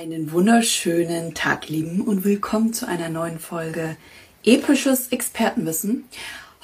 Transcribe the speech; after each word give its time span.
Einen 0.00 0.30
wunderschönen 0.30 1.34
Tag, 1.34 1.68
lieben, 1.68 2.02
und 2.02 2.24
willkommen 2.24 2.72
zu 2.72 2.86
einer 2.86 3.08
neuen 3.08 3.40
Folge 3.40 3.96
Episches 4.44 5.08
Expertenwissen. 5.08 6.04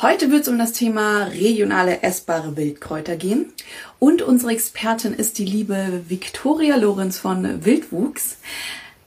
Heute 0.00 0.30
wird 0.30 0.42
es 0.42 0.48
um 0.48 0.56
das 0.56 0.72
Thema 0.72 1.24
regionale 1.24 2.04
essbare 2.04 2.56
Wildkräuter 2.56 3.16
gehen. 3.16 3.52
Und 3.98 4.22
unsere 4.22 4.52
Expertin 4.52 5.14
ist 5.14 5.38
die 5.38 5.44
liebe 5.44 6.04
Viktoria 6.06 6.76
Lorenz 6.76 7.18
von 7.18 7.64
Wildwuchs. 7.64 8.38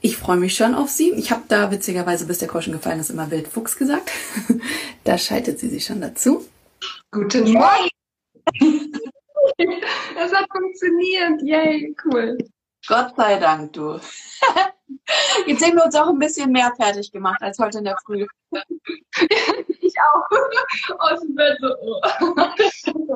Ich 0.01 0.17
freue 0.17 0.35
mich 0.35 0.55
schon 0.55 0.75
auf 0.75 0.89
sie. 0.89 1.11
Ich 1.11 1.31
habe 1.31 1.43
da 1.47 1.71
witzigerweise, 1.71 2.27
bis 2.27 2.39
der 2.39 2.49
Groschen 2.49 2.73
gefallen 2.73 2.99
ist, 2.99 3.09
immer 3.09 3.31
Wildfuchs 3.31 3.77
gesagt. 3.77 4.11
da 5.05 5.17
schaltet 5.17 5.57
sie 5.57 5.69
sich 5.69 5.85
schon 5.85 6.01
dazu. 6.01 6.45
Guten 7.11 7.53
Morgen! 7.53 7.89
Das 10.15 10.33
hat 10.33 10.47
funktioniert. 10.51 11.41
Yay, 11.41 11.95
cool. 12.03 12.37
Gott 12.87 13.15
sei 13.17 13.37
Dank, 13.37 13.73
du. 13.73 13.99
Jetzt 15.45 15.59
sehen 15.59 15.75
wir 15.75 15.85
uns 15.85 15.95
auch 15.95 16.07
ein 16.07 16.19
bisschen 16.19 16.51
mehr 16.51 16.73
fertig 16.75 17.11
gemacht 17.11 17.41
als 17.41 17.59
heute 17.59 17.79
in 17.79 17.83
der 17.83 17.97
Früh. 18.05 18.25
ich 19.81 19.93
auch. 19.99 20.99
Aus 20.99 21.19
dem 21.19 21.35
Bett 21.35 21.57
so. 21.61 21.75
Oh. 21.81 23.15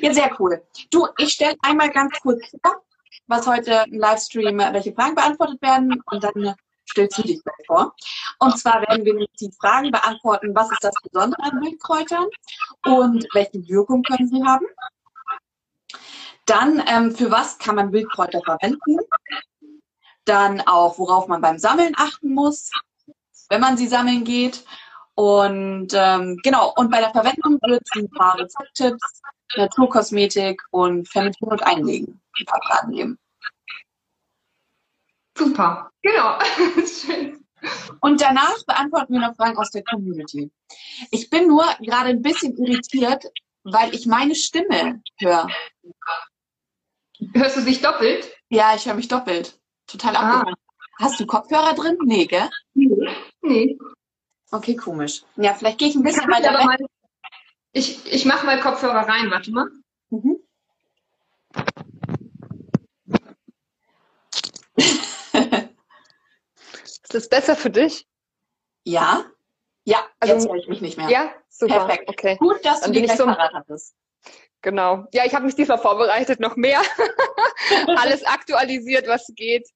Ja, 0.00 0.14
sehr 0.14 0.34
cool. 0.40 0.62
Du, 0.90 1.06
ich 1.18 1.34
stelle 1.34 1.54
einmal 1.62 1.90
ganz 1.90 2.18
kurz 2.20 2.42
vor, 2.62 2.82
was 3.26 3.46
heute 3.46 3.84
im 3.86 3.98
Livestream, 3.98 4.58
welche 4.58 4.94
Fragen 4.94 5.14
beantwortet 5.14 5.60
werden 5.60 6.02
und 6.06 6.24
dann 6.24 6.54
stellst 6.90 7.18
du 7.18 7.22
dich 7.22 7.40
vor. 7.66 7.94
Und 8.38 8.58
zwar 8.58 8.80
werden 8.82 9.04
wir 9.04 9.26
die 9.40 9.52
Fragen 9.60 9.90
beantworten, 9.90 10.54
was 10.54 10.70
ist 10.72 10.82
das 10.82 10.94
Besondere 11.02 11.42
an 11.42 11.60
Wildkräutern 11.60 12.26
und 12.86 13.26
welche 13.34 13.68
Wirkung 13.68 14.02
können 14.02 14.28
sie 14.28 14.42
haben? 14.42 14.66
Dann, 16.46 16.82
ähm, 16.86 17.14
für 17.14 17.30
was 17.30 17.58
kann 17.58 17.76
man 17.76 17.92
Wildkräuter 17.92 18.40
verwenden? 18.44 18.98
Dann 20.24 20.60
auch, 20.62 20.98
worauf 20.98 21.28
man 21.28 21.40
beim 21.40 21.58
Sammeln 21.58 21.94
achten 21.96 22.34
muss, 22.34 22.70
wenn 23.48 23.60
man 23.60 23.76
sie 23.76 23.86
sammeln 23.86 24.24
geht. 24.24 24.64
Und 25.14 25.92
ähm, 25.94 26.38
genau, 26.42 26.72
und 26.76 26.90
bei 26.90 27.00
der 27.00 27.10
Verwendung 27.10 27.58
wird 27.62 27.82
es 27.84 28.00
ein 28.00 28.10
paar 28.10 28.38
Rezepttipps, 28.38 29.20
Naturkosmetik 29.56 30.62
und 30.70 31.08
Fermentieren 31.08 31.52
und 31.52 31.62
Einlegen 31.62 32.20
Fragen 32.46 32.92
geben. 32.92 33.18
Super, 35.36 35.90
genau. 36.02 36.38
Schön. 36.86 37.44
Und 38.00 38.20
danach 38.20 38.64
beantworten 38.66 39.14
wir 39.14 39.20
noch 39.20 39.36
Fragen 39.36 39.58
aus 39.58 39.70
der 39.70 39.82
Community. 39.82 40.50
Ich 41.10 41.30
bin 41.30 41.48
nur 41.48 41.64
gerade 41.80 42.10
ein 42.10 42.22
bisschen 42.22 42.56
irritiert, 42.56 43.24
weil 43.72 43.94
ich 43.94 44.06
meine 44.06 44.34
Stimme 44.34 45.02
höre. 45.18 45.48
Hörst 47.34 47.56
du 47.56 47.62
dich 47.62 47.80
doppelt? 47.80 48.30
Ja, 48.48 48.74
ich 48.74 48.86
höre 48.86 48.94
mich 48.94 49.08
doppelt. 49.08 49.58
Total 49.86 50.16
ah. 50.16 50.44
Hast 51.00 51.20
du 51.20 51.26
Kopfhörer 51.26 51.74
drin? 51.74 51.96
Nee, 52.04 52.26
gell? 52.26 52.48
Nee. 52.74 52.88
nee. 53.42 53.78
Okay, 54.50 54.74
komisch. 54.74 55.22
Ja, 55.36 55.54
vielleicht 55.54 55.78
gehe 55.78 55.88
ich 55.88 55.94
ein 55.94 56.02
bisschen 56.02 56.28
weiter 56.28 56.52
weg. 56.52 56.64
Mal, 56.64 56.78
ich 57.72 58.04
ich 58.12 58.24
mache 58.24 58.46
mal 58.46 58.58
Kopfhörer 58.60 59.06
rein, 59.08 59.30
warte 59.30 59.50
mal. 59.52 59.68
Mhm. 60.10 60.38
Ist 67.08 67.14
das 67.14 67.28
besser 67.28 67.56
für 67.56 67.70
dich? 67.70 68.06
Ja. 68.84 69.24
Ja, 69.88 70.04
also, 70.20 70.34
jetzt 70.34 70.48
höre 70.48 70.56
ich 70.56 70.68
mich 70.68 70.82
nicht 70.82 70.98
mehr. 70.98 71.08
Ja, 71.08 71.32
super. 71.48 71.86
Perfekt. 71.86 72.10
Okay. 72.10 72.36
Gut, 72.36 72.62
dass 72.62 72.82
Dann 72.82 72.92
du 72.92 73.00
die 73.00 73.06
gleich 73.06 73.16
so, 73.16 73.24
parat 73.24 73.54
hattest. 73.54 73.94
Genau. 74.60 75.06
Ja, 75.14 75.24
ich 75.24 75.34
habe 75.34 75.46
mich 75.46 75.54
diesmal 75.54 75.78
vorbereitet, 75.78 76.40
noch 76.40 76.56
mehr. 76.56 76.82
Alles 77.96 78.22
aktualisiert, 78.24 79.08
was 79.08 79.32
geht. 79.34 79.66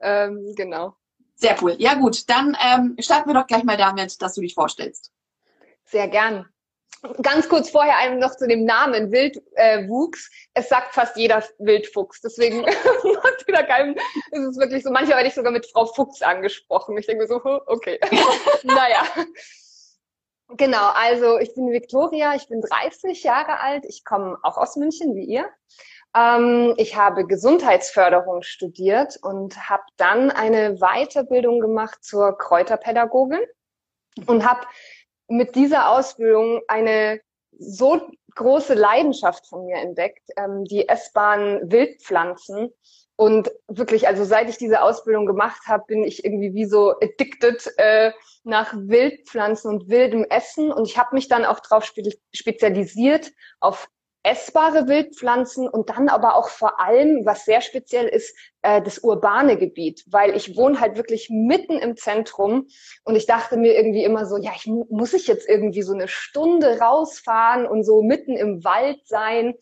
Ähm, 0.00 0.54
genau. 0.56 0.96
Sehr 1.34 1.54
cool. 1.60 1.76
Ja 1.78 1.94
gut, 1.94 2.30
dann 2.30 2.56
ähm, 2.64 2.96
starten 2.98 3.28
wir 3.28 3.34
doch 3.34 3.46
gleich 3.46 3.62
mal 3.62 3.76
damit, 3.76 4.22
dass 4.22 4.34
du 4.34 4.40
dich 4.40 4.54
vorstellst. 4.54 5.12
Sehr 5.84 6.08
gern. 6.08 6.48
Ganz 7.22 7.48
kurz 7.48 7.68
vorher 7.68 7.98
einem 7.98 8.18
noch 8.18 8.36
zu 8.36 8.48
dem 8.48 8.64
Namen 8.64 9.12
Wildwuchs. 9.12 10.30
Äh, 10.54 10.60
es 10.60 10.68
sagt 10.70 10.94
fast 10.94 11.16
jeder 11.18 11.44
Wildfuchs. 11.58 12.22
Deswegen 12.22 12.64
wieder 13.46 13.64
geil, 13.64 13.94
ist 14.30 14.44
es 14.44 14.56
wirklich 14.56 14.82
so. 14.82 14.90
Manchmal 14.90 15.18
werde 15.18 15.28
ich 15.28 15.34
sogar 15.34 15.52
mit 15.52 15.66
Frau 15.66 15.86
Fuchs 15.86 16.22
angesprochen. 16.22 16.96
Ich 16.96 17.06
denke 17.06 17.26
so, 17.26 17.40
okay. 17.66 18.00
naja. 18.62 19.02
Genau, 20.56 20.90
also 20.94 21.38
ich 21.38 21.54
bin 21.54 21.70
Viktoria, 21.70 22.34
ich 22.34 22.48
bin 22.48 22.62
30 22.62 23.22
Jahre 23.22 23.60
alt, 23.60 23.84
ich 23.84 24.04
komme 24.04 24.38
auch 24.42 24.56
aus 24.56 24.76
München 24.76 25.14
wie 25.14 25.24
ihr. 25.24 25.48
Ähm, 26.16 26.74
ich 26.78 26.96
habe 26.96 27.26
Gesundheitsförderung 27.26 28.42
studiert 28.42 29.18
und 29.22 29.68
habe 29.68 29.82
dann 29.98 30.30
eine 30.30 30.76
Weiterbildung 30.76 31.60
gemacht 31.60 32.02
zur 32.02 32.36
Kräuterpädagogin 32.38 33.40
und 34.26 34.48
habe 34.48 34.66
mit 35.28 35.54
dieser 35.54 35.90
Ausbildung 35.90 36.62
eine 36.66 37.20
so 37.58 38.00
große 38.34 38.74
Leidenschaft 38.74 39.46
von 39.46 39.66
mir 39.66 39.76
entdeckt, 39.76 40.30
ähm, 40.36 40.64
die 40.64 40.88
essbaren 40.88 41.70
Wildpflanzen. 41.70 42.72
Und 43.20 43.50
wirklich, 43.66 44.06
also 44.06 44.22
seit 44.22 44.48
ich 44.48 44.58
diese 44.58 44.80
Ausbildung 44.80 45.26
gemacht 45.26 45.62
habe, 45.66 45.82
bin 45.88 46.04
ich 46.04 46.24
irgendwie 46.24 46.54
wie 46.54 46.66
so 46.66 46.92
addicted 47.02 47.66
äh, 47.76 48.12
nach 48.44 48.72
Wildpflanzen 48.76 49.68
und 49.68 49.88
wildem 49.88 50.24
Essen. 50.30 50.70
Und 50.70 50.86
ich 50.86 50.96
habe 50.96 51.16
mich 51.16 51.26
dann 51.26 51.44
auch 51.44 51.58
darauf 51.58 51.84
spe 51.84 52.02
spezialisiert, 52.32 53.32
auf 53.58 53.88
essbare 54.22 54.86
Wildpflanzen 54.86 55.68
und 55.68 55.90
dann 55.90 56.08
aber 56.08 56.36
auch 56.36 56.48
vor 56.48 56.78
allem, 56.78 57.26
was 57.26 57.44
sehr 57.44 57.60
speziell 57.60 58.06
ist, 58.06 58.36
äh, 58.62 58.80
das 58.82 59.00
urbane 59.00 59.56
Gebiet, 59.56 60.04
weil 60.06 60.36
ich 60.36 60.56
wohne 60.56 60.78
halt 60.78 60.96
wirklich 60.96 61.28
mitten 61.28 61.78
im 61.78 61.96
Zentrum 61.96 62.68
und 63.04 63.16
ich 63.16 63.26
dachte 63.26 63.56
mir 63.56 63.74
irgendwie 63.74 64.04
immer 64.04 64.26
so, 64.26 64.36
ja, 64.36 64.52
ich 64.54 64.66
muss 64.66 65.12
ich 65.12 65.26
jetzt 65.26 65.48
irgendwie 65.48 65.82
so 65.82 65.92
eine 65.92 66.06
Stunde 66.06 66.78
rausfahren 66.78 67.66
und 67.66 67.82
so 67.82 68.00
mitten 68.00 68.36
im 68.36 68.62
Wald 68.62 69.00
sein, 69.06 69.54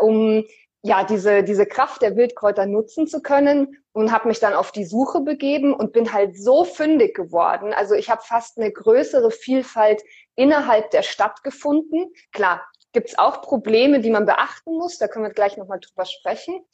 um 0.00 0.44
ja 0.86 1.04
diese 1.04 1.42
diese 1.42 1.66
Kraft 1.66 2.02
der 2.02 2.16
Wildkräuter 2.16 2.66
nutzen 2.66 3.06
zu 3.06 3.20
können 3.20 3.76
und 3.92 4.12
habe 4.12 4.28
mich 4.28 4.38
dann 4.38 4.54
auf 4.54 4.72
die 4.72 4.84
Suche 4.84 5.20
begeben 5.20 5.74
und 5.74 5.92
bin 5.92 6.12
halt 6.12 6.38
so 6.38 6.64
fündig 6.64 7.14
geworden. 7.14 7.72
Also 7.74 7.94
ich 7.94 8.08
habe 8.08 8.22
fast 8.22 8.58
eine 8.58 8.70
größere 8.70 9.30
Vielfalt 9.30 10.02
innerhalb 10.36 10.90
der 10.90 11.02
Stadt 11.02 11.42
gefunden. 11.42 12.12
Klar, 12.32 12.64
gibt 12.92 13.08
es 13.08 13.18
auch 13.18 13.42
Probleme, 13.42 14.00
die 14.00 14.10
man 14.10 14.26
beachten 14.26 14.76
muss. 14.76 14.98
Da 14.98 15.08
können 15.08 15.24
wir 15.24 15.32
gleich 15.32 15.56
nochmal 15.56 15.80
drüber 15.80 16.04
sprechen. 16.04 16.64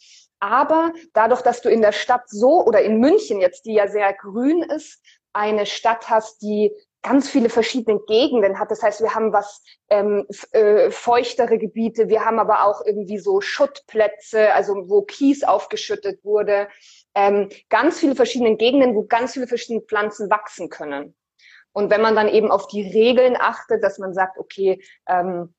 Aber 0.41 0.93
dadurch, 1.15 1.43
dass 1.43 1.63
du 1.63 1.71
in 1.71 1.83
der 1.83 1.93
Stadt 1.93 2.29
so 2.29 2.65
oder 2.65 2.83
in 2.83 2.99
München 2.99 3.41
jetzt, 3.41 3.65
die 3.65 3.75
ja 3.75 3.89
sehr 3.89 4.13
grün 4.13 4.63
ist, 4.63 5.01
eine 5.33 5.65
Stadt 5.65 6.11
hast, 6.11 6.43
die 6.43 6.73
ganz 7.03 7.29
viele 7.29 7.49
verschiedene 7.49 8.01
Gegenden 8.07 8.59
hat. 8.59 8.71
Das 8.71 8.83
heißt, 8.83 9.01
wir 9.01 9.15
haben 9.15 9.33
was 9.33 9.63
ähm, 9.91 10.27
äh, 10.53 10.91
feuchtere 10.91 11.59
Gebiete, 11.59 12.09
wir 12.09 12.25
haben 12.25 12.39
aber 12.39 12.65
auch 12.65 12.85
irgendwie 12.87 13.19
so 13.19 13.41
Schuttplätze, 13.41 14.55
also 14.55 14.89
wo 14.89 15.03
Kies 15.03 15.43
aufgeschüttet 15.43 16.25
wurde. 16.25 16.69
Ähm, 17.15 17.49
ganz 17.69 17.99
viele 17.99 18.15
verschiedene 18.15 18.57
Gegenden, 18.57 18.95
wo 18.95 19.05
ganz 19.05 19.33
viele 19.35 19.47
verschiedene 19.47 19.85
Pflanzen 19.85 20.31
wachsen 20.31 20.71
können. 20.71 21.15
Und 21.73 21.91
wenn 21.91 22.03
man 22.03 22.15
dann 22.15 22.29
eben 22.29 22.51
auf 22.51 22.69
die 22.69 22.83
Regeln 22.83 23.37
achtet, 23.39 23.83
dass 23.83 23.99
man 23.99 24.15
sagt, 24.15 24.39
okay, 24.39 24.83
ähm, 25.09 25.55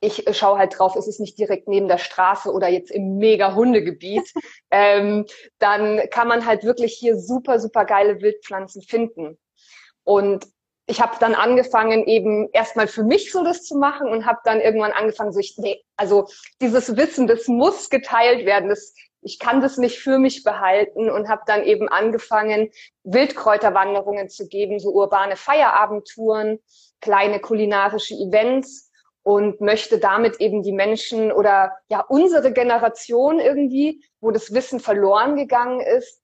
ich 0.00 0.24
schaue 0.36 0.58
halt 0.58 0.78
drauf, 0.78 0.96
ist 0.96 1.08
es 1.08 1.18
nicht 1.18 1.38
direkt 1.38 1.66
neben 1.66 1.88
der 1.88 1.98
Straße 1.98 2.52
oder 2.52 2.68
jetzt 2.68 2.90
im 2.90 3.16
mega 3.16 3.54
Hundegebiet, 3.54 4.32
ähm, 4.70 5.26
dann 5.58 6.00
kann 6.10 6.28
man 6.28 6.46
halt 6.46 6.64
wirklich 6.64 6.94
hier 6.94 7.18
super, 7.18 7.58
super 7.58 7.84
geile 7.84 8.20
Wildpflanzen 8.20 8.82
finden. 8.82 9.38
Und 10.04 10.46
ich 10.90 11.02
habe 11.02 11.16
dann 11.20 11.34
angefangen, 11.34 12.06
eben 12.06 12.48
erstmal 12.52 12.88
für 12.88 13.04
mich 13.04 13.30
so 13.30 13.44
das 13.44 13.62
zu 13.62 13.76
machen 13.76 14.08
und 14.08 14.24
habe 14.24 14.38
dann 14.44 14.58
irgendwann 14.58 14.92
angefangen, 14.92 15.32
so 15.32 15.38
ich, 15.38 15.54
nee, 15.58 15.84
also 15.96 16.26
dieses 16.62 16.96
Wissen, 16.96 17.26
das 17.26 17.46
muss 17.46 17.90
geteilt 17.90 18.46
werden. 18.46 18.70
Das, 18.70 18.94
ich 19.20 19.38
kann 19.38 19.60
das 19.60 19.76
nicht 19.76 19.98
für 19.98 20.18
mich 20.18 20.44
behalten 20.44 21.10
und 21.10 21.28
habe 21.28 21.42
dann 21.46 21.62
eben 21.62 21.88
angefangen, 21.88 22.70
Wildkräuterwanderungen 23.04 24.30
zu 24.30 24.48
geben, 24.48 24.78
so 24.78 24.90
urbane 24.90 25.36
Feierabendtouren, 25.36 26.58
kleine 27.02 27.38
kulinarische 27.38 28.14
Events 28.14 28.90
und 29.22 29.60
möchte 29.60 29.98
damit 29.98 30.40
eben 30.40 30.62
die 30.62 30.72
Menschen 30.72 31.32
oder 31.32 31.76
ja 31.90 32.00
unsere 32.00 32.50
Generation 32.50 33.40
irgendwie, 33.40 34.02
wo 34.22 34.30
das 34.30 34.54
Wissen 34.54 34.80
verloren 34.80 35.36
gegangen 35.36 35.80
ist, 35.80 36.22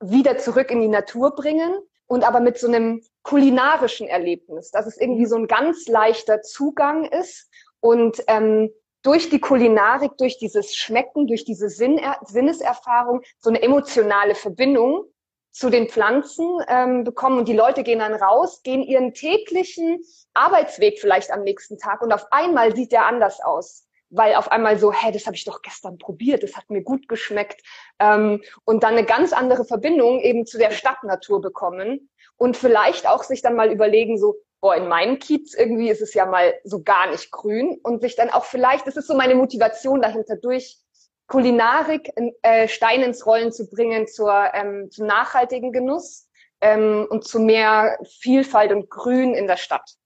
wieder 0.00 0.38
zurück 0.38 0.70
in 0.70 0.80
die 0.80 0.88
Natur 0.88 1.34
bringen 1.34 1.74
und 2.06 2.26
aber 2.26 2.40
mit 2.40 2.58
so 2.58 2.68
einem 2.68 3.02
kulinarischen 3.28 4.08
Erlebnis, 4.08 4.70
dass 4.70 4.86
es 4.86 4.96
irgendwie 4.96 5.26
so 5.26 5.36
ein 5.36 5.48
ganz 5.48 5.86
leichter 5.86 6.40
Zugang 6.40 7.04
ist 7.04 7.50
und 7.80 8.24
ähm, 8.26 8.70
durch 9.02 9.28
die 9.28 9.38
Kulinarik, 9.38 10.12
durch 10.16 10.38
dieses 10.38 10.74
Schmecken, 10.74 11.26
durch 11.26 11.44
diese 11.44 11.68
Sinn 11.68 12.00
Sinneserfahrung 12.24 13.20
so 13.38 13.50
eine 13.50 13.60
emotionale 13.60 14.34
Verbindung 14.34 15.04
zu 15.52 15.68
den 15.68 15.90
Pflanzen 15.90 16.46
ähm, 16.68 17.04
bekommen 17.04 17.36
und 17.36 17.48
die 17.48 17.56
Leute 17.56 17.82
gehen 17.82 17.98
dann 17.98 18.14
raus, 18.14 18.62
gehen 18.62 18.82
ihren 18.82 19.12
täglichen 19.12 20.00
Arbeitsweg 20.32 20.98
vielleicht 20.98 21.30
am 21.30 21.42
nächsten 21.42 21.76
Tag 21.76 22.00
und 22.00 22.12
auf 22.12 22.32
einmal 22.32 22.74
sieht 22.74 22.92
der 22.92 23.04
anders 23.04 23.40
aus. 23.42 23.84
weil 24.10 24.36
auf 24.36 24.50
einmal 24.50 24.78
so, 24.78 24.90
hä, 24.90 25.12
das 25.12 25.26
habe 25.26 25.36
ich 25.36 25.44
doch 25.44 25.60
gestern 25.60 25.98
probiert, 25.98 26.42
das 26.42 26.56
hat 26.56 26.70
mir 26.70 26.82
gut 26.82 27.08
geschmeckt. 27.08 27.60
Ähm, 27.98 28.42
und 28.64 28.82
dann 28.82 28.94
eine 28.94 29.04
ganz 29.04 29.34
andere 29.34 29.66
Verbindung 29.66 30.20
eben 30.20 30.46
zu 30.46 30.56
der 30.56 30.70
Stadtnatur 30.70 31.42
bekommen 31.42 32.08
und 32.38 32.56
vielleicht 32.56 33.06
auch 33.06 33.22
sich 33.22 33.42
dann 33.42 33.56
mal 33.56 33.70
überlegen, 33.70 34.18
so, 34.18 34.36
boah, 34.60 34.76
in 34.76 34.88
meinem 34.88 35.18
Kiez 35.18 35.54
irgendwie 35.54 35.90
ist 35.90 36.00
es 36.00 36.14
ja 36.14 36.26
mal 36.26 36.54
so 36.64 36.82
gar 36.82 37.10
nicht 37.10 37.30
grün 37.30 37.78
und 37.82 38.00
sich 38.00 38.16
dann 38.16 38.30
auch 38.30 38.44
vielleicht, 38.44 38.86
das 38.86 38.96
ist 38.96 39.06
so 39.06 39.14
meine 39.14 39.34
Motivation 39.34 40.00
dahinter, 40.00 40.36
durch 40.36 40.78
Kulinarik 41.26 42.10
äh, 42.42 42.68
Stein 42.68 43.02
ins 43.02 43.26
Rollen 43.26 43.52
zu 43.52 43.68
bringen 43.68 44.08
zur, 44.08 44.32
ähm, 44.54 44.90
zum 44.90 45.06
nachhaltigen 45.06 45.72
Genuss 45.72 46.28
ähm, 46.60 47.06
und 47.10 47.24
zu 47.24 47.38
mehr 47.38 47.98
Vielfalt 48.20 48.72
und 48.72 48.88
Grün 48.88 49.34
in 49.34 49.46
der 49.46 49.58
Stadt. 49.58 49.96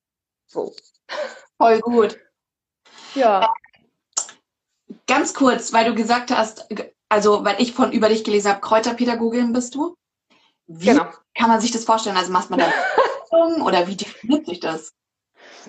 So. 0.46 0.74
Voll 1.58 1.80
gut. 1.80 2.18
Ja. 3.14 3.54
Ganz 5.06 5.32
kurz, 5.34 5.72
weil 5.72 5.84
du 5.84 5.94
gesagt 5.94 6.30
hast, 6.30 6.66
also 7.08 7.44
weil 7.44 7.60
ich 7.60 7.72
von 7.72 7.92
über 7.92 8.08
dich 8.08 8.24
gelesen 8.24 8.50
habe, 8.50 8.60
Kräuterpädagogin 8.60 9.52
bist 9.52 9.74
du. 9.74 9.94
Wie 10.66 10.86
genau. 10.86 11.06
Kann 11.34 11.48
man 11.48 11.60
sich 11.60 11.70
das 11.70 11.84
vorstellen? 11.84 12.16
Also 12.16 12.32
macht 12.32 12.50
man 12.50 12.60
da 12.60 12.72
oder 13.64 13.86
wie 13.86 13.96
definiert 13.96 14.46
sich 14.46 14.60
das? 14.60 14.94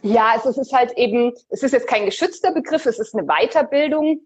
Ja, 0.02 0.34
es 0.36 0.46
ist 0.58 0.74
halt 0.74 0.92
eben, 0.98 1.34
es 1.50 1.64
ist 1.64 1.72
jetzt 1.72 1.88
kein 1.88 2.06
geschützter 2.06 2.52
Begriff, 2.52 2.86
es 2.86 3.00
ist 3.00 3.16
eine 3.16 3.28
Weiterbildung. 3.28 4.22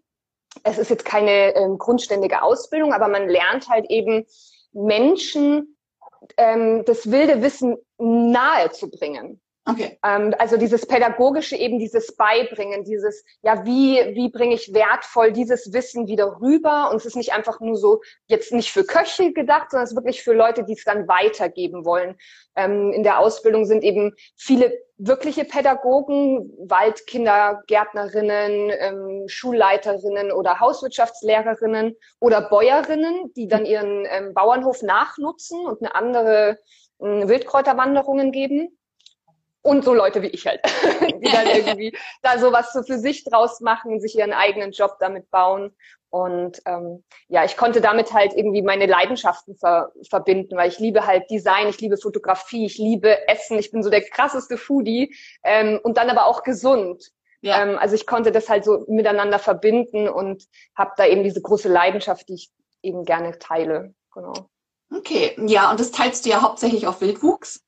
Es 0.63 0.78
ist 0.78 0.89
jetzt 0.89 1.06
keine 1.06 1.56
ähm, 1.56 1.78
grundständige 1.78 2.42
Ausbildung, 2.42 2.94
aber 2.94 3.07
man 3.07 3.28
lernt 3.28 3.69
halt 3.69 3.86
eben 3.89 4.25
Menschen 4.72 5.78
ähm, 6.38 6.84
das 6.86 7.12
wilde 7.12 7.42
Wissen 7.42 7.78
nahe 7.98 8.72
zu 8.72 8.90
bringen. 8.90 9.42
Okay. 9.69 10.00
Ähm, 10.02 10.34
also 10.40 10.56
dieses 10.56 10.86
pädagogische 10.86 11.58
eben, 11.58 11.78
dieses 11.78 12.16
Beibringen, 12.16 12.86
dieses, 12.86 13.25
ja, 13.42 13.66
wie, 13.66 14.00
wie 14.16 14.30
bringe 14.30 14.56
ich 14.56 14.74
wertvoll 14.74 15.34
dieses 15.34 15.74
Wissen 15.74 16.08
wieder 16.08 16.40
rüber? 16.40 16.90
Und 16.90 16.96
es 16.96 17.06
ist 17.06 17.18
nicht 17.18 17.34
einfach 17.34 17.60
nur 17.60 17.75
so, 17.75 18.00
jetzt 18.28 18.54
nicht 18.54 18.72
für 18.72 18.86
Köche 18.86 19.34
gedacht, 19.34 19.72
sondern 19.72 19.84
es 19.84 19.92
ist 19.92 19.98
wirklich 19.98 20.24
für 20.24 20.31
Leute, 20.31 20.64
die 20.64 20.72
es 20.74 20.86
dann 20.86 21.10
weitergeben 21.10 21.84
wollen. 21.84 22.16
Ähm, 22.56 22.94
in 22.94 23.04
der 23.04 23.19
Ausbildung 23.19 23.66
sind 23.66 23.84
eben 23.84 24.14
viele 24.38 24.72
wirkliche 24.98 25.44
Pädagogen, 25.44 26.50
Waldkindergärtnerinnen, 26.60 28.72
ähm, 28.80 29.25
Schulleiterinnen 29.28 30.31
oder 30.31 30.62
Hauswirtschaftslehrerinnen 30.62 31.98
oder 32.22 32.50
Bäuerinnen, 32.50 33.34
die 33.36 33.50
dann 33.50 33.66
ihren 33.66 34.08
Bauernhof 34.34 34.81
nachnutzen 34.81 35.66
und 35.66 35.81
eine 35.81 35.94
andere 35.94 36.58
Wildkräuterwanderungen 37.00 38.31
geben 38.31 38.76
und 39.68 39.84
so 39.84 39.94
Leute 39.94 40.22
wie 40.22 40.28
ich 40.28 40.48
halt, 40.48 40.62
die 41.22 41.30
dann 41.30 41.48
irgendwie 41.56 41.96
da 42.22 42.40
sowas 42.40 42.72
so 42.72 42.84
für 42.84 42.98
sich 42.98 43.25
draus 43.25 43.60
machen, 43.60 44.00
sich 44.00 44.18
ihren 44.18 44.34
eigenen 44.34 44.72
Job 44.72 44.98
damit 45.00 45.30
bauen. 45.30 45.75
Und 46.10 46.62
ähm, 46.66 47.04
ja, 47.28 47.44
ich 47.44 47.58
konnte 47.58 47.81
damit 47.81 48.14
halt 48.14 48.34
irgendwie 48.34 48.62
meine 48.62 48.86
Leidenschaften 48.86 49.58
ver 49.58 49.92
verbinden, 50.10 50.56
weil 50.56 50.69
ich 50.69 50.80
liebe 50.80 51.06
halt 51.06 51.30
Design, 51.30 51.68
ich 51.68 51.81
liebe 51.81 51.98
Fotografie, 51.98 52.66
ich 52.66 52.78
liebe 52.78 53.28
Essen, 53.28 53.60
ich 53.60 53.72
bin 53.72 53.84
so 53.84 53.90
der 53.90 54.02
krasseste 54.02 54.58
Foodie 54.58 55.14
ähm, 55.44 55.81
und 55.84 55.98
dann 55.98 56.10
aber 56.10 56.28
auch 56.28 56.44
gesund. 56.44 57.12
Ja. 57.42 57.62
Ähm, 57.62 57.78
also 57.78 57.94
ich 57.94 58.08
konnte 58.08 58.31
das 58.31 58.48
halt 58.48 58.64
so 58.64 58.86
miteinander 58.88 59.38
verbinden 59.38 60.08
und 60.08 60.46
habe 60.75 60.94
da 60.96 61.06
eben 61.06 61.24
diese 61.24 61.42
große 61.42 61.68
Leidenschaft, 61.68 62.30
die 62.30 62.36
ich 62.36 62.50
eben 62.81 63.04
gerne 63.04 63.38
teile. 63.38 63.94
Genau. 64.14 64.50
Okay, 64.96 65.36
ja, 65.46 65.69
und 65.69 65.80
das 65.81 65.92
teilst 65.92 66.25
du 66.25 66.30
ja 66.30 66.42
hauptsächlich 66.42 66.88
auf 66.88 67.02
Wildwuchs. 67.02 67.66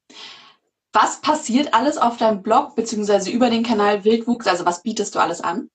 Was 0.91 1.21
passiert 1.21 1.73
alles 1.73 1.97
auf 1.97 2.17
deinem 2.17 2.41
Blog 2.41 2.75
beziehungsweise 2.75 3.29
über 3.29 3.49
den 3.49 3.63
Kanal 3.63 4.03
Wildwuchs? 4.05 4.47
Also 4.47 4.65
was 4.65 4.81
bietest 4.81 5.13
du 5.15 5.19
alles 5.19 5.41
an? 5.41 5.69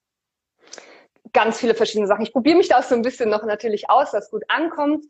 Ganz 1.32 1.58
viele 1.58 1.74
verschiedene 1.74 2.06
Sachen. 2.06 2.22
Ich 2.22 2.32
probiere 2.32 2.56
mich 2.56 2.68
da 2.68 2.78
auch 2.78 2.84
so 2.84 2.94
ein 2.94 3.02
bisschen 3.02 3.30
noch 3.30 3.44
natürlich 3.44 3.90
aus, 3.90 4.12
was 4.12 4.30
gut 4.30 4.42
ankommt. 4.48 5.04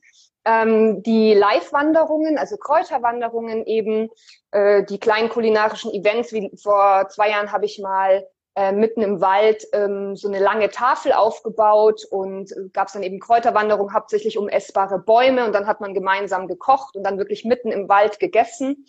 Ähm, 0.45 1.03
die 1.03 1.33
Live-Wanderungen, 1.33 2.37
also 2.37 2.59
Kräuterwanderungen 2.59 3.65
eben, 3.67 4.11
äh, 4.51 4.85
die 4.85 4.99
kleinen 4.99 5.31
kulinarischen 5.31 5.93
Events, 5.93 6.33
wie 6.33 6.51
vor 6.62 7.09
zwei 7.09 7.31
Jahren 7.31 7.51
habe 7.51 7.65
ich 7.65 7.79
mal 7.79 8.27
äh, 8.56 8.73
mitten 8.73 9.03
im 9.03 9.21
Wald 9.21 9.67
ähm, 9.73 10.17
so 10.17 10.29
eine 10.29 10.39
lange 10.39 10.69
Tafel 10.71 11.12
aufgebaut 11.12 12.05
und 12.11 12.53
äh, 12.53 12.69
gab 12.73 12.89
es 12.89 12.93
dann 12.93 13.03
eben 13.03 13.21
Kräuterwanderung 13.21 13.93
hauptsächlich 13.95 14.39
um 14.39 14.49
essbare 14.49 14.99
Bäume 14.99 15.47
und 15.47 15.55
dann 15.55 15.67
hat 15.67 15.81
man 15.81 15.95
gemeinsam 15.95 16.47
gekocht 16.47 16.95
und 16.95 17.05
dann 17.05 17.19
wirklich 17.19 17.45
mitten 17.45 17.73
im 17.73 17.89
Wald 17.89 18.21
gegessen. 18.21 18.85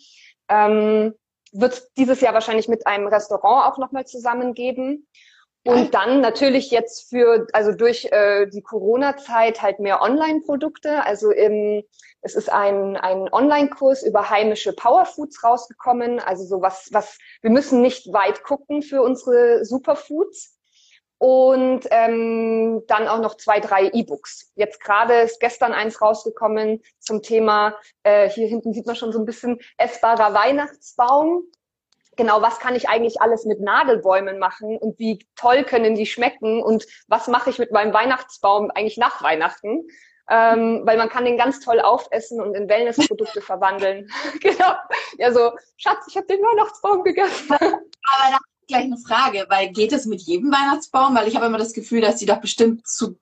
Ähm, 0.48 1.14
wird 1.52 1.88
dieses 1.96 2.20
Jahr 2.20 2.34
wahrscheinlich 2.34 2.68
mit 2.68 2.86
einem 2.86 3.06
Restaurant 3.06 3.72
auch 3.72 3.78
nochmal 3.78 4.06
zusammengeben. 4.06 5.06
Und 5.64 5.94
dann 5.94 6.20
natürlich 6.20 6.70
jetzt 6.70 7.08
für, 7.08 7.48
also 7.52 7.72
durch 7.72 8.04
äh, 8.12 8.46
die 8.46 8.62
Corona-Zeit 8.62 9.62
halt 9.62 9.80
mehr 9.80 10.00
Online-Produkte. 10.00 11.04
Also 11.04 11.32
im, 11.32 11.82
es 12.22 12.36
ist 12.36 12.52
ein, 12.52 12.96
ein 12.96 13.28
Online-Kurs 13.32 14.04
über 14.04 14.30
heimische 14.30 14.72
Powerfoods 14.72 15.42
rausgekommen. 15.42 16.20
Also 16.20 16.44
so 16.44 16.62
was, 16.62 16.90
was, 16.92 17.18
wir 17.42 17.50
müssen 17.50 17.82
nicht 17.82 18.12
weit 18.12 18.44
gucken 18.44 18.80
für 18.80 19.02
unsere 19.02 19.64
Superfoods 19.64 20.55
und 21.18 21.86
ähm, 21.90 22.82
dann 22.88 23.08
auch 23.08 23.20
noch 23.20 23.36
zwei, 23.36 23.60
drei 23.60 23.90
E-Books. 23.92 24.52
Jetzt 24.54 24.80
gerade 24.80 25.14
ist 25.20 25.40
gestern 25.40 25.72
eins 25.72 26.02
rausgekommen 26.02 26.82
zum 26.98 27.22
Thema, 27.22 27.76
äh, 28.02 28.28
hier 28.28 28.48
hinten 28.48 28.72
sieht 28.72 28.86
man 28.86 28.96
schon 28.96 29.12
so 29.12 29.18
ein 29.18 29.24
bisschen 29.24 29.58
essbarer 29.78 30.34
Weihnachtsbaum. 30.34 31.44
Genau, 32.16 32.40
was 32.40 32.58
kann 32.58 32.74
ich 32.74 32.88
eigentlich 32.88 33.20
alles 33.20 33.44
mit 33.44 33.60
Nadelbäumen 33.60 34.38
machen 34.38 34.78
und 34.78 34.98
wie 34.98 35.26
toll 35.36 35.64
können 35.64 35.94
die 35.94 36.06
schmecken 36.06 36.62
und 36.62 36.86
was 37.08 37.28
mache 37.28 37.50
ich 37.50 37.58
mit 37.58 37.72
meinem 37.72 37.92
Weihnachtsbaum 37.92 38.70
eigentlich 38.70 38.96
nach 38.96 39.22
Weihnachten? 39.22 39.86
Ähm, 40.28 40.82
weil 40.84 40.96
man 40.96 41.08
kann 41.08 41.24
den 41.24 41.36
ganz 41.36 41.60
toll 41.60 41.80
aufessen 41.80 42.40
und 42.40 42.54
in 42.54 42.68
Wellnessprodukte 42.68 43.40
verwandeln. 43.42 44.10
genau. 44.40 44.74
Ja, 45.18 45.30
so, 45.30 45.52
Schatz, 45.76 46.06
ich 46.08 46.16
habe 46.16 46.26
den 46.26 46.40
Weihnachtsbaum 46.40 47.04
gegessen. 47.04 47.52
Aber 47.52 48.38
gleich 48.66 48.84
eine 48.84 48.98
Frage, 48.98 49.46
weil 49.48 49.70
geht 49.70 49.92
es 49.92 50.06
mit 50.06 50.20
jedem 50.22 50.50
Weihnachtsbaum? 50.50 51.14
Weil 51.14 51.28
ich 51.28 51.36
habe 51.36 51.46
immer 51.46 51.58
das 51.58 51.72
Gefühl, 51.72 52.00
dass 52.00 52.16
die 52.16 52.26
doch 52.26 52.40
bestimmt 52.40 52.86
zu 52.86 53.18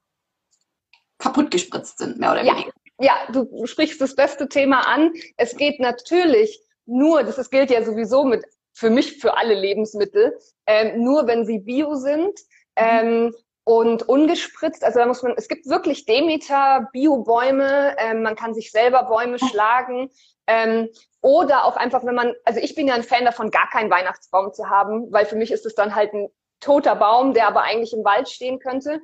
kaputt 1.19 1.51
gespritzt 1.51 1.99
sind, 1.99 2.19
mehr 2.19 2.33
oder 2.33 2.45
ja. 2.45 2.55
weniger. 2.55 2.73
Ja, 3.01 3.15
du 3.33 3.67
sprichst 3.67 4.01
das 4.01 4.15
beste 4.15 4.49
Thema 4.49 4.87
an. 4.87 5.13
Es 5.37 5.57
geht 5.57 5.81
natürlich 5.81 6.61
nur, 6.87 7.25
das, 7.25 7.51
gilt 7.51 7.71
ja 7.71 7.85
sowieso 7.85 8.25
mit 8.25 8.45
für 8.73 8.91
mich 8.91 9.19
für 9.19 9.37
alle 9.37 9.55
Lebensmittel, 9.55 10.39
ähm, 10.67 11.03
nur 11.03 11.27
wenn 11.27 11.47
sie 11.47 11.59
bio 11.59 11.95
sind. 11.95 12.39
Ähm, 12.77 13.35
und 13.65 14.07
ungespritzt. 14.09 14.85
Also 14.85 14.99
da 14.99 15.07
muss 15.07 15.23
man, 15.23 15.35
es 15.37 15.49
gibt 15.49 15.67
wirklich 15.67 16.05
Demeter, 16.05 16.89
Biobäume, 16.93 17.97
ähm, 17.99 18.23
man 18.23 18.37
kann 18.37 18.55
sich 18.55 18.71
selber 18.71 19.05
Bäume 19.05 19.39
schlagen. 19.39 20.11
Ähm, 20.47 20.91
oder 21.23 21.65
auch 21.65 21.77
einfach, 21.77 22.05
wenn 22.05 22.15
man, 22.15 22.35
also 22.45 22.61
ich 22.61 22.75
bin 22.75 22.87
ja 22.87 22.95
ein 22.95 23.03
Fan 23.03 23.25
davon, 23.25 23.51
gar 23.51 23.71
keinen 23.71 23.91
Weihnachtsbaum 23.91 24.53
zu 24.53 24.69
haben, 24.69 25.11
weil 25.11 25.25
für 25.25 25.37
mich 25.37 25.51
ist 25.51 25.65
es 25.65 25.75
dann 25.75 25.95
halt 25.95 26.13
ein 26.13 26.29
toter 26.61 26.97
Baum, 26.97 27.33
der 27.33 27.49
aber 27.49 27.63
eigentlich 27.63 27.95
im 27.95 28.05
Wald 28.05 28.29
stehen 28.29 28.59
könnte. 28.59 29.01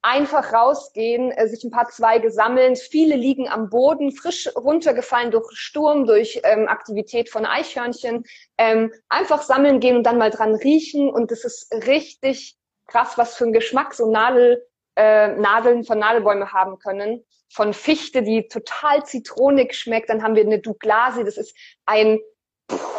Einfach 0.00 0.52
rausgehen, 0.52 1.32
äh, 1.32 1.48
sich 1.48 1.64
ein 1.64 1.70
paar 1.70 1.88
Zweige 1.88 2.30
sammeln. 2.30 2.76
Viele 2.76 3.16
liegen 3.16 3.48
am 3.48 3.68
Boden, 3.68 4.12
frisch 4.12 4.48
runtergefallen 4.56 5.30
durch 5.30 5.50
Sturm, 5.52 6.06
durch 6.06 6.40
ähm, 6.44 6.68
Aktivität 6.68 7.28
von 7.28 7.44
Eichhörnchen. 7.44 8.24
Ähm, 8.56 8.92
einfach 9.08 9.42
sammeln 9.42 9.80
gehen 9.80 9.96
und 9.96 10.04
dann 10.04 10.16
mal 10.16 10.30
dran 10.30 10.54
riechen. 10.54 11.10
Und 11.10 11.32
es 11.32 11.44
ist 11.44 11.70
richtig 11.86 12.57
krass, 12.88 13.16
was 13.16 13.36
für 13.36 13.44
ein 13.44 13.52
Geschmack 13.52 13.94
so 13.94 14.10
Nadel, 14.10 14.66
äh, 14.96 15.28
Nadeln 15.28 15.84
von 15.84 15.98
Nadelbäume 16.00 16.52
haben 16.52 16.78
können 16.80 17.24
von 17.50 17.72
Fichte, 17.72 18.22
die 18.22 18.48
total 18.48 19.04
zitronig 19.04 19.74
schmeckt. 19.74 20.10
Dann 20.10 20.22
haben 20.22 20.34
wir 20.34 20.42
eine 20.42 20.58
Douglasi, 20.58 21.24
das 21.24 21.36
ist 21.36 21.56
ein, 21.86 22.18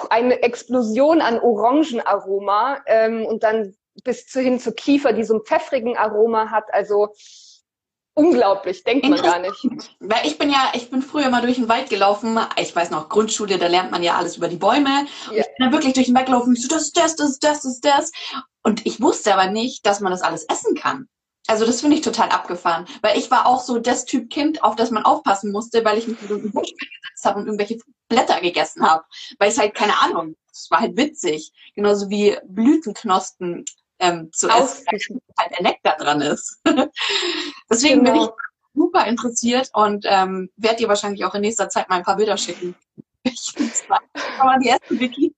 eine 0.10 0.42
Explosion 0.42 1.22
an 1.22 1.40
Orangenaroma 1.40 2.82
ähm, 2.88 3.26
und 3.26 3.44
dann 3.44 3.76
bis 4.04 4.28
zu 4.28 4.40
hin 4.40 4.60
zu 4.60 4.72
Kiefer, 4.72 5.14
die 5.14 5.24
so 5.24 5.36
einen 5.36 5.44
pfeffrigen 5.44 5.98
Aroma 5.98 6.50
hat. 6.50 6.74
Also 6.74 7.14
unglaublich, 8.14 8.84
denkt 8.84 9.08
man 9.08 9.22
gar 9.22 9.40
nicht. 9.40 9.68
Weil 10.00 10.26
ich 10.26 10.38
bin 10.38 10.50
ja, 10.50 10.72
ich 10.74 10.90
bin 10.90 11.02
früher 11.02 11.30
mal 11.30 11.42
durch 11.42 11.56
den 11.56 11.70
Wald 11.70 11.90
gelaufen. 11.90 12.40
Ich 12.58 12.76
weiß 12.76 12.90
noch, 12.92 13.10
Grundschule, 13.10 13.58
da 13.58 13.68
lernt 13.68 13.92
man 13.92 14.04
ja 14.04 14.18
alles 14.18 14.38
über 14.38 14.48
die 14.48 14.58
Bäume. 14.58 15.06
Ja. 15.32 15.42
ich 15.42 15.46
bin 15.46 15.66
dann 15.66 15.72
wirklich 15.72 15.94
durch 15.94 16.08
den 16.08 16.16
Wald 16.16 16.26
gelaufen. 16.26 16.54
Ich 16.54 16.64
so, 16.64 16.68
das 16.70 16.84
ist 16.84 16.98
das, 16.98 17.16
das 17.16 17.30
ist 17.30 17.44
das, 17.44 17.62
das 17.62 17.66
ist 17.66 17.86
das. 17.86 18.12
Und 18.64 18.86
ich 18.86 19.02
wusste 19.02 19.34
aber 19.34 19.50
nicht, 19.50 19.86
dass 19.86 20.00
man 20.00 20.12
das 20.12 20.22
alles 20.22 20.44
essen 20.44 20.76
kann. 20.76 21.08
Also 21.48 21.66
das 21.66 21.82
finde 21.82 21.96
ich 21.96 22.04
total 22.04 22.30
abgefahren, 22.30 22.86
weil 23.02 23.18
ich 23.18 23.32
war 23.32 23.48
auch 23.48 23.62
so 23.62 23.80
das 23.80 24.06
Typ 24.06 24.30
Kind, 24.30 24.64
auf 24.64 24.76
das 24.76 24.92
man 24.92 25.04
aufpassen 25.04 25.52
musste, 25.52 25.84
weil 25.84 25.98
ich 25.98 26.08
mich 26.08 26.22
in 26.22 26.36
einen 26.36 26.52
Busch 26.52 26.70
gesetzt 26.72 27.26
habe 27.26 27.40
und 27.40 27.48
irgendwelche 27.48 27.80
Blätter 28.08 28.40
gegessen 28.40 28.88
habe, 28.88 29.04
weil 29.40 29.50
es 29.50 29.58
halt 29.58 29.74
keine 29.74 30.00
Ahnung, 30.00 30.36
es 30.52 30.70
war 30.70 30.80
halt 30.80 30.96
witzig, 30.96 31.52
genauso 31.74 32.10
wie 32.10 32.38
Blütenknospen 32.46 33.66
ähm, 34.00 34.32
zu 34.32 34.48
essen, 34.48 34.86
weil 34.92 35.00
halt 35.38 35.52
der 35.58 35.64
Nektar 35.64 35.98
dran 35.98 36.22
ist. 36.22 36.62
Deswegen 37.70 38.04
genau. 38.04 38.12
bin 38.14 38.22
ich 38.24 38.30
super 38.76 39.08
interessiert 39.08 39.72
und 39.74 40.06
ähm, 40.08 40.50
werde 40.56 40.78
dir 40.78 40.88
wahrscheinlich 40.88 41.26
auch 41.26 41.34
in 41.36 41.42
nächster 41.42 41.70
Zeit 41.70 41.90
mal 41.90 41.96
ein 41.96 42.04
paar 42.04 42.18
Bilder 42.18 42.38
schicken. 42.38 42.76
Die 44.90 45.00
Wiki. 45.00 45.36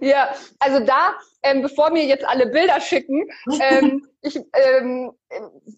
Ja, 0.00 0.34
also 0.58 0.84
da, 0.84 1.14
ähm, 1.42 1.62
bevor 1.62 1.90
mir 1.90 2.04
jetzt 2.04 2.26
alle 2.26 2.46
Bilder 2.46 2.80
schicken, 2.80 3.28
ähm, 3.60 4.06
ich 4.22 4.38
ähm, 4.52 5.12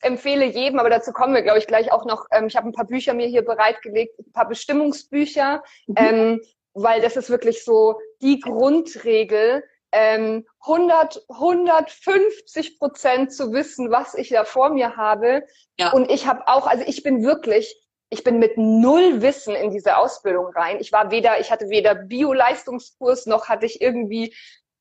empfehle 0.00 0.46
jedem, 0.46 0.78
aber 0.78 0.90
dazu 0.90 1.12
kommen 1.12 1.34
wir, 1.34 1.42
glaube 1.42 1.58
ich, 1.58 1.66
gleich 1.66 1.92
auch 1.92 2.04
noch. 2.04 2.26
Ähm, 2.32 2.46
ich 2.46 2.56
habe 2.56 2.68
ein 2.68 2.72
paar 2.72 2.86
Bücher 2.86 3.14
mir 3.14 3.26
hier 3.26 3.44
bereitgelegt, 3.44 4.18
ein 4.18 4.32
paar 4.32 4.48
Bestimmungsbücher, 4.48 5.62
mhm. 5.86 5.94
ähm, 5.96 6.40
weil 6.74 7.00
das 7.00 7.16
ist 7.16 7.30
wirklich 7.30 7.64
so 7.64 7.98
die 8.22 8.40
Grundregel. 8.40 9.64
Ähm, 9.92 10.46
100, 10.60 11.24
150 11.28 12.78
Prozent 12.78 13.32
zu 13.32 13.52
wissen, 13.52 13.90
was 13.90 14.14
ich 14.14 14.28
da 14.28 14.44
vor 14.44 14.70
mir 14.70 14.96
habe. 14.96 15.44
Ja. 15.80 15.92
Und 15.92 16.10
ich 16.12 16.28
habe 16.28 16.46
auch, 16.46 16.68
also 16.68 16.84
ich 16.86 17.02
bin 17.02 17.24
wirklich, 17.24 17.76
ich 18.10 18.24
bin 18.24 18.38
mit 18.38 18.58
null 18.58 19.22
Wissen 19.22 19.54
in 19.54 19.70
diese 19.70 19.96
Ausbildung 19.96 20.46
rein. 20.46 20.78
Ich 20.80 20.92
war 20.92 21.10
weder, 21.10 21.40
ich 21.40 21.50
hatte 21.50 21.70
weder 21.70 21.94
Bio-Leistungskurs 21.94 23.26
noch 23.26 23.48
hatte 23.48 23.66
ich 23.66 23.80
irgendwie 23.80 24.34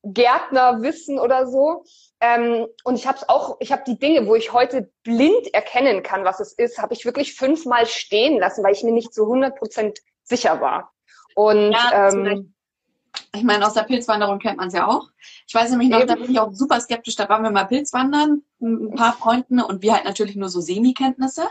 Gärtnerwissen 0.03 1.19
oder 1.19 1.47
so. 1.47 1.83
Ähm, 2.21 2.67
und 2.83 2.95
ich 2.95 3.07
habe 3.07 3.17
es 3.17 3.29
auch, 3.29 3.57
ich 3.59 3.71
habe 3.71 3.83
die 3.85 3.99
Dinge, 3.99 4.27
wo 4.27 4.35
ich 4.35 4.51
heute 4.51 4.91
blind 5.03 5.53
erkennen 5.53 6.03
kann, 6.03 6.25
was 6.25 6.39
es 6.39 6.53
ist, 6.53 6.79
habe 6.79 6.93
ich 6.93 7.05
wirklich 7.05 7.35
fünfmal 7.35 7.85
stehen 7.85 8.39
lassen, 8.39 8.63
weil 8.63 8.73
ich 8.73 8.83
mir 8.83 8.91
nicht 8.91 9.13
zu 9.13 9.23
100 9.23 9.57
Prozent 9.57 9.99
sicher 10.23 10.59
war. 10.59 10.91
Und 11.35 11.71
ja, 11.71 12.09
ähm, 12.09 12.53
ich 13.35 13.43
meine, 13.43 13.65
aus 13.65 13.73
der 13.73 13.83
Pilzwanderung 13.83 14.39
kennt 14.39 14.57
man 14.57 14.67
es 14.67 14.73
ja 14.73 14.87
auch. 14.87 15.09
Ich 15.47 15.53
weiß 15.53 15.71
nämlich 15.71 15.89
noch, 15.89 15.99
Eben. 15.99 16.07
da 16.07 16.15
bin 16.15 16.31
ich 16.31 16.39
auch 16.39 16.51
super 16.51 16.79
skeptisch, 16.79 17.15
da 17.15 17.29
waren 17.29 17.43
wir 17.43 17.51
mal 17.51 17.65
Pilzwandern, 17.65 18.43
ein 18.61 18.95
paar 18.95 19.13
Freunden 19.13 19.61
und 19.61 19.81
wir 19.81 19.93
halt 19.93 20.05
natürlich 20.05 20.35
nur 20.35 20.49
so 20.49 20.61
Semi-Kenntnisse. 20.61 21.47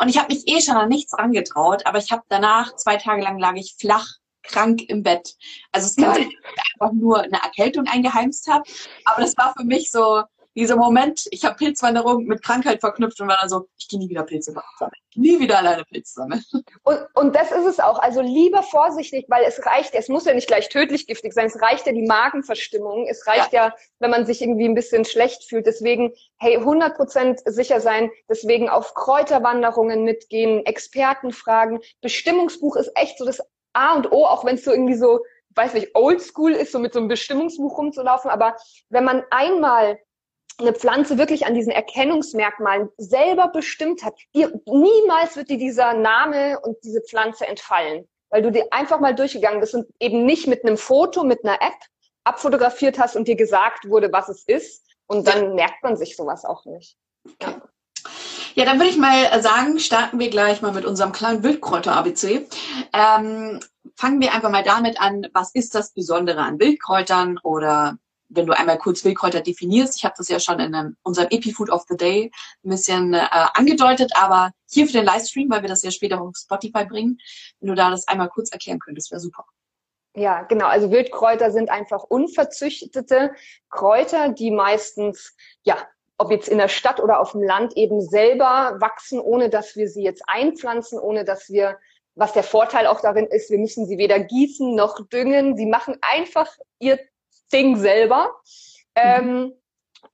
Und 0.00 0.08
ich 0.08 0.18
habe 0.18 0.32
mich 0.32 0.48
eh 0.48 0.60
schon 0.60 0.76
an 0.76 0.88
nichts 0.88 1.16
rangetraut, 1.16 1.86
aber 1.86 1.98
ich 1.98 2.10
habe 2.10 2.22
danach, 2.28 2.76
zwei 2.76 2.96
Tage 2.96 3.22
lang 3.22 3.38
lag 3.38 3.54
ich 3.54 3.76
flach 3.78 4.06
krank 4.44 4.82
im 4.88 5.02
Bett. 5.02 5.34
Also 5.72 5.86
es 5.86 5.96
kann 5.96 6.14
sein, 6.14 6.24
dass 6.24 6.52
ich 6.52 6.80
einfach 6.80 6.92
nur 6.92 7.22
eine 7.22 7.42
Erkältung 7.42 7.86
eingeheimst 7.86 8.48
habe, 8.48 8.64
aber 9.04 9.22
das 9.22 9.36
war 9.36 9.54
für 9.56 9.64
mich 9.64 9.90
so 9.90 10.22
dieser 10.54 10.76
Moment, 10.76 11.24
ich 11.30 11.44
habe 11.44 11.56
Pilzwanderung 11.56 12.24
mit 12.24 12.42
Krankheit 12.42 12.80
verknüpft 12.80 13.20
und 13.20 13.28
war 13.28 13.38
dann 13.40 13.48
so, 13.48 13.66
ich 13.76 13.88
gehe 13.88 13.98
nie 13.98 14.08
wieder 14.08 14.22
Pilze 14.22 14.54
sammeln. 14.78 14.94
Nie 15.14 15.40
wieder 15.40 15.58
alleine 15.58 15.84
Pilze 15.84 16.14
sammeln. 16.14 16.44
Und, 16.82 16.98
und 17.14 17.34
das 17.34 17.50
ist 17.50 17.66
es 17.66 17.80
auch. 17.80 17.98
Also 17.98 18.20
lieber 18.20 18.62
vorsichtig, 18.62 19.26
weil 19.28 19.44
es 19.44 19.64
reicht, 19.66 19.94
es 19.94 20.08
muss 20.08 20.24
ja 20.26 20.34
nicht 20.34 20.46
gleich 20.46 20.68
tödlich 20.68 21.06
giftig 21.06 21.32
sein, 21.32 21.46
es 21.46 21.60
reicht 21.60 21.86
ja 21.86 21.92
die 21.92 22.06
Magenverstimmung, 22.06 23.06
es 23.08 23.26
reicht 23.26 23.52
ja, 23.52 23.68
ja 23.68 23.74
wenn 23.98 24.10
man 24.10 24.26
sich 24.26 24.42
irgendwie 24.42 24.68
ein 24.68 24.74
bisschen 24.74 25.04
schlecht 25.04 25.44
fühlt. 25.44 25.66
Deswegen, 25.66 26.12
hey, 26.36 26.56
100 26.56 26.96
Prozent 26.96 27.40
sicher 27.44 27.80
sein, 27.80 28.10
deswegen 28.28 28.68
auf 28.68 28.94
Kräuterwanderungen 28.94 30.04
mitgehen, 30.04 30.64
Experten 30.66 31.32
fragen. 31.32 31.80
Bestimmungsbuch 32.00 32.76
ist 32.76 32.92
echt 32.94 33.18
so 33.18 33.24
das 33.24 33.40
A 33.72 33.94
und 33.94 34.12
O, 34.12 34.24
auch 34.26 34.44
wenn 34.44 34.54
es 34.54 34.64
so 34.64 34.70
irgendwie 34.70 34.94
so, 34.94 35.20
weiß 35.54 35.74
nicht, 35.74 35.94
oldschool 35.94 36.52
ist, 36.52 36.72
so 36.72 36.78
mit 36.78 36.92
so 36.92 37.00
einem 37.00 37.08
Bestimmungsbuch 37.08 37.76
rumzulaufen. 37.78 38.30
Aber 38.30 38.56
wenn 38.88 39.04
man 39.04 39.24
einmal 39.30 39.98
eine 40.58 40.72
Pflanze 40.72 41.18
wirklich 41.18 41.46
an 41.46 41.54
diesen 41.54 41.72
Erkennungsmerkmalen 41.72 42.88
selber 42.96 43.48
bestimmt 43.48 44.04
hat, 44.04 44.14
ihr, 44.32 44.52
niemals 44.66 45.36
wird 45.36 45.50
dir 45.50 45.58
dieser 45.58 45.94
Name 45.94 46.60
und 46.60 46.76
diese 46.84 47.02
Pflanze 47.02 47.46
entfallen, 47.46 48.08
weil 48.30 48.42
du 48.42 48.52
dir 48.52 48.66
einfach 48.70 49.00
mal 49.00 49.14
durchgegangen 49.14 49.60
bist 49.60 49.74
und 49.74 49.86
eben 50.00 50.24
nicht 50.24 50.46
mit 50.46 50.64
einem 50.64 50.76
Foto, 50.76 51.24
mit 51.24 51.44
einer 51.44 51.60
App 51.60 51.78
abfotografiert 52.24 52.98
hast 52.98 53.16
und 53.16 53.28
dir 53.28 53.36
gesagt 53.36 53.88
wurde, 53.88 54.12
was 54.12 54.28
es 54.28 54.44
ist. 54.46 54.82
Und 55.06 55.28
dann 55.28 55.42
ja. 55.42 55.54
merkt 55.54 55.82
man 55.82 55.96
sich 55.96 56.16
sowas 56.16 56.44
auch 56.44 56.64
nicht. 56.64 56.96
Ja. 57.42 57.60
Ja, 58.54 58.64
dann 58.64 58.78
würde 58.78 58.90
ich 58.90 58.98
mal 58.98 59.42
sagen, 59.42 59.80
starten 59.80 60.20
wir 60.20 60.30
gleich 60.30 60.62
mal 60.62 60.72
mit 60.72 60.84
unserem 60.84 61.10
kleinen 61.10 61.42
Wildkräuter-ABC. 61.42 62.46
Ähm, 62.92 63.60
fangen 63.96 64.20
wir 64.20 64.32
einfach 64.32 64.50
mal 64.50 64.62
damit 64.62 65.00
an, 65.00 65.26
was 65.32 65.52
ist 65.54 65.74
das 65.74 65.92
Besondere 65.92 66.40
an 66.40 66.60
Wildkräutern 66.60 67.40
oder 67.42 67.98
wenn 68.34 68.46
du 68.46 68.56
einmal 68.56 68.78
kurz 68.78 69.04
Wildkräuter 69.04 69.40
definierst, 69.40 69.96
ich 69.96 70.04
habe 70.04 70.14
das 70.16 70.28
ja 70.28 70.40
schon 70.40 70.60
in 70.60 70.74
einem, 70.74 70.96
unserem 71.02 71.28
Epifood 71.30 71.70
of 71.70 71.84
the 71.88 71.96
Day 71.96 72.30
ein 72.64 72.70
bisschen 72.70 73.14
äh, 73.14 73.26
angedeutet, 73.54 74.12
aber 74.16 74.52
hier 74.68 74.86
für 74.86 74.92
den 74.92 75.04
Livestream, 75.04 75.50
weil 75.50 75.62
wir 75.62 75.68
das 75.68 75.82
ja 75.82 75.90
später 75.90 76.20
auf 76.20 76.36
Spotify 76.36 76.84
bringen, 76.84 77.18
wenn 77.60 77.68
du 77.68 77.74
da 77.74 77.90
das 77.90 78.08
einmal 78.08 78.28
kurz 78.28 78.50
erklären 78.50 78.78
könntest, 78.78 79.10
wäre 79.10 79.20
super. 79.20 79.44
Ja, 80.16 80.42
genau. 80.42 80.66
Also 80.66 80.90
Wildkräuter 80.92 81.50
sind 81.50 81.70
einfach 81.70 82.04
unverzüchtete 82.04 83.32
Kräuter, 83.68 84.28
die 84.28 84.52
meistens 84.52 85.34
ja 85.64 85.76
ob 86.18 86.30
jetzt 86.30 86.48
in 86.48 86.58
der 86.58 86.68
Stadt 86.68 87.00
oder 87.00 87.20
auf 87.20 87.32
dem 87.32 87.42
Land 87.42 87.76
eben 87.76 88.00
selber 88.00 88.76
wachsen, 88.78 89.18
ohne 89.20 89.50
dass 89.50 89.76
wir 89.76 89.88
sie 89.88 90.02
jetzt 90.02 90.22
einpflanzen, 90.26 90.98
ohne 90.98 91.24
dass 91.24 91.50
wir, 91.50 91.78
was 92.14 92.32
der 92.32 92.44
Vorteil 92.44 92.86
auch 92.86 93.00
darin 93.00 93.26
ist, 93.26 93.50
wir 93.50 93.58
müssen 93.58 93.86
sie 93.86 93.98
weder 93.98 94.20
gießen 94.20 94.74
noch 94.74 95.04
düngen. 95.08 95.56
Sie 95.56 95.66
machen 95.66 95.96
einfach 96.00 96.48
ihr 96.78 97.00
Ding 97.54 97.76
selber. 97.76 98.34
Mhm. 98.96 99.02
Ähm, 99.02 99.52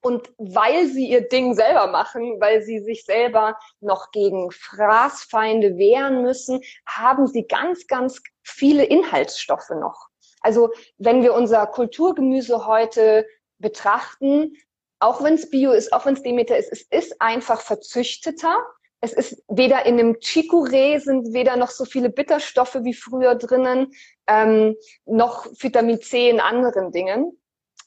und 0.03 0.33
weil 0.39 0.87
sie 0.87 1.09
ihr 1.09 1.29
Ding 1.29 1.55
selber 1.55 1.89
machen, 1.89 2.41
weil 2.41 2.63
sie 2.63 2.79
sich 2.81 3.05
selber 3.05 3.59
noch 3.81 4.13
gegen 4.13 4.51
Fraßfeinde 4.51 5.77
wehren 5.77 6.23
müssen, 6.23 6.63
haben 6.87 7.27
sie 7.27 7.47
ganz, 7.47 7.87
ganz 7.87 8.23
viele 8.43 8.85
Inhaltsstoffe 8.85 9.71
noch. 9.71 10.09
Also 10.41 10.73
wenn 10.97 11.23
wir 11.23 11.35
unser 11.35 11.67
Kulturgemüse 11.67 12.67
heute 12.67 13.27
betrachten, 13.59 14.57
auch 15.01 15.23
wenn 15.23 15.35
es 15.35 15.51
Bio 15.51 15.73
ist, 15.73 15.93
auch 15.93 16.07
wenn 16.07 16.15
es 16.15 16.23
Demeter 16.23 16.57
ist, 16.57 16.73
es 16.73 16.83
ist 16.83 17.21
einfach 17.21 17.61
verzüchteter. 17.61 18.57
Es 19.01 19.13
ist 19.13 19.43
weder 19.49 19.87
in 19.87 19.99
einem 19.99 20.17
Chicorée 20.17 21.01
sind 21.01 21.33
weder 21.33 21.57
noch 21.57 21.71
so 21.71 21.85
viele 21.85 22.11
Bitterstoffe 22.11 22.77
wie 22.83 22.93
früher 22.93 23.35
drinnen, 23.35 23.93
ähm, 24.27 24.77
noch 25.07 25.47
Vitamin 25.59 26.01
C 26.03 26.29
in 26.29 26.41
anderen 26.41 26.93
Dingen. 26.93 27.39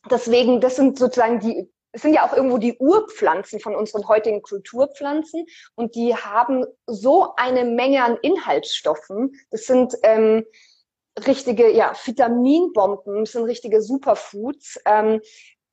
Deswegen, 0.10 0.60
das 0.60 0.75
sind 0.75 0.98
sozusagen 0.98 1.39
die, 1.39 1.70
es 1.91 2.01
sind 2.01 2.15
ja 2.15 2.27
auch 2.27 2.36
irgendwo 2.36 2.58
die 2.58 2.75
Urpflanzen 2.77 3.60
von 3.60 3.75
unseren 3.75 4.08
heutigen 4.08 4.41
Kulturpflanzen 4.41 5.46
und 5.75 5.93
die 5.93 6.15
haben 6.15 6.65
so 6.88 7.36
eine 7.36 7.63
Menge 7.63 8.03
an 8.03 8.17
Inhaltsstoffen. 8.22 9.34
Das 9.51 9.65
sind 9.65 9.93
ähm, 10.01 10.43
richtige 11.27 11.72
ja, 11.72 11.93
Vitaminbomben, 12.03 13.20
das 13.20 13.34
sind 13.34 13.43
richtige 13.43 13.84
Superfoods. 13.84 14.79
Ähm, 14.86 15.22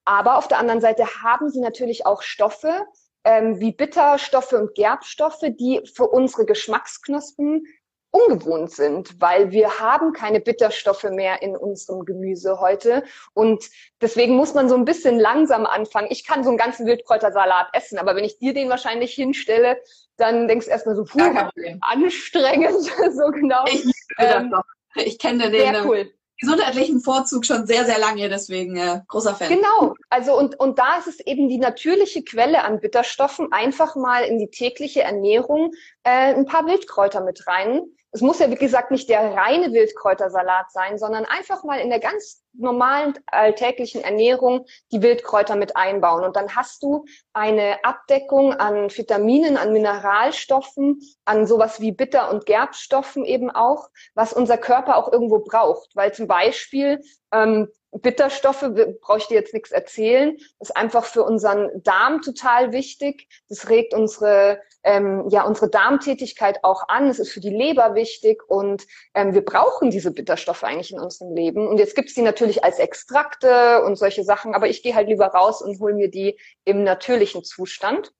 aber 0.04 0.36
auf 0.36 0.48
der 0.48 0.58
anderen 0.58 0.80
Seite 0.80 1.06
haben 1.22 1.48
sie 1.48 1.60
natürlich 1.60 2.04
auch 2.04 2.22
Stoffe, 2.22 2.84
ähm, 3.24 3.60
wie 3.60 3.72
Bitterstoffe 3.72 4.52
und 4.52 4.74
Gerbstoffe, 4.74 5.44
die 5.58 5.82
für 5.94 6.08
unsere 6.08 6.46
Geschmacksknospen 6.46 7.66
ungewohnt 8.12 8.72
sind, 8.72 9.20
weil 9.20 9.52
wir 9.52 9.78
haben 9.78 10.12
keine 10.12 10.40
Bitterstoffe 10.40 11.04
mehr 11.04 11.42
in 11.42 11.56
unserem 11.56 12.04
Gemüse 12.04 12.58
heute. 12.60 13.04
Und 13.34 13.64
deswegen 14.00 14.34
muss 14.34 14.54
man 14.54 14.68
so 14.68 14.74
ein 14.74 14.84
bisschen 14.84 15.18
langsam 15.18 15.64
anfangen. 15.64 16.08
Ich 16.10 16.26
kann 16.26 16.42
so 16.42 16.50
einen 16.50 16.58
ganzen 16.58 16.86
Wildkräutersalat 16.86 17.68
essen, 17.72 17.98
aber 17.98 18.16
wenn 18.16 18.24
ich 18.24 18.38
dir 18.38 18.52
den 18.52 18.68
wahrscheinlich 18.68 19.14
hinstelle, 19.14 19.80
dann 20.16 20.48
denkst 20.48 20.66
du 20.66 20.72
erstmal 20.72 20.96
so, 20.96 21.04
puh, 21.04 21.20
anstrengend, 21.80 22.82
so 23.12 23.30
genau. 23.30 23.64
Ich, 23.66 23.84
ähm, 24.18 24.54
ich 24.96 25.18
kenne 25.18 25.50
den. 25.50 25.74
Sehr 25.74 25.86
cool 25.86 26.12
gesundheitlichen 26.40 27.00
Vorzug 27.00 27.44
schon 27.44 27.66
sehr, 27.66 27.84
sehr 27.84 27.98
lange, 27.98 28.28
deswegen 28.28 28.76
äh, 28.76 29.00
großer 29.08 29.34
Fan. 29.34 29.48
Genau, 29.48 29.94
also 30.08 30.36
und, 30.36 30.58
und 30.58 30.78
da 30.78 30.96
ist 30.98 31.06
es 31.06 31.20
eben 31.20 31.48
die 31.48 31.58
natürliche 31.58 32.22
Quelle 32.24 32.64
an 32.64 32.80
Bitterstoffen, 32.80 33.52
einfach 33.52 33.94
mal 33.96 34.24
in 34.24 34.38
die 34.38 34.50
tägliche 34.50 35.02
Ernährung 35.02 35.72
äh, 36.02 36.34
ein 36.34 36.46
paar 36.46 36.66
Wildkräuter 36.66 37.20
mit 37.22 37.46
rein 37.46 37.82
es 38.12 38.22
muss 38.22 38.40
ja, 38.40 38.50
wie 38.50 38.56
gesagt, 38.56 38.90
nicht 38.90 39.08
der 39.08 39.34
reine 39.34 39.72
Wildkräutersalat 39.72 40.72
sein, 40.72 40.98
sondern 40.98 41.24
einfach 41.24 41.62
mal 41.62 41.78
in 41.78 41.90
der 41.90 42.00
ganz 42.00 42.39
normalen 42.52 43.14
alltäglichen 43.26 44.02
Ernährung 44.02 44.66
die 44.92 45.02
Wildkräuter 45.02 45.56
mit 45.56 45.76
einbauen. 45.76 46.24
Und 46.24 46.36
dann 46.36 46.54
hast 46.54 46.82
du 46.82 47.04
eine 47.32 47.84
Abdeckung 47.84 48.54
an 48.54 48.90
Vitaminen, 48.90 49.56
an 49.56 49.72
Mineralstoffen, 49.72 51.00
an 51.24 51.46
sowas 51.46 51.80
wie 51.80 51.92
Bitter- 51.92 52.30
und 52.30 52.46
Gerbstoffen 52.46 53.24
eben 53.24 53.50
auch, 53.50 53.88
was 54.14 54.32
unser 54.32 54.58
Körper 54.58 54.96
auch 54.96 55.12
irgendwo 55.12 55.40
braucht. 55.40 55.94
Weil 55.94 56.12
zum 56.12 56.26
Beispiel 56.26 57.00
ähm, 57.32 57.68
Bitterstoffe, 57.92 58.64
brauche 59.00 59.18
ich 59.18 59.26
dir 59.26 59.34
jetzt 59.34 59.54
nichts 59.54 59.72
erzählen, 59.72 60.36
ist 60.60 60.76
einfach 60.76 61.04
für 61.04 61.24
unseren 61.24 61.70
Darm 61.82 62.22
total 62.22 62.72
wichtig. 62.72 63.28
Das 63.48 63.68
regt 63.68 63.94
unsere, 63.94 64.60
ähm, 64.82 65.28
ja, 65.28 65.44
unsere 65.44 65.68
Darmtätigkeit 65.68 66.62
auch 66.62 66.88
an. 66.88 67.08
Es 67.08 67.18
ist 67.18 67.32
für 67.32 67.40
die 67.40 67.50
Leber 67.50 67.94
wichtig 67.94 68.42
und 68.48 68.86
ähm, 69.14 69.34
wir 69.34 69.44
brauchen 69.44 69.90
diese 69.90 70.12
Bitterstoffe 70.12 70.64
eigentlich 70.64 70.92
in 70.92 71.00
unserem 71.00 71.34
Leben. 71.34 71.68
Und 71.68 71.78
jetzt 71.78 71.94
gibt's 71.94 72.14
die 72.14 72.22
natürlich 72.22 72.64
als 72.64 72.78
Extrakte 72.78 73.82
und 73.84 73.96
solche 73.96 74.24
Sachen, 74.24 74.54
aber 74.54 74.68
ich 74.68 74.82
gehe 74.82 74.94
halt 74.94 75.08
lieber 75.08 75.26
raus 75.26 75.62
und 75.62 75.80
hole 75.80 75.94
mir 75.94 76.10
die 76.10 76.38
im 76.64 76.84
natürlichen 76.84 77.44
Zustand. 77.44 78.12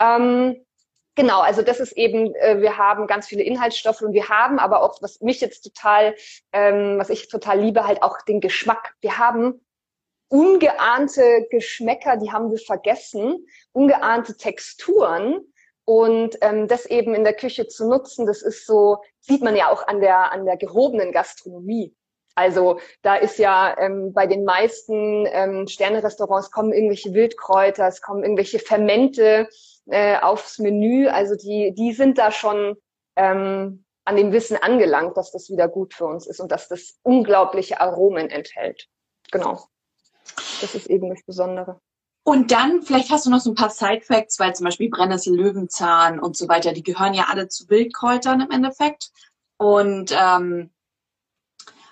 Ähm, 0.00 0.64
Genau, 1.16 1.40
also 1.40 1.60
das 1.60 1.80
ist 1.80 1.92
eben, 1.98 2.34
äh, 2.36 2.62
wir 2.62 2.78
haben 2.78 3.06
ganz 3.06 3.26
viele 3.26 3.42
Inhaltsstoffe 3.42 4.00
und 4.00 4.14
wir 4.14 4.28
haben 4.28 4.58
aber 4.58 4.82
auch, 4.82 5.02
was 5.02 5.20
mich 5.20 5.40
jetzt 5.40 5.62
total, 5.62 6.14
ähm, 6.52 6.98
was 6.98 7.10
ich 7.10 7.28
total 7.28 7.60
liebe, 7.60 7.86
halt 7.86 8.02
auch 8.02 8.22
den 8.22 8.40
Geschmack. 8.40 8.94
Wir 9.00 9.18
haben 9.18 9.60
ungeahnte 10.28 11.46
Geschmäcker, 11.50 12.16
die 12.16 12.30
haben 12.32 12.50
wir 12.50 12.58
vergessen, 12.58 13.46
ungeahnte 13.72 14.36
Texturen 14.36 15.49
und 15.90 16.38
ähm, 16.40 16.68
das 16.68 16.86
eben 16.86 17.16
in 17.16 17.24
der 17.24 17.34
Küche 17.34 17.66
zu 17.66 17.88
nutzen, 17.88 18.24
das 18.24 18.42
ist 18.42 18.64
so, 18.64 18.98
sieht 19.18 19.42
man 19.42 19.56
ja 19.56 19.72
auch 19.72 19.88
an 19.88 20.00
der, 20.00 20.30
an 20.30 20.46
der 20.46 20.56
gehobenen 20.56 21.10
Gastronomie. 21.10 21.96
Also 22.36 22.78
da 23.02 23.16
ist 23.16 23.40
ja 23.40 23.76
ähm, 23.76 24.12
bei 24.12 24.28
den 24.28 24.44
meisten 24.44 25.26
ähm, 25.26 25.66
Sterne-Restaurants 25.66 26.52
kommen 26.52 26.72
irgendwelche 26.72 27.12
Wildkräuter, 27.12 27.88
es 27.88 28.02
kommen 28.02 28.22
irgendwelche 28.22 28.60
Fermente 28.60 29.48
äh, 29.86 30.16
aufs 30.20 30.60
Menü. 30.60 31.08
Also 31.08 31.34
die, 31.34 31.74
die 31.76 31.92
sind 31.92 32.18
da 32.18 32.30
schon 32.30 32.76
ähm, 33.16 33.84
an 34.04 34.14
dem 34.14 34.30
Wissen 34.30 34.56
angelangt, 34.58 35.16
dass 35.16 35.32
das 35.32 35.50
wieder 35.50 35.66
gut 35.66 35.92
für 35.92 36.06
uns 36.06 36.28
ist 36.28 36.38
und 36.38 36.52
dass 36.52 36.68
das 36.68 37.00
unglaubliche 37.02 37.80
Aromen 37.80 38.30
enthält. 38.30 38.86
Genau. 39.32 39.64
Das 40.60 40.76
ist 40.76 40.86
eben 40.86 41.10
das 41.10 41.24
Besondere. 41.24 41.80
Und 42.30 42.52
dann, 42.52 42.82
vielleicht 42.82 43.10
hast 43.10 43.26
du 43.26 43.30
noch 43.30 43.40
so 43.40 43.50
ein 43.50 43.56
paar 43.56 43.70
Side-Facts, 43.70 44.38
weil 44.38 44.54
zum 44.54 44.62
Beispiel 44.66 44.88
Brennnessel, 44.88 45.34
Löwenzahn 45.34 46.20
und 46.20 46.36
so 46.36 46.46
weiter, 46.48 46.72
die 46.72 46.84
gehören 46.84 47.12
ja 47.12 47.24
alle 47.28 47.48
zu 47.48 47.68
Wildkräutern 47.68 48.40
im 48.40 48.52
Endeffekt. 48.52 49.10
Und 49.56 50.16
ähm, 50.16 50.70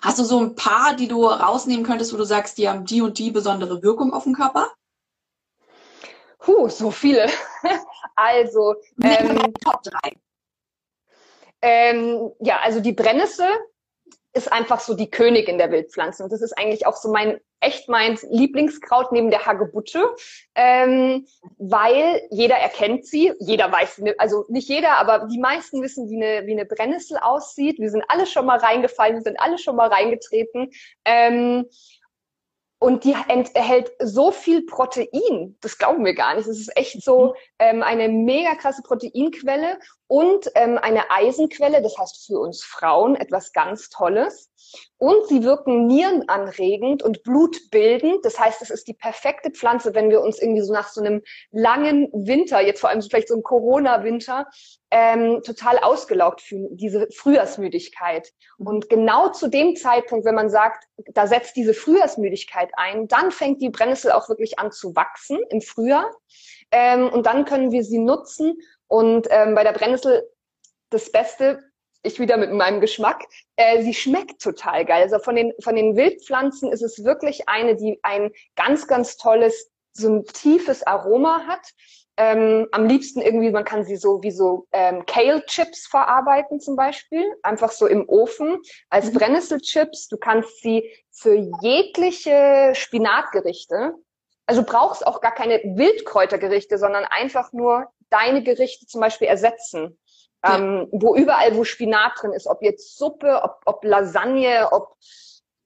hast 0.01 0.17
du 0.17 0.23
so 0.23 0.39
ein 0.39 0.55
paar, 0.55 0.95
die 0.95 1.09
du 1.09 1.25
rausnehmen 1.25 1.85
könntest, 1.85 2.13
wo 2.13 2.17
du 2.17 2.23
sagst, 2.23 2.57
die 2.57 2.69
haben 2.69 2.85
die 2.85 3.01
und 3.01 3.19
die 3.19 3.31
besondere 3.31 3.83
Wirkung 3.83 4.13
auf 4.13 4.23
den 4.23 4.33
Körper? 4.33 4.71
Puh, 6.37 6.69
so 6.69 6.89
viele. 6.89 7.27
also 8.15 8.75
ähm, 9.03 9.53
Top 9.55 9.83
3. 9.83 10.15
Ähm, 11.61 12.31
ja, 12.39 12.59
also 12.61 12.79
die 12.79 12.93
Brennnessel 12.93 13.49
ist 14.31 14.49
einfach 14.53 14.79
so 14.79 14.93
die 14.93 15.11
Königin 15.11 15.57
der 15.57 15.69
Wildpflanzen. 15.69 16.23
Und 16.23 16.31
das 16.31 16.41
ist 16.41 16.57
eigentlich 16.57 16.87
auch 16.87 16.95
so 16.95 17.11
mein, 17.11 17.41
echt 17.59 17.89
mein 17.89 18.17
Lieblingskraut 18.29 19.11
neben 19.11 19.31
der 19.31 19.45
Hagebutte, 19.45 20.03
ähm, 20.55 21.27
weil 21.57 22.21
jeder 22.31 22.55
erkennt 22.55 23.05
sie, 23.05 23.33
jeder 23.39 23.71
weiß, 23.71 24.01
also 24.17 24.45
nicht 24.49 24.69
jeder, 24.69 24.97
aber 24.97 25.27
die 25.27 25.39
meisten 25.39 25.81
wissen, 25.81 26.09
wie 26.09 26.23
eine, 26.23 26.47
wie 26.47 26.53
eine 26.53 26.65
Brennnessel 26.65 27.17
aussieht. 27.17 27.79
Wir 27.79 27.89
sind 27.89 28.03
alle 28.07 28.25
schon 28.25 28.45
mal 28.45 28.59
reingefallen, 28.59 29.15
wir 29.15 29.23
sind 29.23 29.39
alle 29.39 29.57
schon 29.57 29.75
mal 29.75 29.89
reingetreten. 29.89 30.71
Ähm, 31.05 31.65
und 32.81 33.03
die 33.03 33.13
enthält 33.27 33.91
so 33.99 34.31
viel 34.31 34.65
Protein, 34.65 35.57
das 35.59 35.77
glauben 35.77 36.05
wir 36.05 36.15
gar 36.15 36.35
nicht. 36.35 36.47
Es 36.47 36.59
ist 36.59 36.75
echt 36.77 37.03
so 37.03 37.27
mhm. 37.27 37.33
ähm, 37.59 37.83
eine 37.83 38.07
mega 38.07 38.55
krasse 38.55 38.81
Proteinquelle 38.81 39.79
und 40.07 40.49
ähm, 40.55 40.77
eine 40.77 41.11
Eisenquelle, 41.11 41.81
das 41.81 41.97
heißt 41.97 42.25
für 42.25 42.39
uns 42.39 42.63
Frauen 42.63 43.15
etwas 43.15 43.51
ganz 43.51 43.89
Tolles. 43.89 44.48
Und 44.97 45.27
sie 45.27 45.43
wirken 45.43 45.87
nierenanregend 45.87 47.03
und 47.03 47.23
blutbildend. 47.23 48.25
Das 48.25 48.39
heißt, 48.39 48.61
es 48.61 48.69
ist 48.69 48.87
die 48.87 48.93
perfekte 48.93 49.51
Pflanze, 49.51 49.95
wenn 49.95 50.09
wir 50.09 50.21
uns 50.21 50.41
irgendwie 50.41 50.61
so 50.61 50.73
nach 50.73 50.89
so 50.89 51.01
einem 51.01 51.21
langen 51.51 52.09
Winter, 52.11 52.59
jetzt 52.61 52.81
vor 52.81 52.89
allem 52.89 53.01
vielleicht 53.01 53.29
so 53.29 53.35
einem 53.35 53.43
Corona-Winter, 53.43 54.47
ähm, 54.91 55.41
total 55.43 55.77
ausgelaugt 55.79 56.41
fühlen, 56.41 56.75
diese 56.75 57.07
Frühjahrsmüdigkeit. 57.11 58.31
Und 58.57 58.89
genau 58.89 59.29
zu 59.29 59.47
dem 59.47 59.75
Zeitpunkt, 59.75 60.25
wenn 60.25 60.35
man 60.35 60.49
sagt, 60.49 60.85
da 61.13 61.27
setzt 61.27 61.55
diese 61.55 61.73
Frühjahrsmüdigkeit 61.73 62.71
ein, 62.75 63.07
dann 63.07 63.31
fängt 63.31 63.61
die 63.61 63.69
Brennnessel 63.69 64.11
auch 64.11 64.29
wirklich 64.29 64.59
an 64.59 64.71
zu 64.71 64.95
wachsen 64.95 65.39
im 65.49 65.61
Frühjahr. 65.61 66.11
Ähm, 66.71 67.09
und 67.09 67.25
dann 67.25 67.45
können 67.45 67.71
wir 67.71 67.83
sie 67.83 67.99
nutzen. 67.99 68.57
Und 68.87 69.27
ähm, 69.29 69.55
bei 69.55 69.63
der 69.63 69.73
Brennnessel 69.73 70.29
das 70.89 71.11
Beste, 71.11 71.63
ich 72.03 72.19
wieder 72.19 72.37
mit 72.37 72.51
meinem 72.51 72.81
Geschmack, 72.81 73.25
äh, 73.55 73.81
sie 73.83 73.93
schmeckt 73.93 74.41
total 74.41 74.85
geil. 74.85 75.03
Also 75.03 75.19
von 75.19 75.35
den, 75.35 75.53
von 75.61 75.75
den 75.75 75.95
Wildpflanzen 75.95 76.71
ist 76.71 76.81
es 76.81 77.03
wirklich 77.03 77.49
eine, 77.49 77.75
die 77.75 77.99
ein 78.03 78.31
ganz, 78.55 78.87
ganz 78.87 79.17
tolles, 79.17 79.71
so 79.91 80.09
ein 80.09 80.25
tiefes 80.25 80.85
Aroma 80.85 81.45
hat. 81.47 81.67
Ähm, 82.17 82.67
am 82.71 82.85
liebsten 82.85 83.21
irgendwie, 83.21 83.49
man 83.49 83.63
kann 83.63 83.85
sie 83.85 83.95
so 83.95 84.21
wie 84.21 84.31
so 84.31 84.67
ähm, 84.73 85.05
Kale-Chips 85.05 85.87
verarbeiten 85.87 86.59
zum 86.59 86.75
Beispiel, 86.75 87.23
einfach 87.43 87.71
so 87.71 87.87
im 87.87 88.07
Ofen 88.09 88.57
als 88.89 89.11
mhm. 89.11 89.17
Brennnesselchips. 89.17 90.09
Du 90.09 90.17
kannst 90.17 90.61
sie 90.61 90.89
für 91.11 91.35
jegliche 91.61 92.71
Spinatgerichte, 92.73 93.93
also 94.45 94.63
brauchst 94.63 95.07
auch 95.07 95.21
gar 95.21 95.33
keine 95.33 95.59
Wildkräutergerichte, 95.63 96.77
sondern 96.77 97.05
einfach 97.05 97.53
nur 97.53 97.87
deine 98.09 98.43
Gerichte 98.43 98.85
zum 98.85 98.99
Beispiel 98.99 99.27
ersetzen. 99.27 99.97
Ja. 100.43 100.57
Ähm, 100.57 100.87
wo 100.91 101.15
überall, 101.15 101.55
wo 101.55 101.63
Spinat 101.63 102.13
drin 102.21 102.31
ist, 102.31 102.47
ob 102.47 102.61
jetzt 102.61 102.97
Suppe, 102.97 103.41
ob, 103.43 103.61
ob 103.65 103.83
Lasagne, 103.83 104.69
ob 104.71 104.95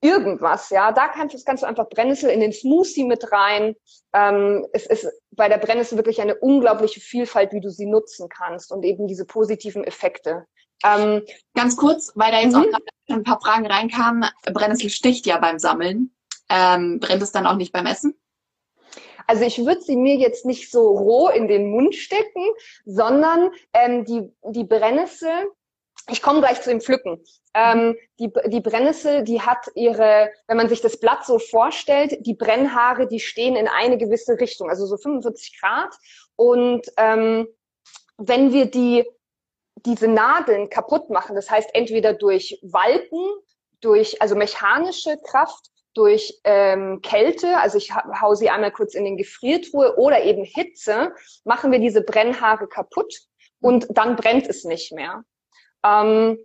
irgendwas, 0.04 0.68
ja, 0.68 0.92
da 0.92 1.08
kannst, 1.08 1.46
kannst 1.46 1.62
du 1.62 1.66
einfach 1.66 1.88
Brennnessel 1.88 2.28
in 2.28 2.40
den 2.40 2.52
Smoothie 2.52 3.04
mit 3.04 3.32
rein. 3.32 3.74
Ähm, 4.12 4.66
es 4.72 4.86
ist 4.86 5.08
bei 5.30 5.48
der 5.48 5.56
Brennnessel 5.56 5.96
wirklich 5.96 6.20
eine 6.20 6.34
unglaubliche 6.34 7.00
Vielfalt, 7.00 7.52
wie 7.52 7.60
du 7.60 7.70
sie 7.70 7.86
nutzen 7.86 8.28
kannst 8.28 8.70
und 8.70 8.84
eben 8.84 9.06
diese 9.06 9.24
positiven 9.24 9.82
Effekte. 9.82 10.46
Ähm, 10.84 11.22
Ganz 11.54 11.76
kurz, 11.76 12.12
weil 12.14 12.32
da 12.32 12.40
jetzt 12.40 12.54
mhm. 12.54 12.60
auch 12.60 12.70
gerade 12.70 12.84
ein 13.08 13.24
paar 13.24 13.40
Fragen 13.40 13.66
reinkamen. 13.66 14.28
Brennnessel 14.52 14.90
sticht 14.90 15.24
ja 15.24 15.38
beim 15.38 15.58
Sammeln. 15.58 16.14
Ähm, 16.50 17.00
brennt 17.00 17.22
es 17.22 17.32
dann 17.32 17.46
auch 17.46 17.56
nicht 17.56 17.72
beim 17.72 17.86
Essen? 17.86 18.14
Also 19.26 19.44
ich 19.44 19.58
würde 19.64 19.80
sie 19.80 19.96
mir 19.96 20.16
jetzt 20.16 20.44
nicht 20.44 20.70
so 20.70 20.96
roh 20.96 21.28
in 21.28 21.48
den 21.48 21.70
Mund 21.70 21.94
stecken, 21.94 22.42
sondern 22.84 23.50
ähm, 23.72 24.04
die, 24.04 24.30
die 24.50 24.64
Brennnessel, 24.64 25.30
ich 26.10 26.22
komme 26.22 26.40
gleich 26.40 26.60
zu 26.60 26.70
dem 26.70 26.80
Pflücken. 26.80 27.24
Ähm, 27.54 27.96
die, 28.18 28.30
die 28.46 28.60
Brennnessel, 28.60 29.22
die 29.22 29.40
hat 29.40 29.70
ihre, 29.74 30.30
wenn 30.46 30.56
man 30.56 30.68
sich 30.68 30.80
das 30.80 30.98
Blatt 30.98 31.24
so 31.24 31.38
vorstellt, 31.38 32.18
die 32.20 32.34
Brennhaare, 32.34 33.06
die 33.06 33.20
stehen 33.20 33.56
in 33.56 33.68
eine 33.68 33.96
gewisse 33.96 34.38
Richtung, 34.38 34.68
also 34.68 34.86
so 34.86 34.96
45 34.96 35.60
Grad. 35.60 35.94
Und 36.36 36.86
ähm, 36.96 37.46
wenn 38.18 38.52
wir 38.52 38.66
die, 38.66 39.04
diese 39.76 40.08
Nadeln 40.08 40.68
kaputt 40.68 41.10
machen, 41.10 41.36
das 41.36 41.50
heißt 41.50 41.70
entweder 41.74 42.12
durch 42.12 42.58
Walpen, 42.62 43.24
durch 43.80 44.20
also 44.20 44.34
mechanische 44.34 45.16
Kraft 45.18 45.70
durch 45.94 46.40
ähm, 46.44 47.00
Kälte, 47.02 47.58
also 47.58 47.78
ich 47.78 47.94
hau 47.94 48.34
sie 48.34 48.50
einmal 48.50 48.72
kurz 48.72 48.94
in 48.94 49.04
den 49.04 49.16
Gefriertruhe 49.16 49.96
oder 49.96 50.22
eben 50.24 50.44
Hitze, 50.44 51.12
machen 51.44 51.72
wir 51.72 51.78
diese 51.78 52.02
Brennhaare 52.02 52.66
kaputt 52.66 53.14
und 53.60 53.86
dann 53.90 54.16
brennt 54.16 54.48
es 54.48 54.64
nicht 54.64 54.92
mehr. 54.92 55.24
Ähm, 55.84 56.38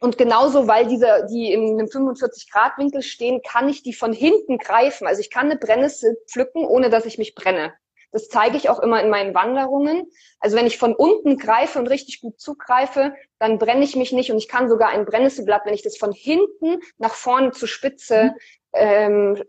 und 0.00 0.16
genauso, 0.16 0.68
weil 0.68 0.86
diese, 0.86 1.26
die 1.30 1.52
in 1.52 1.78
einem 1.78 1.86
45-Grad-Winkel 1.86 3.02
stehen, 3.02 3.42
kann 3.42 3.68
ich 3.68 3.82
die 3.82 3.92
von 3.92 4.12
hinten 4.12 4.58
greifen. 4.58 5.06
Also 5.06 5.20
ich 5.20 5.30
kann 5.30 5.46
eine 5.46 5.58
Brennnessel 5.58 6.16
pflücken, 6.28 6.64
ohne 6.64 6.88
dass 6.88 7.04
ich 7.04 7.18
mich 7.18 7.34
brenne. 7.34 7.72
Das 8.10 8.28
zeige 8.28 8.56
ich 8.56 8.70
auch 8.70 8.80
immer 8.80 9.02
in 9.02 9.10
meinen 9.10 9.34
Wanderungen. 9.34 10.10
Also 10.40 10.56
wenn 10.56 10.66
ich 10.66 10.78
von 10.78 10.94
unten 10.94 11.36
greife 11.36 11.78
und 11.78 11.88
richtig 11.88 12.20
gut 12.20 12.40
zugreife, 12.40 13.12
dann 13.38 13.58
brenne 13.58 13.84
ich 13.84 13.96
mich 13.96 14.12
nicht 14.12 14.30
und 14.30 14.38
ich 14.38 14.48
kann 14.48 14.68
sogar 14.68 14.90
ein 14.90 15.04
Brennnesselblatt, 15.04 15.66
wenn 15.66 15.74
ich 15.74 15.82
das 15.82 15.98
von 15.98 16.12
hinten 16.12 16.80
nach 16.96 17.14
vorne 17.14 17.52
zur 17.52 17.68
Spitze 17.68 18.34
ähm, 18.72 19.42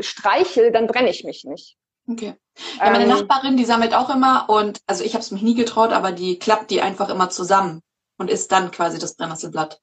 streichel, 0.00 0.72
dann 0.72 0.86
brenne 0.86 1.10
ich 1.10 1.24
mich 1.24 1.44
nicht. 1.44 1.76
Okay. 2.08 2.34
Ja, 2.78 2.90
meine 2.90 3.04
ähm, 3.04 3.10
Nachbarin, 3.10 3.56
die 3.56 3.64
sammelt 3.64 3.94
auch 3.94 4.14
immer 4.14 4.46
und 4.48 4.80
also 4.86 5.02
ich 5.04 5.14
habe 5.14 5.22
es 5.22 5.30
mich 5.30 5.42
nie 5.42 5.54
getraut, 5.54 5.92
aber 5.92 6.12
die 6.12 6.38
klappt 6.38 6.70
die 6.70 6.80
einfach 6.80 7.08
immer 7.08 7.30
zusammen 7.30 7.82
und 8.18 8.30
isst 8.30 8.52
dann 8.52 8.70
quasi 8.70 8.98
das 8.98 9.16
Brennnesselblatt. 9.16 9.80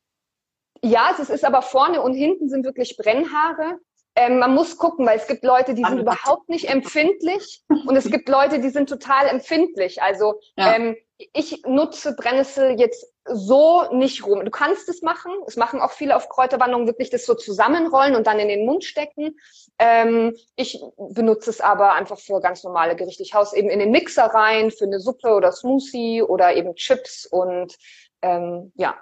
Ja, 0.81 1.15
es 1.19 1.29
ist 1.29 1.45
aber 1.45 1.61
vorne 1.61 2.01
und 2.01 2.13
hinten 2.13 2.49
sind 2.49 2.65
wirklich 2.65 2.97
Brennhaare. 2.97 3.79
Ähm, 4.15 4.39
man 4.39 4.53
muss 4.53 4.77
gucken, 4.77 5.05
weil 5.05 5.17
es 5.17 5.27
gibt 5.27 5.43
Leute, 5.43 5.73
die 5.73 5.83
sind 5.83 5.99
überhaupt 5.99 6.47
nicht 6.49 6.69
empfindlich 6.69 7.63
und 7.67 7.95
es 7.95 8.05
gibt 8.11 8.29
Leute, 8.29 8.59
die 8.59 8.69
sind 8.69 8.89
total 8.89 9.27
empfindlich. 9.27 10.01
Also 10.01 10.39
ja. 10.55 10.75
ähm, 10.75 10.95
ich 11.33 11.63
nutze 11.65 12.15
Brennnessel 12.15 12.79
jetzt 12.79 13.12
so 13.25 13.83
nicht 13.91 14.25
rum. 14.25 14.43
Du 14.43 14.51
kannst 14.51 14.89
es 14.89 15.01
machen. 15.01 15.31
Es 15.47 15.55
machen 15.55 15.79
auch 15.79 15.91
viele 15.91 16.15
auf 16.15 16.29
Kräuterwanderung 16.29 16.87
wirklich 16.87 17.09
das 17.09 17.25
so 17.25 17.33
zusammenrollen 17.33 18.15
und 18.15 18.27
dann 18.27 18.39
in 18.39 18.49
den 18.49 18.65
Mund 18.65 18.83
stecken. 18.83 19.37
Ähm, 19.79 20.35
ich 20.55 20.81
benutze 20.97 21.49
es 21.49 21.61
aber 21.61 21.93
einfach 21.93 22.19
für 22.19 22.41
ganz 22.41 22.63
normale 22.63 22.95
Gerichte. 22.95 23.23
Ich 23.23 23.33
haus 23.33 23.53
eben 23.53 23.69
in 23.69 23.79
den 23.79 23.91
Mixer 23.91 24.25
rein 24.25 24.71
für 24.71 24.85
eine 24.85 24.99
Suppe 24.99 25.33
oder 25.33 25.51
Smoothie 25.51 26.21
oder 26.21 26.55
eben 26.55 26.75
Chips 26.75 27.25
und 27.25 27.77
ähm, 28.21 28.71
ja, 28.75 28.97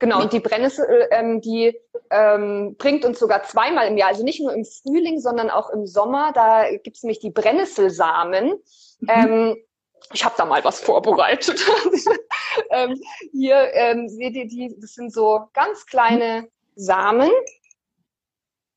Genau, 0.00 0.20
und 0.20 0.32
die 0.32 0.40
Brennnessel, 0.40 1.08
ähm, 1.12 1.40
die 1.40 1.80
ähm, 2.10 2.74
bringt 2.76 3.04
uns 3.04 3.18
sogar 3.18 3.44
zweimal 3.44 3.86
im 3.86 3.96
Jahr, 3.96 4.10
also 4.10 4.24
nicht 4.24 4.40
nur 4.40 4.52
im 4.52 4.64
Frühling, 4.64 5.18
sondern 5.18 5.50
auch 5.50 5.70
im 5.70 5.86
Sommer. 5.86 6.32
Da 6.34 6.68
gibt 6.76 6.96
es 6.96 7.04
nämlich 7.04 7.20
die 7.20 7.30
Brennnesselsamen. 7.30 8.54
Mhm. 9.00 9.08
Ähm, 9.08 9.56
ich 10.12 10.24
habe 10.24 10.34
da 10.36 10.44
mal 10.44 10.64
was 10.64 10.80
vorbereitet. 10.80 11.60
ähm, 12.70 13.00
hier 13.32 13.72
ähm, 13.74 14.08
seht 14.08 14.34
ihr 14.34 14.46
die, 14.46 14.74
das 14.78 14.94
sind 14.94 15.12
so 15.12 15.48
ganz 15.52 15.86
kleine 15.86 16.48
Samen. 16.76 17.30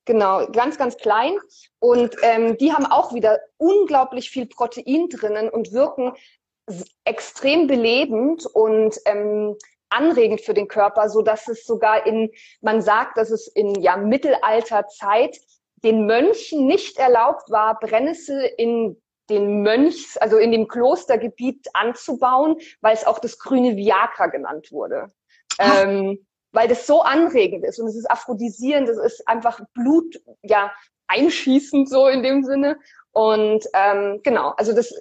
Genau, 0.06 0.48
ganz, 0.48 0.78
ganz 0.78 0.98
klein. 0.98 1.38
Und 1.80 2.16
ähm, 2.22 2.58
die 2.58 2.72
haben 2.72 2.86
auch 2.86 3.14
wieder 3.14 3.40
unglaublich 3.58 4.30
viel 4.30 4.46
Protein 4.46 5.10
drinnen 5.10 5.50
und 5.50 5.74
wirken 5.74 6.14
extrem 7.04 7.68
belebend 7.68 8.46
und 8.46 8.98
ähm, 9.06 9.56
anregend 9.90 10.42
für 10.42 10.54
den 10.54 10.68
Körper, 10.68 11.10
so 11.10 11.22
dass 11.22 11.48
es 11.48 11.66
sogar 11.66 12.06
in, 12.06 12.32
man 12.62 12.82
sagt, 12.82 13.18
dass 13.18 13.32
es 13.32 13.48
in 13.48 13.76
ja 13.82 13.98
Mittelalterzeit 13.98 15.40
den 15.84 16.06
Mönchen 16.06 16.66
nicht 16.66 16.98
erlaubt 16.98 17.50
war, 17.50 17.80
Brennnessel 17.80 18.42
in 18.58 19.02
den 19.30 19.62
Mönchs, 19.62 20.18
also 20.18 20.38
in 20.38 20.52
dem 20.52 20.68
Klostergebiet 20.68 21.68
anzubauen, 21.74 22.58
weil 22.82 22.94
es 22.94 23.06
auch 23.06 23.20
das 23.20 23.40
grüne 23.40 23.76
Viagra 23.76 24.28
genannt 24.28 24.72
wurde. 24.72 25.12
Ähm, 25.60 26.26
weil 26.52 26.68
das 26.68 26.88
so 26.88 27.02
anregend 27.02 27.66
ist 27.66 27.80
und 27.80 27.88
es 27.88 27.96
ist 27.96 28.10
aphrodisierend, 28.10 28.88
es 28.90 28.98
ist 28.98 29.28
einfach 29.28 29.60
Blut, 29.74 30.22
ja, 30.44 30.72
einschießend 31.08 31.90
so 31.90 32.08
in 32.08 32.24
dem 32.24 32.44
Sinne. 32.44 32.78
Und 33.12 33.66
ähm, 33.74 34.22
genau, 34.24 34.54
also 34.58 34.74
das, 34.74 34.94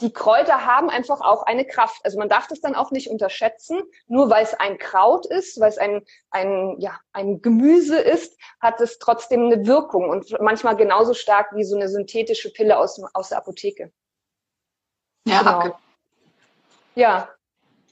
die 0.00 0.12
Kräuter 0.12 0.64
haben 0.64 0.90
einfach 0.90 1.20
auch 1.20 1.42
eine 1.42 1.64
Kraft. 1.64 2.00
Also 2.04 2.18
man 2.18 2.28
darf 2.28 2.46
das 2.46 2.60
dann 2.60 2.76
auch 2.76 2.90
nicht 2.90 3.10
unterschätzen. 3.10 3.82
Nur 4.06 4.30
weil 4.30 4.44
es 4.44 4.54
ein 4.54 4.78
Kraut 4.78 5.26
ist, 5.26 5.58
weil 5.60 5.70
es 5.70 5.78
ein, 5.78 6.04
ein, 6.30 6.76
ja, 6.78 6.98
ein 7.12 7.42
Gemüse 7.42 7.98
ist, 7.98 8.38
hat 8.60 8.80
es 8.80 8.98
trotzdem 8.98 9.46
eine 9.46 9.66
Wirkung 9.66 10.08
und 10.08 10.38
manchmal 10.40 10.76
genauso 10.76 11.14
stark 11.14 11.54
wie 11.54 11.64
so 11.64 11.74
eine 11.76 11.88
synthetische 11.88 12.52
Pille 12.52 12.78
aus, 12.78 13.00
aus 13.12 13.30
der 13.30 13.38
Apotheke. 13.38 13.92
Ja, 15.26 15.60
genau. 15.60 15.78
Ja, 16.94 17.28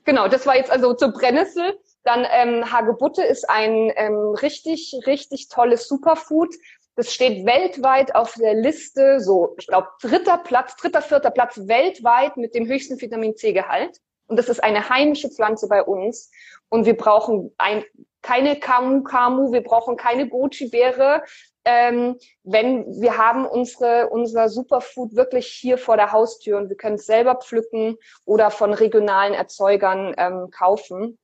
genau. 0.05 0.29
Das 0.29 0.47
war 0.47 0.57
jetzt 0.57 0.71
also 0.71 0.95
zur 0.95 1.13
Brennnessel. 1.13 1.79
Dann 2.05 2.25
ähm, 2.31 2.73
Hagebutte 2.73 3.25
ist 3.25 3.51
ein 3.51 3.93
ähm, 3.97 4.37
richtig, 4.41 4.95
richtig 5.07 5.49
tolles 5.49 5.89
Superfood. 5.89 6.55
Das 6.97 7.13
steht 7.13 7.45
weltweit 7.45 8.15
auf 8.15 8.35
der 8.35 8.55
Liste, 8.55 9.21
so, 9.21 9.55
ich 9.59 9.67
glaube, 9.67 9.89
dritter 10.01 10.39
Platz, 10.39 10.77
dritter, 10.77 11.03
vierter 11.03 11.31
Platz 11.31 11.59
weltweit 11.69 12.37
mit 12.39 12.55
dem 12.55 12.67
höchsten 12.67 13.01
Vitamin 13.01 13.37
C-Gehalt. 13.37 14.01
Und 14.29 14.39
das 14.39 14.49
ist 14.49 14.65
eine 14.65 14.89
heimische 14.89 15.29
Pflanze 15.29 15.69
bei 15.69 15.83
uns. 15.83 16.31
Und 16.69 16.87
wir 16.87 16.97
brauchen 16.97 17.55
ein, 17.59 17.85
keine 18.23 18.59
Kamu 18.59 19.03
Kamu, 19.03 19.53
wir 19.53 19.63
brauchen 19.63 19.97
keine 19.97 20.29
Goji-Beere. 20.29 21.23
Ähm, 21.65 22.17
wenn 22.45 22.87
wir 23.01 23.19
haben 23.19 23.45
unsere, 23.45 24.09
unser 24.09 24.49
Superfood 24.49 25.15
wirklich 25.17 25.49
hier 25.49 25.79
vor 25.79 25.97
der 25.97 26.13
Haustür 26.13 26.59
und 26.59 26.69
wir 26.69 26.77
können 26.77 26.95
es 26.95 27.07
selber 27.07 27.37
pflücken 27.37 27.97
oder 28.25 28.51
von 28.51 28.73
regionalen 28.73 29.35
Erzeugern 29.35 30.15
ähm, 30.17 30.51
kaufen. 30.51 31.19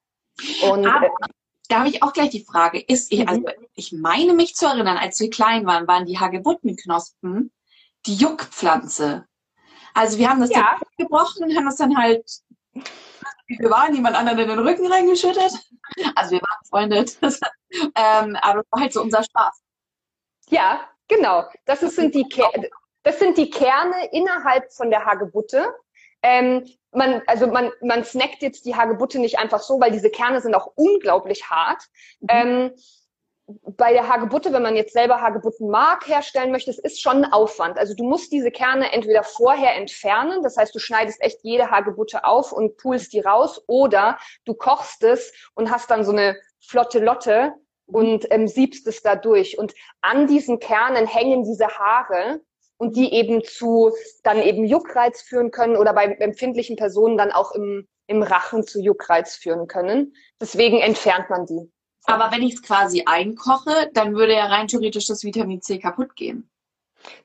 Und, 0.68 0.86
Aber 0.86 1.10
da 1.72 1.78
habe 1.78 1.88
ich 1.88 2.02
auch 2.02 2.12
gleich 2.12 2.28
die 2.28 2.44
Frage, 2.44 2.78
ist, 2.78 3.10
ich, 3.10 3.26
also 3.26 3.44
ich 3.74 3.92
meine 3.92 4.34
mich 4.34 4.54
zu 4.54 4.66
erinnern, 4.66 4.98
als 4.98 5.18
wir 5.20 5.30
klein 5.30 5.64
waren, 5.64 5.88
waren 5.88 6.04
die 6.04 6.18
Hagebuttenknospen 6.18 7.50
die 8.04 8.14
Juckpflanze. 8.14 9.26
Also 9.94 10.18
wir 10.18 10.28
haben 10.28 10.40
das 10.40 10.50
ja. 10.50 10.76
dann 10.78 10.80
gebrochen 10.98 11.44
und 11.44 11.56
haben 11.56 11.64
das 11.64 11.76
dann 11.76 11.96
halt, 11.96 12.28
wir 12.74 13.70
waren 13.70 13.94
jemand 13.94 14.16
anderen 14.16 14.38
in 14.38 14.48
den 14.48 14.58
Rücken 14.58 14.90
reingeschüttet. 14.90 15.52
Also 16.14 16.32
wir 16.32 16.42
waren 16.42 16.58
befreundet. 16.62 17.18
ähm, 17.94 18.36
aber 18.42 18.62
das 18.62 18.66
war 18.70 18.80
halt 18.80 18.92
so 18.92 19.00
unser 19.02 19.22
Spaß. 19.22 19.62
Ja, 20.50 20.88
genau. 21.08 21.44
Das, 21.64 21.82
ist, 21.82 21.96
sind 21.96 22.14
die 22.14 22.26
das 23.02 23.18
sind 23.18 23.38
die 23.38 23.48
Kerne 23.48 24.10
innerhalb 24.12 24.72
von 24.74 24.90
der 24.90 25.06
Hagebutte. 25.06 25.74
Ähm, 26.22 26.68
man, 26.92 27.22
also 27.26 27.46
man, 27.46 27.70
man 27.80 28.04
snackt 28.04 28.42
jetzt 28.42 28.66
die 28.66 28.76
Hagebutte 28.76 29.18
nicht 29.18 29.38
einfach 29.38 29.60
so, 29.60 29.80
weil 29.80 29.90
diese 29.90 30.10
Kerne 30.10 30.40
sind 30.40 30.54
auch 30.54 30.72
unglaublich 30.74 31.50
hart. 31.50 31.82
Mhm. 32.20 32.28
Ähm, 32.28 32.70
bei 33.76 33.92
der 33.92 34.08
Hagebutte, 34.08 34.52
wenn 34.52 34.62
man 34.62 34.76
jetzt 34.76 34.92
selber 34.92 35.20
Hagebuttenmark 35.20 36.06
herstellen 36.06 36.52
möchte, 36.52 36.70
es 36.70 36.78
ist 36.78 37.00
schon 37.00 37.24
ein 37.24 37.32
Aufwand. 37.32 37.78
Also 37.78 37.94
du 37.94 38.04
musst 38.04 38.32
diese 38.32 38.50
Kerne 38.50 38.92
entweder 38.92 39.24
vorher 39.24 39.74
entfernen, 39.76 40.42
das 40.42 40.56
heißt, 40.56 40.74
du 40.74 40.78
schneidest 40.78 41.20
echt 41.20 41.40
jede 41.42 41.70
Hagebutte 41.70 42.24
auf 42.24 42.52
und 42.52 42.76
pulst 42.76 43.12
die 43.12 43.20
raus, 43.20 43.62
oder 43.66 44.18
du 44.44 44.54
kochst 44.54 45.02
es 45.02 45.32
und 45.54 45.70
hast 45.70 45.90
dann 45.90 46.04
so 46.04 46.12
eine 46.12 46.36
flotte 46.60 47.00
Lotte 47.00 47.54
mhm. 47.86 47.94
und 47.94 48.26
ähm, 48.30 48.48
siebst 48.48 48.86
es 48.86 49.02
da 49.02 49.16
durch. 49.16 49.58
Und 49.58 49.74
an 50.00 50.26
diesen 50.26 50.58
Kernen 50.58 51.06
hängen 51.06 51.44
diese 51.44 51.66
Haare, 51.66 52.40
und 52.82 52.96
die 52.96 53.14
eben 53.14 53.44
zu 53.44 53.92
dann 54.24 54.42
eben 54.42 54.64
Juckreiz 54.64 55.22
führen 55.22 55.52
können 55.52 55.76
oder 55.76 55.92
bei 55.92 56.06
empfindlichen 56.06 56.74
Personen 56.74 57.16
dann 57.16 57.30
auch 57.30 57.52
im, 57.52 57.86
im 58.08 58.24
Rachen 58.24 58.66
zu 58.66 58.80
Juckreiz 58.80 59.36
führen 59.36 59.68
können. 59.68 60.16
Deswegen 60.40 60.80
entfernt 60.80 61.30
man 61.30 61.46
die. 61.46 61.70
Aber 62.06 62.32
wenn 62.32 62.42
ich 62.42 62.54
es 62.54 62.62
quasi 62.62 63.04
einkoche, 63.06 63.88
dann 63.94 64.16
würde 64.16 64.34
ja 64.34 64.46
rein 64.46 64.66
theoretisch 64.66 65.06
das 65.06 65.22
Vitamin 65.22 65.62
C 65.62 65.78
kaputt 65.78 66.16
gehen. 66.16 66.50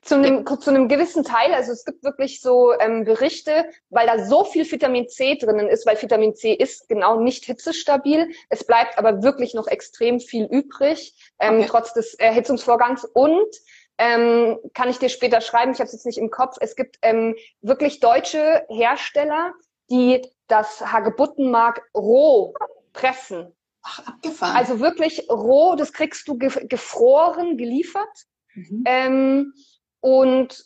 Zu 0.02 0.14
einem, 0.14 0.46
zu 0.46 0.70
einem 0.70 0.88
gewissen 0.88 1.24
Teil, 1.24 1.52
also 1.52 1.72
es 1.72 1.84
gibt 1.84 2.04
wirklich 2.04 2.40
so 2.40 2.72
ähm, 2.78 3.04
Berichte, 3.04 3.68
weil 3.90 4.06
da 4.06 4.24
so 4.24 4.44
viel 4.44 4.70
Vitamin 4.70 5.08
C 5.08 5.36
drinnen 5.36 5.68
ist, 5.68 5.86
weil 5.86 6.00
Vitamin 6.00 6.36
C 6.36 6.52
ist 6.52 6.88
genau 6.88 7.20
nicht 7.20 7.44
hitzestabil. 7.44 8.28
Es 8.48 8.64
bleibt 8.64 8.96
aber 8.96 9.24
wirklich 9.24 9.54
noch 9.54 9.66
extrem 9.66 10.20
viel 10.20 10.44
übrig, 10.44 11.14
ähm, 11.40 11.58
okay. 11.58 11.66
trotz 11.68 11.94
des 11.94 12.14
Erhitzungsvorgangs. 12.14 13.04
Und 13.04 13.48
ähm, 13.98 14.58
kann 14.74 14.88
ich 14.88 14.98
dir 14.98 15.08
später 15.08 15.40
schreiben, 15.40 15.72
ich 15.72 15.78
habe 15.78 15.86
es 15.86 15.92
jetzt 15.92 16.06
nicht 16.06 16.18
im 16.18 16.30
Kopf. 16.30 16.56
Es 16.60 16.76
gibt 16.76 16.98
ähm, 17.02 17.34
wirklich 17.60 18.00
deutsche 18.00 18.64
Hersteller, 18.68 19.52
die 19.90 20.22
das 20.46 20.80
Hagebuttenmark 20.92 21.82
roh 21.94 22.54
pressen. 22.92 23.54
Ach, 23.82 24.06
abgefahren. 24.06 24.56
Also 24.56 24.80
wirklich 24.80 25.28
roh, 25.30 25.74
das 25.76 25.92
kriegst 25.92 26.28
du 26.28 26.38
gefroren 26.38 27.56
geliefert. 27.56 28.26
Mhm. 28.54 28.84
Ähm, 28.86 29.54
und 30.00 30.64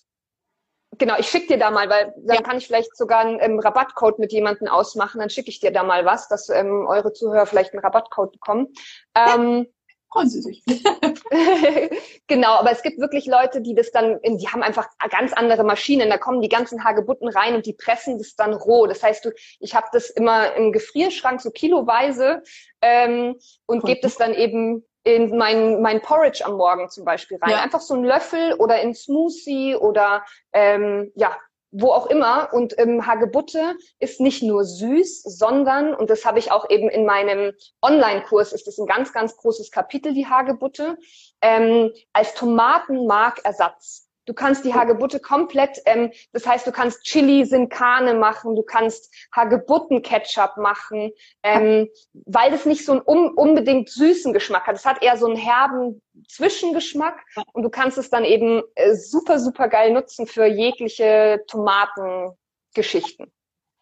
genau, 0.98 1.14
ich 1.18 1.28
schicke 1.28 1.48
dir 1.48 1.58
da 1.58 1.70
mal, 1.70 1.88
weil 1.88 2.14
dann 2.18 2.36
ja. 2.36 2.42
kann 2.42 2.58
ich 2.58 2.66
vielleicht 2.66 2.96
sogar 2.96 3.20
einen 3.20 3.38
ähm, 3.40 3.58
Rabattcode 3.58 4.18
mit 4.18 4.32
jemandem 4.32 4.68
ausmachen. 4.68 5.20
Dann 5.20 5.30
schicke 5.30 5.50
ich 5.50 5.60
dir 5.60 5.72
da 5.72 5.82
mal 5.82 6.04
was, 6.04 6.28
dass 6.28 6.48
ähm, 6.48 6.86
eure 6.86 7.12
Zuhörer 7.12 7.46
vielleicht 7.46 7.72
einen 7.72 7.82
Rabattcode 7.82 8.32
bekommen. 8.32 8.68
Ähm, 9.14 9.66
freuen 10.12 10.28
sie 10.28 10.42
sich. 10.42 10.62
genau, 12.26 12.54
aber 12.54 12.70
es 12.70 12.82
gibt 12.82 13.00
wirklich 13.00 13.26
Leute, 13.26 13.60
die 13.60 13.74
das 13.74 13.90
dann, 13.90 14.20
die 14.22 14.48
haben 14.48 14.62
einfach 14.62 14.88
ganz 15.10 15.32
andere 15.32 15.64
Maschinen. 15.64 16.10
Da 16.10 16.18
kommen 16.18 16.42
die 16.42 16.48
ganzen 16.48 16.84
Hagebutten 16.84 17.28
rein 17.28 17.54
und 17.54 17.66
die 17.66 17.72
pressen 17.72 18.18
das 18.18 18.36
dann 18.36 18.52
roh. 18.52 18.86
Das 18.86 19.02
heißt, 19.02 19.24
du, 19.24 19.30
ich 19.60 19.74
habe 19.74 19.86
das 19.92 20.10
immer 20.10 20.54
im 20.54 20.72
Gefrierschrank 20.72 21.40
so 21.40 21.50
kiloweise 21.50 22.42
ähm, 22.82 23.36
und 23.66 23.84
gebe 23.84 24.00
das 24.02 24.16
dann 24.16 24.34
eben 24.34 24.86
in 25.04 25.36
mein, 25.36 25.82
mein 25.82 26.00
Porridge 26.00 26.44
am 26.44 26.56
Morgen 26.56 26.88
zum 26.88 27.04
Beispiel 27.04 27.38
rein. 27.38 27.50
Ja. 27.50 27.62
Einfach 27.62 27.80
so 27.80 27.94
ein 27.94 28.04
Löffel 28.04 28.54
oder 28.54 28.80
in 28.80 28.94
Smoothie 28.94 29.74
oder 29.74 30.24
ähm, 30.52 31.10
ja, 31.16 31.36
wo 31.72 31.90
auch 31.90 32.06
immer. 32.06 32.50
Und 32.52 32.78
ähm, 32.78 33.06
Hagebutte 33.06 33.76
ist 33.98 34.20
nicht 34.20 34.42
nur 34.42 34.64
süß, 34.64 35.22
sondern, 35.22 35.94
und 35.94 36.10
das 36.10 36.24
habe 36.24 36.38
ich 36.38 36.52
auch 36.52 36.70
eben 36.70 36.88
in 36.88 37.04
meinem 37.04 37.52
Online-Kurs, 37.80 38.52
ist 38.52 38.66
das 38.66 38.78
ein 38.78 38.86
ganz, 38.86 39.12
ganz 39.12 39.36
großes 39.36 39.70
Kapitel, 39.70 40.14
die 40.14 40.26
Hagebutte, 40.26 40.98
ähm, 41.40 41.90
als 42.12 42.34
Tomatenmarkersatz. 42.34 44.08
Du 44.24 44.34
kannst 44.34 44.64
die 44.64 44.72
Hagebutte 44.72 45.18
komplett, 45.18 45.80
ähm, 45.84 46.12
das 46.32 46.46
heißt, 46.46 46.66
du 46.66 46.72
kannst 46.72 47.02
Chili 47.02 47.44
Sinkane 47.44 48.14
machen, 48.14 48.54
du 48.54 48.62
kannst 48.62 49.12
Hagebutten-Ketchup 49.32 50.56
machen, 50.58 51.10
ähm, 51.42 51.88
weil 52.26 52.50
das 52.52 52.64
nicht 52.64 52.84
so 52.84 52.92
einen 52.92 53.02
un 53.04 53.30
unbedingt 53.34 53.90
süßen 53.90 54.32
Geschmack 54.32 54.66
hat. 54.66 54.76
Es 54.76 54.86
hat 54.86 55.02
eher 55.02 55.16
so 55.16 55.26
einen 55.26 55.36
herben 55.36 56.00
Zwischengeschmack 56.28 57.24
und 57.52 57.64
du 57.64 57.70
kannst 57.70 57.98
es 57.98 58.10
dann 58.10 58.24
eben 58.24 58.62
äh, 58.76 58.94
super, 58.94 59.40
super 59.40 59.68
geil 59.68 59.92
nutzen 59.92 60.26
für 60.26 60.46
jegliche 60.46 61.42
Tomatengeschichten. 61.48 63.32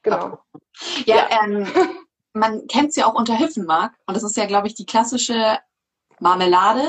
Genau. 0.02 0.38
Ja, 1.04 1.16
ja. 1.16 1.44
Ähm, 1.44 1.66
man 2.32 2.66
kennt 2.66 2.94
sie 2.94 3.00
ja 3.00 3.06
auch 3.06 3.14
unter 3.14 3.38
Hüffenmark 3.38 3.92
und 4.06 4.16
das 4.16 4.22
ist 4.22 4.36
ja, 4.36 4.46
glaube 4.46 4.68
ich, 4.68 4.74
die 4.74 4.86
klassische 4.86 5.58
Marmelade, 6.20 6.84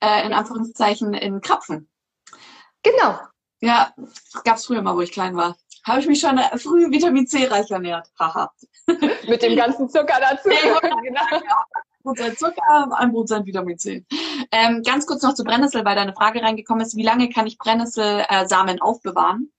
äh, 0.00 0.26
in 0.26 0.32
Anführungszeichen 0.32 1.14
in 1.14 1.40
Krapfen. 1.40 1.88
Genau. 2.84 3.18
Ja, 3.60 3.92
gab 4.44 4.56
es 4.56 4.66
früher 4.66 4.82
mal, 4.82 4.94
wo 4.94 5.00
ich 5.00 5.10
klein 5.10 5.36
war. 5.36 5.56
Habe 5.86 6.00
ich 6.00 6.06
mich 6.06 6.20
schon 6.20 6.38
äh, 6.38 6.56
früh 6.58 6.90
Vitamin 6.90 7.26
C 7.26 7.46
reich 7.46 7.70
ernährt. 7.70 8.08
Haha. 8.18 8.52
Mit 9.28 9.42
dem 9.42 9.56
ganzen 9.56 9.88
Zucker 9.88 10.18
dazu. 10.20 10.48
genau. 11.02 11.22
Prozent 12.02 12.38
Zucker, 12.38 12.90
ein 12.92 13.12
Prozent 13.12 13.46
Vitamin 13.46 13.78
C. 13.78 14.04
Ähm, 14.52 14.82
ganz 14.82 15.06
kurz 15.06 15.22
noch 15.22 15.34
zu 15.34 15.42
Brennnessel, 15.42 15.84
weil 15.84 15.96
deine 15.96 16.12
Frage 16.12 16.42
reingekommen 16.42 16.84
ist, 16.84 16.96
wie 16.96 17.02
lange 17.02 17.30
kann 17.30 17.46
ich 17.46 17.56
Brennnesselsamen 17.56 18.76
äh, 18.76 18.80
aufbewahren? 18.80 19.50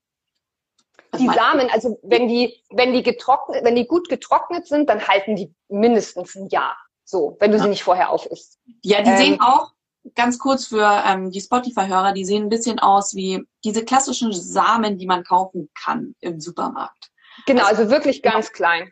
Was 1.12 1.22
die 1.22 1.28
Samen, 1.28 1.70
also 1.72 1.98
wenn 2.04 2.28
die, 2.28 2.62
wenn 2.70 2.94
die 2.94 3.02
getrocknet, 3.02 3.64
wenn 3.64 3.76
die 3.76 3.88
gut 3.88 4.10
getrocknet 4.10 4.68
sind, 4.68 4.90
dann 4.90 5.08
halten 5.08 5.36
die 5.36 5.54
mindestens 5.70 6.36
ein 6.36 6.48
Jahr. 6.50 6.78
So, 7.04 7.38
wenn 7.40 7.52
du 7.52 7.58
ja. 7.58 7.64
sie 7.64 7.70
nicht 7.70 7.84
vorher 7.84 8.12
aufisst. 8.12 8.60
Ja, 8.84 9.02
die 9.02 9.10
ähm, 9.10 9.18
sehen 9.18 9.42
auch 9.42 9.72
ganz 10.14 10.38
kurz 10.38 10.68
für 10.68 11.04
ähm, 11.06 11.32
die 11.32 11.42
Spotify-Hörer, 11.42 12.14
die 12.14 12.26
sehen 12.26 12.44
ein 12.44 12.50
bisschen 12.50 12.80
aus 12.80 13.16
wie 13.16 13.48
diese 13.64 13.84
klassischen 13.84 14.32
Samen, 14.32 14.98
die 14.98 15.08
man 15.08 15.24
kaufen 15.24 15.70
kann 15.74 16.16
im 16.20 16.40
Supermarkt. 16.40 17.12
Genau, 17.46 17.66
also, 17.66 17.84
also 17.84 17.92
wirklich 17.92 18.22
ganz 18.22 18.52
klein. 18.52 18.92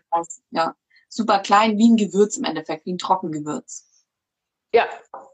Ja, 0.52 0.76
super 1.08 1.40
klein, 1.40 1.78
wie 1.78 1.90
ein 1.90 1.98
Gewürz 1.98 2.38
im 2.38 2.44
Endeffekt, 2.44 2.86
wie 2.86 2.94
ein 2.94 2.98
Trockengewürz. 2.98 3.88
Ja, 4.74 4.86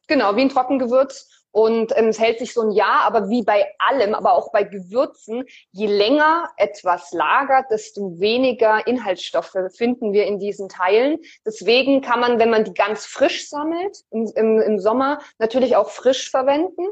genau, 0.07 0.35
wie 0.35 0.41
ein 0.41 0.49
Trockengewürz. 0.49 1.38
Und 1.51 1.97
ähm, 1.97 2.09
es 2.09 2.19
hält 2.19 2.39
sich 2.39 2.53
so 2.53 2.61
ein 2.61 2.71
Jahr, 2.71 3.01
aber 3.01 3.29
wie 3.29 3.43
bei 3.43 3.65
allem, 3.79 4.13
aber 4.13 4.33
auch 4.33 4.51
bei 4.51 4.63
Gewürzen, 4.63 5.45
je 5.71 5.87
länger 5.87 6.49
etwas 6.57 7.11
lagert, 7.11 7.71
desto 7.71 8.19
weniger 8.19 8.85
Inhaltsstoffe 8.85 9.57
finden 9.75 10.13
wir 10.13 10.25
in 10.25 10.39
diesen 10.39 10.69
Teilen. 10.69 11.19
Deswegen 11.45 12.01
kann 12.01 12.19
man, 12.19 12.39
wenn 12.39 12.49
man 12.49 12.65
die 12.65 12.73
ganz 12.73 13.05
frisch 13.05 13.49
sammelt, 13.49 14.03
im, 14.11 14.31
im, 14.35 14.61
im 14.61 14.79
Sommer 14.79 15.19
natürlich 15.39 15.75
auch 15.75 15.89
frisch 15.89 16.29
verwenden. 16.29 16.85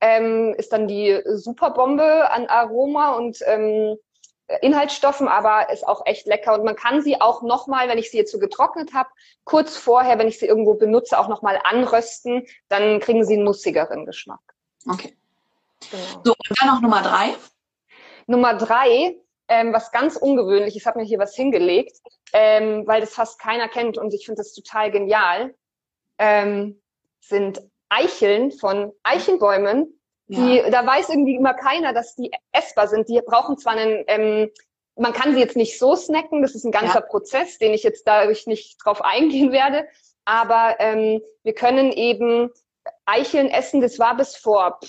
Ähm, 0.00 0.54
ist 0.58 0.72
dann 0.72 0.88
die 0.88 1.20
Superbombe 1.24 2.30
an 2.30 2.46
Aroma 2.46 3.16
und 3.16 3.38
ähm, 3.46 3.96
Inhaltsstoffen, 4.60 5.28
aber 5.28 5.70
ist 5.70 5.86
auch 5.86 6.06
echt 6.06 6.26
lecker. 6.26 6.54
Und 6.54 6.64
man 6.64 6.76
kann 6.76 7.02
sie 7.02 7.20
auch 7.20 7.42
nochmal, 7.42 7.88
wenn 7.88 7.98
ich 7.98 8.10
sie 8.10 8.16
jetzt 8.16 8.32
so 8.32 8.38
getrocknet 8.38 8.94
habe, 8.94 9.08
kurz 9.44 9.76
vorher, 9.76 10.18
wenn 10.18 10.28
ich 10.28 10.38
sie 10.38 10.46
irgendwo 10.46 10.74
benutze, 10.74 11.18
auch 11.18 11.28
nochmal 11.28 11.60
anrösten. 11.64 12.46
Dann 12.68 13.00
kriegen 13.00 13.24
sie 13.24 13.34
einen 13.34 13.44
mussigeren 13.44 14.06
Geschmack. 14.06 14.40
Okay. 14.88 15.16
Genau. 15.90 16.22
So, 16.24 16.32
und 16.32 16.60
dann 16.60 16.68
noch 16.68 16.80
Nummer 16.80 17.02
drei. 17.02 17.34
Nummer 18.26 18.54
drei, 18.54 19.16
ähm, 19.48 19.72
was 19.72 19.92
ganz 19.92 20.16
ungewöhnlich, 20.16 20.76
ich 20.76 20.86
habe 20.86 20.98
mir 20.98 21.04
hier 21.04 21.18
was 21.18 21.34
hingelegt, 21.34 21.98
ähm, 22.32 22.86
weil 22.86 23.00
das 23.00 23.14
fast 23.14 23.38
keiner 23.38 23.68
kennt 23.68 23.98
und 23.98 24.12
ich 24.12 24.26
finde 24.26 24.40
das 24.40 24.52
total 24.52 24.90
genial, 24.90 25.54
ähm, 26.18 26.80
sind 27.20 27.62
Eicheln 27.88 28.50
von 28.50 28.92
Eichenbäumen, 29.04 29.95
die, 30.28 30.56
ja. 30.56 30.70
da 30.70 30.86
weiß 30.86 31.08
irgendwie 31.10 31.36
immer 31.36 31.54
keiner, 31.54 31.92
dass 31.92 32.16
die 32.16 32.30
essbar 32.52 32.88
sind. 32.88 33.08
Die 33.08 33.20
brauchen 33.24 33.58
zwar 33.58 33.74
einen, 33.74 34.04
ähm, 34.08 34.50
man 34.96 35.12
kann 35.12 35.34
sie 35.34 35.40
jetzt 35.40 35.56
nicht 35.56 35.78
so 35.78 35.94
snacken, 35.94 36.42
das 36.42 36.54
ist 36.54 36.64
ein 36.64 36.72
ganzer 36.72 37.00
ja. 37.00 37.06
Prozess, 37.06 37.58
den 37.58 37.74
ich 37.74 37.82
jetzt 37.82 38.06
dadurch 38.06 38.46
nicht 38.46 38.78
drauf 38.84 39.02
eingehen 39.02 39.52
werde. 39.52 39.86
Aber 40.24 40.76
ähm, 40.80 41.22
wir 41.44 41.54
können 41.54 41.92
eben 41.92 42.50
Eicheln 43.04 43.48
essen. 43.48 43.80
Das 43.80 43.98
war 43.98 44.16
bis 44.16 44.36
vor 44.36 44.80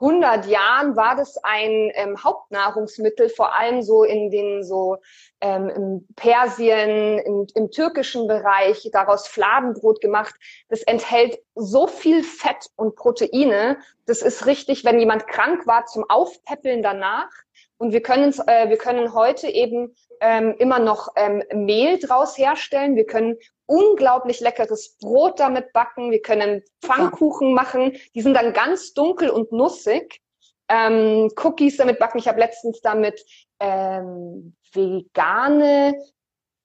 100 0.00 0.46
Jahren 0.46 0.96
war 0.96 1.14
das 1.14 1.36
ein 1.42 1.90
ähm, 1.94 2.22
Hauptnahrungsmittel, 2.22 3.28
vor 3.28 3.54
allem 3.54 3.82
so 3.82 4.02
in 4.02 4.30
den 4.30 4.64
so 4.64 4.96
ähm, 5.42 5.68
im 5.68 6.06
Persien, 6.16 7.18
im, 7.18 7.46
im 7.54 7.70
türkischen 7.70 8.26
Bereich, 8.26 8.88
daraus 8.92 9.28
Fladenbrot 9.28 10.00
gemacht. 10.00 10.34
Das 10.68 10.82
enthält 10.82 11.38
so 11.54 11.86
viel 11.86 12.22
Fett 12.22 12.70
und 12.76 12.96
Proteine. 12.96 13.78
Das 14.06 14.22
ist 14.22 14.46
richtig, 14.46 14.84
wenn 14.84 14.98
jemand 14.98 15.26
krank 15.26 15.66
war, 15.66 15.84
zum 15.84 16.04
Aufpäppeln 16.08 16.82
danach. 16.82 17.30
Und 17.76 17.92
wir 17.92 18.02
können, 18.02 18.34
äh, 18.46 18.68
wir 18.68 18.76
können 18.76 19.14
heute 19.14 19.48
eben 19.48 19.94
ähm, 20.20 20.54
immer 20.58 20.78
noch 20.78 21.08
ähm, 21.16 21.42
Mehl 21.52 21.98
draus 21.98 22.36
herstellen. 22.36 22.96
Wir 22.96 23.06
können 23.06 23.36
unglaublich 23.70 24.40
leckeres 24.40 24.96
Brot 24.98 25.38
damit 25.38 25.72
backen. 25.72 26.10
Wir 26.10 26.20
können 26.20 26.62
Pfannkuchen 26.82 27.54
machen. 27.54 27.96
Die 28.14 28.20
sind 28.20 28.34
dann 28.34 28.52
ganz 28.52 28.92
dunkel 28.94 29.30
und 29.30 29.52
nussig. 29.52 30.20
Ähm, 30.68 31.30
Cookies 31.36 31.76
damit 31.76 31.98
backen. 32.00 32.18
Ich 32.18 32.26
habe 32.26 32.40
letztens 32.40 32.80
damit 32.80 33.24
ähm, 33.60 34.56
vegane 34.72 35.94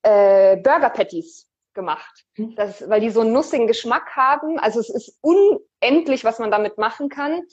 äh, 0.01 0.57
Burger 0.57 0.89
Patties 0.89 1.47
gemacht. 1.75 2.25
Hm. 2.35 2.55
Das, 2.55 2.89
weil 2.89 3.01
die 3.01 3.11
so 3.11 3.21
einen 3.21 3.33
nussigen 3.33 3.67
Geschmack 3.67 4.15
haben. 4.15 4.57
Also 4.57 4.79
es 4.79 4.89
ist 4.89 5.19
unendlich, 5.21 6.23
was 6.23 6.39
man 6.39 6.49
damit 6.49 6.79
machen 6.79 7.09
kann. 7.09 7.43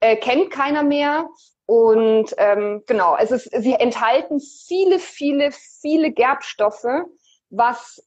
Äh, 0.00 0.16
kennt 0.16 0.50
keiner 0.50 0.82
mehr. 0.82 1.28
Und 1.66 2.34
ähm, 2.38 2.82
genau, 2.86 3.16
es 3.16 3.30
ist, 3.30 3.50
sie 3.62 3.74
enthalten 3.74 4.40
viele, 4.40 4.98
viele, 4.98 5.52
viele 5.52 6.12
Gerbstoffe, 6.12 7.04
was 7.50 8.02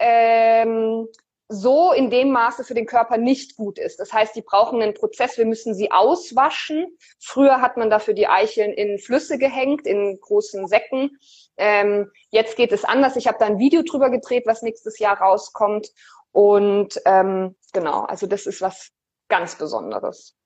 ähm, 0.00 1.06
so 1.48 1.92
in 1.92 2.10
dem 2.10 2.30
Maße 2.30 2.64
für 2.64 2.74
den 2.74 2.86
Körper 2.86 3.16
nicht 3.16 3.56
gut 3.56 3.78
ist. 3.78 4.00
Das 4.00 4.12
heißt, 4.12 4.34
die 4.34 4.42
brauchen 4.42 4.80
einen 4.82 4.94
Prozess, 4.94 5.36
wir 5.36 5.46
müssen 5.46 5.74
sie 5.74 5.90
auswaschen. 5.90 6.96
Früher 7.18 7.60
hat 7.60 7.76
man 7.76 7.90
dafür 7.90 8.14
die 8.14 8.28
Eicheln 8.28 8.72
in 8.72 8.98
Flüsse 8.98 9.38
gehängt, 9.38 9.86
in 9.86 10.18
großen 10.20 10.66
Säcken. 10.68 11.18
Ähm, 11.56 12.10
jetzt 12.30 12.56
geht 12.56 12.72
es 12.72 12.84
anders. 12.84 13.16
Ich 13.16 13.26
habe 13.26 13.38
da 13.38 13.46
ein 13.46 13.58
Video 13.58 13.82
drüber 13.82 14.10
gedreht, 14.10 14.44
was 14.46 14.62
nächstes 14.62 14.98
Jahr 14.98 15.20
rauskommt. 15.20 15.88
Und 16.32 17.00
ähm, 17.04 17.56
genau, 17.72 18.02
also 18.02 18.26
das 18.26 18.46
ist 18.46 18.60
was 18.60 18.90
ganz 19.28 19.56
Besonderes 19.56 20.36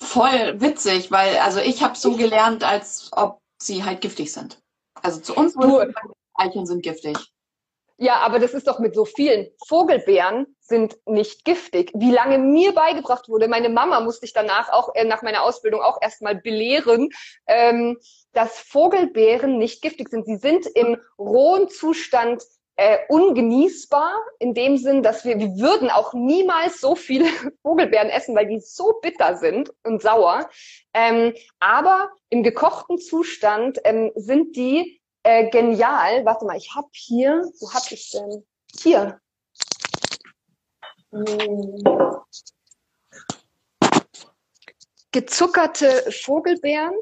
voll 0.00 0.60
witzig, 0.60 1.10
weil 1.10 1.38
also 1.38 1.60
ich 1.60 1.82
habe 1.82 1.96
so 1.96 2.16
gelernt, 2.16 2.64
als 2.64 3.10
ob 3.12 3.40
sie 3.58 3.84
halt 3.84 4.00
giftig 4.00 4.32
sind. 4.32 4.60
Also 5.02 5.20
zu 5.20 5.34
uns 5.34 5.56
wurde 5.56 5.92
Eicheln 6.34 6.66
sind 6.66 6.82
giftig. 6.82 7.16
Ja, 7.96 8.16
aber 8.20 8.40
das 8.40 8.54
ist 8.54 8.66
doch 8.66 8.80
mit 8.80 8.94
so 8.94 9.04
vielen. 9.04 9.48
Vogelbeeren 9.68 10.56
sind 10.60 10.96
nicht 11.06 11.44
giftig. 11.44 11.92
Wie 11.94 12.10
lange 12.10 12.38
mir 12.38 12.72
beigebracht 12.72 13.28
wurde, 13.28 13.46
meine 13.46 13.68
Mama 13.68 14.00
musste 14.00 14.26
ich 14.26 14.32
danach 14.32 14.68
auch, 14.70 14.94
äh, 14.96 15.04
nach 15.04 15.22
meiner 15.22 15.42
Ausbildung 15.44 15.80
auch 15.80 15.98
erstmal 16.02 16.34
belehren, 16.34 17.10
ähm, 17.46 17.98
dass 18.32 18.58
Vogelbeeren 18.58 19.58
nicht 19.58 19.80
giftig 19.80 20.08
sind. 20.08 20.26
Sie 20.26 20.36
sind 20.36 20.66
im 20.74 20.96
rohen 21.18 21.68
Zustand 21.68 22.42
äh, 22.76 22.98
ungenießbar 23.08 24.12
in 24.40 24.54
dem 24.54 24.76
Sinn, 24.76 25.04
dass 25.04 25.24
wir, 25.24 25.38
wir 25.38 25.56
würden 25.56 25.90
auch 25.90 26.14
niemals 26.14 26.80
so 26.80 26.96
viele 26.96 27.26
Vogelbeeren 27.62 28.08
essen, 28.08 28.34
weil 28.34 28.48
die 28.48 28.60
so 28.60 28.94
bitter 29.02 29.36
sind 29.36 29.72
und 29.84 30.02
sauer. 30.02 30.50
Ähm, 30.92 31.34
aber 31.60 32.10
im 32.30 32.42
gekochten 32.42 32.98
Zustand 32.98 33.78
ähm, 33.84 34.10
sind 34.16 34.56
die 34.56 35.00
äh, 35.24 35.50
genial. 35.50 36.24
Warte 36.24 36.44
mal, 36.44 36.56
ich 36.56 36.74
habe 36.74 36.88
hier, 36.92 37.42
wo 37.58 37.72
hab 37.72 37.90
ich 37.90 38.10
denn? 38.10 38.46
Hier. 38.80 39.20
Hm. 41.10 41.82
Gezuckerte 45.10 46.10
Vogelbeeren. 46.10 46.94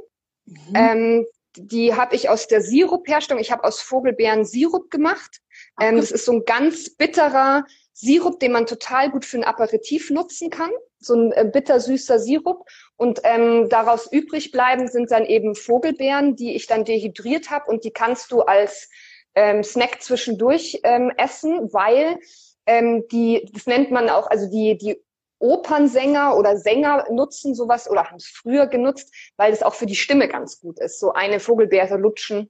Mhm. 0.45 0.75
Ähm, 0.75 1.27
die 1.57 1.95
habe 1.95 2.15
ich 2.15 2.29
aus 2.29 2.47
der 2.47 2.63
Sirupherstellung. 2.63 3.41
Ich 3.41 3.53
habe 3.53 3.65
aus 3.65 3.81
Vogelbeeren 3.83 4.45
Sirup 4.45 4.91
gemacht. 4.91 5.41
Ähm, 5.81 5.97
das 5.97 6.11
ist 6.11 6.25
so 6.25 6.33
ein 6.33 6.45
ganz 6.45 6.91
bitterer 6.91 7.65
Sirup, 7.93 8.41
den 8.41 8.53
man 8.53 8.67
total 8.67 9.11
gut 9.11 9.25
für 9.25 9.39
ein 9.39 9.45
Aperitif 9.45 10.11
nutzen 10.11 10.51
kann. 10.51 10.71
So 10.99 11.15
ein 11.15 11.33
äh, 11.33 11.49
bittersüßer 11.53 12.19
Sirup. 12.19 12.67
Und 12.97 13.21
ähm, 13.25 13.69
daraus 13.69 14.11
übrig 14.11 14.53
bleiben 14.53 14.89
sind 14.89 15.11
dann 15.11 15.27
eben 15.27 15.55
Vogelbeeren, 15.55 16.37
die 16.37 16.55
ich 16.55 16.67
dann 16.67 16.85
dehydriert 16.85 17.51
habe 17.51 17.71
und 17.71 17.85
die 17.85 17.91
kannst 17.91 18.33
du 18.33 18.43
als 18.43 18.89
ähm, 19.35 19.63
Snack 19.63 20.03
zwischendurch 20.03 20.81
ähm, 20.85 21.13
essen, 21.17 21.73
weil 21.73 22.19
ähm, 22.67 23.05
die, 23.11 23.49
das 23.53 23.67
nennt 23.67 23.91
man 23.91 24.09
auch, 24.09 24.29
also 24.29 24.49
die, 24.51 24.77
die 24.79 25.03
Opernsänger 25.39 26.37
oder 26.37 26.57
Sänger 26.57 27.07
nutzen 27.11 27.55
sowas 27.55 27.91
oder 27.91 28.05
haben 28.05 28.17
es 28.17 28.27
früher 28.27 28.67
genutzt, 28.69 29.13
weil 29.37 29.53
es 29.53 29.63
auch 29.63 29.75
für 29.75 29.87
die 29.87 29.97
Stimme 29.97 30.29
ganz 30.29 30.61
gut 30.61 30.79
ist. 30.79 31.01
So 31.01 31.13
eine 31.13 31.41
Vogelbeere 31.41 31.97
lutschen 31.97 32.49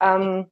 ähm, 0.00 0.50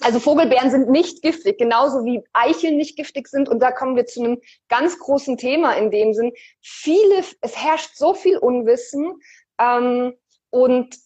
also 0.00 0.18
Vogelbeeren 0.18 0.70
sind 0.70 0.90
nicht 0.90 1.22
giftig, 1.22 1.58
genauso 1.58 2.04
wie 2.04 2.22
Eicheln 2.32 2.76
nicht 2.76 2.96
giftig 2.96 3.28
sind. 3.28 3.48
Und 3.48 3.60
da 3.60 3.70
kommen 3.70 3.96
wir 3.96 4.06
zu 4.06 4.20
einem 4.20 4.40
ganz 4.68 4.98
großen 4.98 5.36
Thema 5.36 5.72
in 5.74 5.90
dem 5.90 6.12
Sinn. 6.12 6.32
Viele, 6.60 7.24
es 7.40 7.56
herrscht 7.56 7.94
so 7.94 8.14
viel 8.14 8.36
Unwissen 8.36 9.20
ähm, 9.58 10.14
und 10.50 10.96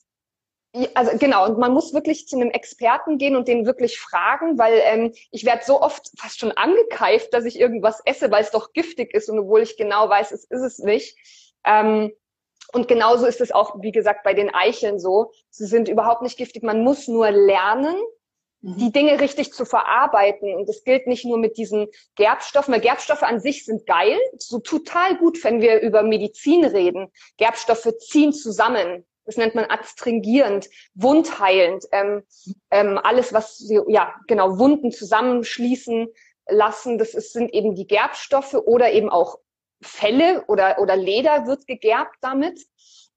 also 0.95 1.17
genau, 1.19 1.47
und 1.47 1.59
man 1.59 1.73
muss 1.73 1.95
wirklich 1.95 2.27
zu 2.27 2.35
einem 2.35 2.51
Experten 2.51 3.17
gehen 3.17 3.37
und 3.37 3.47
den 3.47 3.65
wirklich 3.65 4.01
fragen, 4.01 4.59
weil 4.59 4.81
ähm, 4.83 5.13
ich 5.31 5.45
werde 5.45 5.65
so 5.65 5.81
oft 5.81 6.11
fast 6.19 6.41
schon 6.41 6.51
angekeift, 6.51 7.33
dass 7.33 7.45
ich 7.45 7.61
irgendwas 7.61 8.01
esse, 8.05 8.31
weil 8.33 8.43
es 8.43 8.51
doch 8.51 8.73
giftig 8.73 9.15
ist 9.15 9.29
und 9.29 9.39
obwohl 9.39 9.63
ich 9.63 9.77
genau 9.77 10.09
weiß, 10.09 10.33
es 10.33 10.45
ist 10.45 10.63
es 10.63 10.79
nicht. 10.79 11.17
Ähm, 11.65 12.13
und 12.73 12.89
genauso 12.89 13.27
ist 13.27 13.41
es 13.41 13.53
auch, 13.53 13.77
wie 13.83 13.93
gesagt, 13.93 14.25
bei 14.25 14.35
den 14.35 14.53
Eicheln 14.53 14.99
so. 14.99 15.31
Sie 15.51 15.67
sind 15.67 15.89
überhaupt 15.89 16.23
nicht 16.23 16.37
giftig. 16.37 16.65
Man 16.65 16.83
muss 16.83 17.07
nur 17.07 17.31
lernen. 17.31 17.95
Die 18.67 18.93
Dinge 18.93 19.21
richtig 19.21 19.53
zu 19.53 19.67
verarbeiten. 19.67 20.55
Und 20.55 20.69
das 20.69 20.85
gilt 20.85 21.07
nicht 21.07 21.27
nur 21.27 21.37
mit 21.39 21.59
diesen 21.59 21.89
Gerbstoffen, 22.17 22.73
weil 22.73 22.81
Gerbstoffe 22.81 23.23
an 23.23 23.39
sich 23.39 23.67
sind 23.67 23.87
geil, 23.87 24.19
so 24.39 24.59
total 24.59 25.19
gut, 25.19 25.45
wenn 25.45 25.61
wir 25.61 25.81
über 25.81 26.03
Medizin 26.03 26.65
reden. 26.65 27.13
Gerbstoffe 27.37 27.93
ziehen 27.99 28.33
zusammen. 28.33 29.05
Das 29.27 29.37
nennt 29.37 29.55
man 29.55 29.67
adstringierend, 29.67 30.69
wundheilend. 30.95 31.85
Ähm, 31.93 32.23
ähm, 32.71 32.99
alles, 33.03 33.35
was 33.35 33.71
ja 33.89 34.15
genau 34.29 34.59
Wunden 34.59 34.93
zusammenschließen 34.93 36.09
lassen, 36.49 36.99
das 36.99 37.13
ist, 37.13 37.33
sind 37.35 37.53
eben 37.53 37.75
die 37.75 37.87
Gerbstoffe 37.87 38.55
oder 38.55 38.93
eben 38.93 39.11
auch 39.11 39.39
Felle 39.83 40.45
oder, 40.47 40.79
oder 40.79 40.97
Leder 40.97 41.47
wird 41.47 41.67
gegerbt 41.67 42.17
damit. 42.23 42.61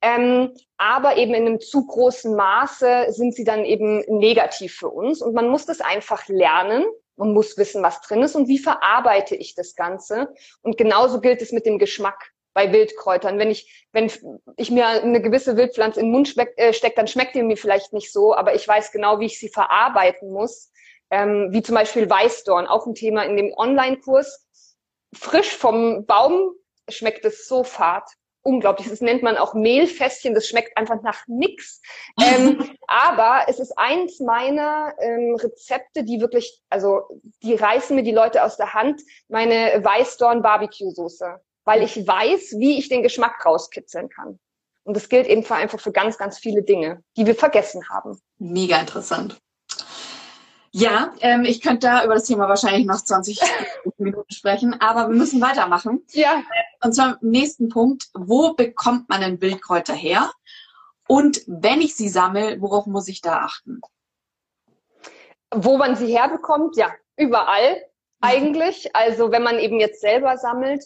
Ähm, 0.02 0.54
aber 0.78 1.18
eben 1.18 1.34
in 1.34 1.48
einem 1.48 1.60
zu 1.60 1.86
großen 1.86 2.36
Maße 2.36 3.08
sind 3.10 3.34
sie 3.34 3.44
dann 3.44 3.66
eben 3.66 4.04
negativ 4.08 4.76
für 4.76 4.90
uns. 4.90 5.22
Und 5.22 5.34
man 5.34 5.50
muss 5.50 5.66
das 5.66 5.82
einfach 5.82 6.28
lernen 6.28 6.86
und 7.16 7.34
muss 7.34 7.58
wissen, 7.58 7.82
was 7.82 8.02
drin 8.02 8.22
ist 8.22 8.36
und 8.36 8.48
wie 8.48 8.60
verarbeite 8.60 9.36
ich 9.36 9.56
das 9.56 9.76
Ganze. 9.76 10.34
Und 10.62 10.78
genauso 10.78 11.20
gilt 11.20 11.42
es 11.42 11.52
mit 11.52 11.66
dem 11.66 11.80
Geschmack 11.80 12.32
bei 12.54 12.72
Wildkräutern. 12.72 13.40
Wenn 13.40 13.50
ich, 13.50 13.88
wenn 13.92 14.12
ich 14.58 14.72
mir 14.72 14.88
eine 14.88 15.22
gewisse 15.22 15.58
Wildpflanze 15.58 16.00
in 16.00 16.08
den 16.08 16.12
Mund 16.12 16.36
äh, 16.38 16.74
stecke, 16.74 16.96
dann 16.96 17.08
schmeckt 17.08 17.36
die 17.36 17.44
mir 17.44 17.58
vielleicht 17.58 17.94
nicht 17.94 18.12
so, 18.12 18.36
aber 18.36 18.56
ich 18.56 18.68
weiß 18.68 18.92
genau, 18.92 19.20
wie 19.20 19.26
ich 19.26 19.40
sie 19.40 19.50
verarbeiten 19.50 20.32
muss. 20.32 20.72
Ähm, 21.10 21.50
wie 21.52 21.62
zum 21.62 21.76
Beispiel 21.76 22.10
Weißdorn, 22.10 22.68
auch 22.68 22.86
ein 22.86 22.94
Thema 22.94 23.24
in 23.24 23.38
dem 23.38 23.54
Online-Kurs 23.56 24.48
frisch 25.14 25.56
vom 25.56 26.06
Baum 26.06 26.54
schmeckt 26.90 27.26
es 27.26 27.48
so 27.48 27.64
fad. 27.64 28.04
Unglaublich. 28.48 28.90
Das 28.90 29.02
nennt 29.02 29.24
man 29.24 29.36
auch 29.36 29.54
Mehlfässchen. 29.54 30.34
Das 30.34 30.48
schmeckt 30.48 30.78
einfach 30.78 31.02
nach 31.02 31.28
nix. 31.28 31.82
Ähm, 32.18 32.64
aber 32.88 33.42
es 33.48 33.60
ist 33.60 33.78
eins 33.78 34.22
meiner 34.22 34.94
ähm, 35.02 35.36
Rezepte, 35.36 36.06
die 36.06 36.22
wirklich, 36.22 36.62
also 36.70 37.02
die 37.44 37.56
reißen 37.56 37.94
mir 37.94 38.04
die 38.04 38.14
Leute 38.14 38.46
aus 38.46 38.56
der 38.56 38.74
Hand. 38.74 39.02
Meine 39.28 39.84
Weißdorn 39.84 40.42
Barbecue 40.42 40.92
Soße, 40.92 41.42
weil 41.66 41.84
ich 41.84 42.08
weiß, 42.08 42.56
wie 42.58 42.80
ich 42.80 42.88
den 42.88 43.04
Geschmack 43.04 43.46
rauskitzeln 43.46 44.08
kann. 44.08 44.40
Und 44.86 44.96
das 44.96 45.10
gilt 45.10 45.28
eben 45.28 45.46
einfach 45.52 45.82
für 45.82 45.92
ganz, 45.92 46.18
ganz 46.18 46.40
viele 46.40 46.64
Dinge, 46.64 47.04
die 47.18 47.26
wir 47.26 47.36
vergessen 47.36 47.90
haben. 47.90 48.18
Mega 48.38 48.80
interessant. 48.80 49.38
Ja, 50.78 51.12
ähm, 51.22 51.44
ich 51.44 51.62
könnte 51.62 51.88
da 51.88 52.04
über 52.06 52.14
das 52.14 52.26
Thema 52.26 52.48
wahrscheinlich 52.48 52.86
noch 52.86 53.04
20 53.04 53.40
Minuten 53.98 54.32
sprechen, 54.32 54.80
aber 54.80 55.10
wir 55.10 55.16
müssen 55.16 55.42
weitermachen. 55.42 56.06
Ja. 56.12 56.44
Und 56.84 56.94
zwar 56.94 57.18
im 57.20 57.32
nächsten 57.32 57.70
Punkt, 57.70 58.10
wo 58.14 58.54
bekommt 58.54 59.10
man 59.10 59.22
denn 59.22 59.42
Wildkräuter 59.42 59.96
her? 59.96 60.32
Und 61.08 61.42
wenn 61.48 61.82
ich 61.82 61.96
sie 61.96 62.10
sammle, 62.10 62.62
worauf 62.62 62.86
muss 62.86 63.08
ich 63.08 63.22
da 63.22 63.40
achten? 63.40 63.82
Wo 65.50 65.78
man 65.78 65.96
sie 65.96 66.16
herbekommt, 66.16 66.78
ja, 66.78 66.92
überall 67.16 67.78
mhm. 67.78 67.80
eigentlich. 68.22 68.96
Also 68.96 69.32
wenn 69.32 69.42
man 69.42 69.58
eben 69.58 69.80
jetzt 69.80 70.00
selber 70.00 70.38
sammelt, 70.38 70.84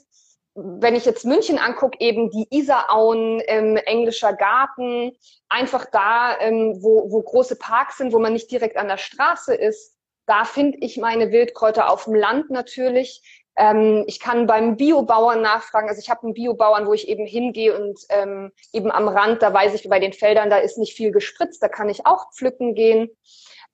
wenn 0.56 0.96
ich 0.96 1.06
jetzt 1.06 1.26
München 1.26 1.58
angucke, 1.58 1.98
eben 2.00 2.30
die 2.30 2.48
Isarauen, 2.50 3.42
ähm, 3.48 3.78
englischer 3.78 4.34
Garten, 4.34 5.14
einfach 5.48 5.86
da, 5.86 6.38
ähm, 6.40 6.78
wo, 6.82 7.10
wo 7.12 7.22
große 7.22 7.56
Parks 7.56 7.98
sind, 7.98 8.12
wo 8.12 8.20
man 8.20 8.34
nicht 8.34 8.52
direkt 8.52 8.78
an 8.78 8.90
der 8.90 8.98
Straße 8.98 9.54
ist, 9.56 9.96
da 10.26 10.44
finde 10.44 10.78
ich 10.82 10.98
meine 10.98 11.32
Wildkräuter 11.32 11.90
auf 11.90 12.06
dem 12.06 12.16
Land 12.16 12.50
natürlich. 12.50 13.22
Ähm, 13.56 14.04
ich 14.08 14.20
kann 14.20 14.48
beim 14.48 14.78
Biobauern 14.78 15.42
nachfragen. 15.42 15.90
Also 15.90 16.00
ich 16.00 16.10
habe 16.10 16.24
einen 16.24 16.34
Biobauern, 16.34 16.86
wo 16.86 16.94
ich 16.94 17.08
eben 17.08 17.26
hingehe 17.26 17.78
und 17.78 18.00
ähm, 18.10 18.52
eben 18.74 18.92
am 18.92 19.08
Rand, 19.08 19.42
da 19.42 19.54
weiß 19.54 19.74
ich, 19.74 19.90
bei 19.90 20.00
den 20.00 20.14
Feldern, 20.14 20.50
da 20.50 20.58
ist 20.58 20.78
nicht 20.78 20.94
viel 20.96 21.12
gespritzt, 21.12 21.62
da 21.64 21.70
kann 21.70 21.90
ich 21.90 22.06
auch 22.06 22.32
pflücken 22.34 22.76
gehen. 22.76 23.10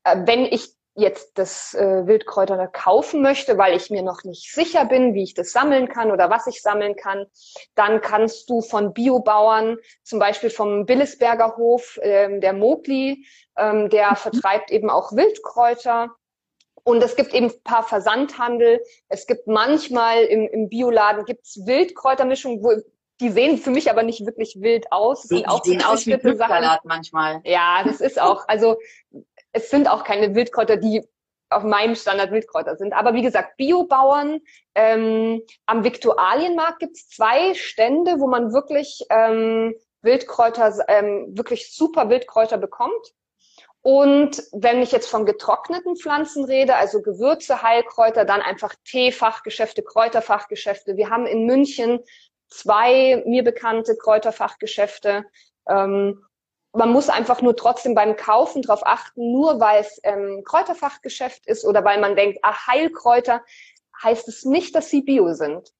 Äh, 0.03 0.17
wenn 0.25 0.45
ich 0.45 0.76
jetzt 0.97 1.38
das 1.38 1.75
äh, 1.75 2.07
Wildkräuter 2.07 2.67
kaufen 2.67 3.21
möchte, 3.21 3.57
weil 3.57 3.75
ich 3.75 3.91
mir 3.91 4.01
noch 4.01 4.23
nicht 4.23 4.51
sicher 4.51 4.86
bin, 4.86 5.13
wie 5.13 5.23
ich 5.23 5.36
das 5.36 5.51
sammeln 5.51 5.88
kann 5.88 6.12
oder 6.12 6.31
was 6.31 6.47
ich 6.47 6.63
sammeln 6.63 6.95
kann, 6.95 7.27
dann 7.75 8.01
kannst 8.01 8.49
du 8.49 8.62
von 8.62 8.93
Biobauern, 8.93 9.77
zum 10.03 10.17
Beispiel 10.17 10.49
vom 10.49 10.88
Billesberger 10.88 11.55
Hof, 11.55 11.99
ähm, 12.01 12.41
der 12.41 12.53
Mogli, 12.53 13.27
ähm, 13.57 13.89
der 13.89 14.12
mhm. 14.12 14.15
vertreibt 14.15 14.71
eben 14.71 14.89
auch 14.89 15.12
Wildkräuter. 15.12 16.10
Und 16.83 17.03
es 17.03 17.15
gibt 17.15 17.33
eben 17.33 17.47
ein 17.47 17.63
paar 17.63 17.83
Versandhandel. 17.83 18.81
Es 19.07 19.27
gibt 19.27 19.45
manchmal 19.45 20.23
im, 20.23 20.47
im 20.47 20.69
Bioladen 20.69 21.25
gibt's 21.25 21.60
Wildkräutermischungen, 21.65 22.63
wo 22.63 22.81
die 23.19 23.29
sehen 23.29 23.57
für 23.57 23.71
mich 23.71 23.89
aber 23.89 24.03
nicht 24.03 24.25
wirklich 24.25 24.57
wild 24.62 24.91
aus. 24.91 25.23
Die, 25.23 25.43
die 25.43 25.69
sehen 25.69 25.83
aus 25.83 26.05
wie 26.07 26.17
Salat 26.36 26.86
manchmal. 26.86 27.41
Ja, 27.43 27.83
das 27.83 27.99
ist 27.99 28.21
auch. 28.21 28.47
Also 28.47 28.77
es 29.57 29.71
sind 29.71 29.89
auch 29.89 30.03
keine 30.03 30.35
Wildkräuter, 30.35 30.77
die 30.77 31.03
auf 31.49 31.63
meinem 31.63 31.95
Standard 31.95 32.31
Wildkräuter 32.31 32.75
sind. 32.75 32.93
Aber 32.93 33.13
wie 33.13 33.21
gesagt, 33.21 33.57
Biobauern. 33.57 34.39
Ähm, 34.75 35.41
am 35.65 35.83
Viktualienmarkt 35.83 36.79
gibt's 36.79 37.09
zwei 37.09 37.53
Stände, 37.53 38.19
wo 38.19 38.27
man 38.27 38.53
wirklich 38.53 39.03
ähm, 39.09 39.73
Wildkräuter, 40.01 40.73
ähm, 40.87 41.35
wirklich 41.35 41.73
super 41.73 42.09
Wildkräuter 42.09 42.57
bekommt. 42.57 43.13
Und 43.81 44.43
wenn 44.51 44.81
ich 44.81 44.91
jetzt 44.91 45.09
von 45.09 45.25
getrockneten 45.25 45.95
Pflanzen 45.95 46.43
rede, 46.43 46.75
also 46.75 47.01
Gewürze, 47.01 47.61
Heilkräuter, 47.63 48.25
dann 48.25 48.41
einfach 48.41 48.75
Teefachgeschäfte, 48.85 49.81
Kräuterfachgeschäfte. 49.81 50.97
Wir 50.97 51.09
haben 51.09 51.25
in 51.25 51.45
München 51.45 52.01
zwei 52.49 53.23
mir 53.25 53.43
bekannte 53.43 53.95
Kräuterfachgeschäfte. 53.95 55.23
Ähm, 55.69 56.21
man 56.77 56.91
muss 56.91 57.09
einfach 57.09 57.41
nur 57.41 57.55
trotzdem 57.55 57.95
beim 57.95 58.15
Kaufen 58.15 58.61
darauf 58.61 58.85
achten, 58.85 59.31
nur 59.31 59.59
weil 59.59 59.81
es 59.81 59.99
ähm, 60.03 60.43
Kräuterfachgeschäft 60.45 61.47
ist 61.47 61.65
oder 61.65 61.83
weil 61.83 61.99
man 61.99 62.15
denkt, 62.15 62.39
ach, 62.43 62.67
Heilkräuter, 62.67 63.41
heißt 64.01 64.27
es 64.27 64.45
nicht, 64.45 64.75
dass 64.75 64.89
sie 64.89 65.01
bio 65.01 65.33
sind. 65.33 65.73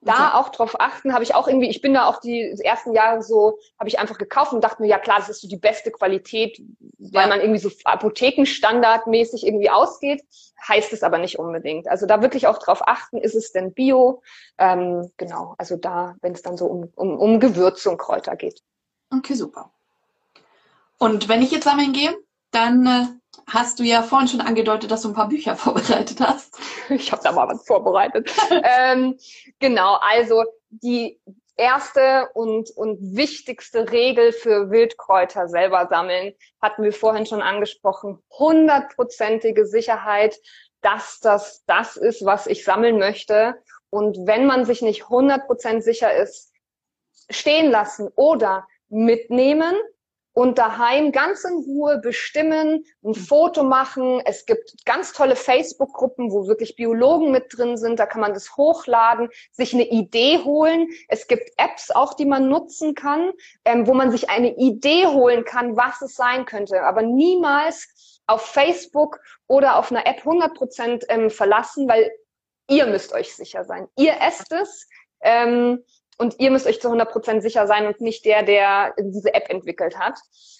Da 0.00 0.12
okay. 0.12 0.36
auch 0.36 0.48
drauf 0.50 0.78
achten, 0.78 1.14
habe 1.14 1.24
ich 1.24 1.34
auch 1.34 1.48
irgendwie, 1.48 1.70
ich 1.70 1.80
bin 1.80 1.94
da 1.94 2.06
auch 2.06 2.20
die 2.20 2.54
ersten 2.62 2.92
Jahre 2.92 3.22
so, 3.22 3.58
habe 3.78 3.88
ich 3.88 3.98
einfach 3.98 4.18
gekauft 4.18 4.52
und 4.52 4.62
dachte 4.62 4.82
mir, 4.82 4.88
ja 4.88 4.98
klar, 4.98 5.18
das 5.18 5.30
ist 5.30 5.40
so 5.40 5.48
die 5.48 5.56
beste 5.56 5.90
Qualität, 5.90 6.60
weil 6.98 7.22
ja. 7.22 7.26
man 7.26 7.40
irgendwie 7.40 7.58
so 7.58 7.70
apothekenstandardmäßig 7.84 9.46
irgendwie 9.46 9.70
ausgeht, 9.70 10.22
heißt 10.68 10.92
es 10.92 11.02
aber 11.02 11.18
nicht 11.18 11.38
unbedingt. 11.38 11.88
Also 11.88 12.04
da 12.04 12.20
wirklich 12.20 12.46
auch 12.46 12.58
drauf 12.58 12.86
achten, 12.86 13.16
ist 13.16 13.34
es 13.34 13.52
denn 13.52 13.72
bio? 13.72 14.22
Ähm, 14.58 15.10
genau, 15.16 15.54
also 15.56 15.76
da, 15.76 16.16
wenn 16.20 16.34
es 16.34 16.42
dann 16.42 16.58
so 16.58 16.66
um, 16.66 16.92
um, 16.94 17.18
um 17.18 17.40
Gewürze 17.40 17.90
und 17.90 17.96
Kräuter 17.96 18.36
geht. 18.36 18.62
Okay, 19.10 19.34
super. 19.34 19.73
Und 21.04 21.28
wenn 21.28 21.42
ich 21.42 21.50
jetzt 21.50 21.64
sammeln 21.64 21.92
gehe, 21.92 22.16
dann 22.50 22.86
äh, 22.86 23.04
hast 23.46 23.78
du 23.78 23.82
ja 23.82 24.02
vorhin 24.02 24.26
schon 24.26 24.40
angedeutet, 24.40 24.90
dass 24.90 25.02
du 25.02 25.08
ein 25.08 25.14
paar 25.14 25.28
Bücher 25.28 25.54
vorbereitet 25.56 26.18
hast. 26.18 26.56
Ich 26.88 27.12
habe 27.12 27.22
da 27.22 27.32
mal 27.32 27.46
was 27.46 27.66
vorbereitet. 27.66 28.32
ähm, 28.50 29.18
genau, 29.58 29.98
also 30.00 30.44
die 30.70 31.20
erste 31.58 32.30
und, 32.32 32.70
und 32.70 33.16
wichtigste 33.16 33.92
Regel 33.92 34.32
für 34.32 34.70
Wildkräuter 34.70 35.46
selber 35.46 35.88
sammeln, 35.90 36.32
hatten 36.62 36.82
wir 36.82 36.94
vorhin 36.94 37.26
schon 37.26 37.42
angesprochen, 37.42 38.22
hundertprozentige 38.30 39.66
Sicherheit, 39.66 40.38
dass 40.80 41.20
das 41.20 41.64
das 41.66 41.98
ist, 41.98 42.24
was 42.24 42.46
ich 42.46 42.64
sammeln 42.64 42.98
möchte. 42.98 43.56
Und 43.90 44.26
wenn 44.26 44.46
man 44.46 44.64
sich 44.64 44.80
nicht 44.80 45.10
hundertprozentig 45.10 45.84
sicher 45.84 46.14
ist, 46.16 46.50
stehen 47.28 47.70
lassen 47.70 48.08
oder 48.16 48.66
mitnehmen 48.88 49.74
und 50.34 50.58
daheim 50.58 51.12
ganz 51.12 51.44
in 51.44 51.54
Ruhe 51.54 51.98
bestimmen, 51.98 52.84
ein 53.02 53.10
mhm. 53.10 53.14
Foto 53.14 53.62
machen. 53.62 54.20
Es 54.24 54.46
gibt 54.46 54.84
ganz 54.84 55.12
tolle 55.12 55.36
Facebook-Gruppen, 55.36 56.32
wo 56.32 56.48
wirklich 56.48 56.76
Biologen 56.76 57.30
mit 57.30 57.56
drin 57.56 57.76
sind. 57.76 57.98
Da 58.00 58.06
kann 58.06 58.20
man 58.20 58.34
das 58.34 58.56
hochladen, 58.56 59.30
sich 59.52 59.72
eine 59.72 59.88
Idee 59.88 60.40
holen. 60.44 60.88
Es 61.08 61.28
gibt 61.28 61.50
Apps 61.56 61.92
auch, 61.92 62.14
die 62.14 62.26
man 62.26 62.48
nutzen 62.48 62.94
kann, 62.94 63.30
ähm, 63.64 63.86
wo 63.86 63.94
man 63.94 64.10
sich 64.10 64.28
eine 64.28 64.56
Idee 64.56 65.06
holen 65.06 65.44
kann, 65.44 65.76
was 65.76 66.02
es 66.02 66.14
sein 66.16 66.44
könnte. 66.44 66.82
Aber 66.82 67.02
niemals 67.02 68.20
auf 68.26 68.42
Facebook 68.44 69.20
oder 69.46 69.76
auf 69.76 69.92
einer 69.92 70.06
App 70.06 70.18
100 70.18 70.54
Prozent 70.54 71.04
ähm, 71.08 71.30
verlassen, 71.30 71.88
weil 71.88 72.10
ihr 72.68 72.86
müsst 72.86 73.12
euch 73.12 73.36
sicher 73.36 73.64
sein. 73.64 73.86
Ihr 73.96 74.16
esst 74.20 74.52
es. 74.52 74.88
Ähm, 75.20 75.84
und 76.18 76.36
ihr 76.38 76.50
müsst 76.50 76.66
euch 76.66 76.80
zu 76.80 76.88
100% 76.88 77.40
sicher 77.40 77.66
sein 77.66 77.86
und 77.86 78.00
nicht 78.00 78.24
der, 78.24 78.42
der 78.42 78.94
diese 78.98 79.34
App 79.34 79.50
entwickelt 79.50 79.98
hat. 79.98 80.18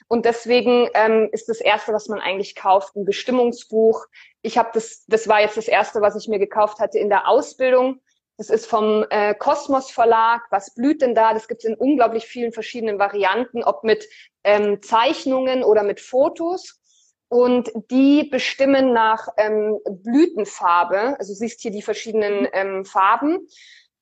Und 0.08 0.24
deswegen 0.24 0.88
ähm, 0.94 1.28
ist 1.32 1.48
das 1.48 1.60
Erste, 1.60 1.92
was 1.92 2.08
man 2.08 2.20
eigentlich 2.20 2.54
kauft, 2.54 2.96
ein 2.96 3.04
Bestimmungsbuch. 3.04 4.06
Ich 4.42 4.58
habe 4.58 4.70
das, 4.74 5.04
das 5.06 5.28
war 5.28 5.40
jetzt 5.40 5.56
das 5.56 5.68
Erste, 5.68 6.00
was 6.00 6.16
ich 6.16 6.28
mir 6.28 6.38
gekauft 6.38 6.78
hatte 6.78 6.98
in 6.98 7.08
der 7.08 7.28
Ausbildung. 7.28 8.00
Das 8.36 8.50
ist 8.50 8.66
vom 8.66 9.04
äh, 9.10 9.34
Kosmos 9.34 9.90
Verlag. 9.90 10.42
Was 10.50 10.74
blüht 10.74 11.02
denn 11.02 11.14
da? 11.14 11.32
Das 11.32 11.46
gibt 11.46 11.62
es 11.62 11.70
in 11.70 11.76
unglaublich 11.76 12.26
vielen 12.26 12.52
verschiedenen 12.52 12.98
Varianten, 12.98 13.62
ob 13.62 13.84
mit 13.84 14.08
ähm, 14.42 14.82
Zeichnungen 14.82 15.62
oder 15.62 15.84
mit 15.84 16.00
Fotos. 16.00 16.80
Und 17.28 17.72
die 17.90 18.24
bestimmen 18.24 18.92
nach 18.92 19.28
ähm, 19.36 19.78
Blütenfarbe. 19.88 21.16
Also 21.18 21.32
siehst 21.32 21.60
hier 21.62 21.70
die 21.70 21.82
verschiedenen 21.82 22.46
ähm, 22.52 22.84
Farben. 22.84 23.48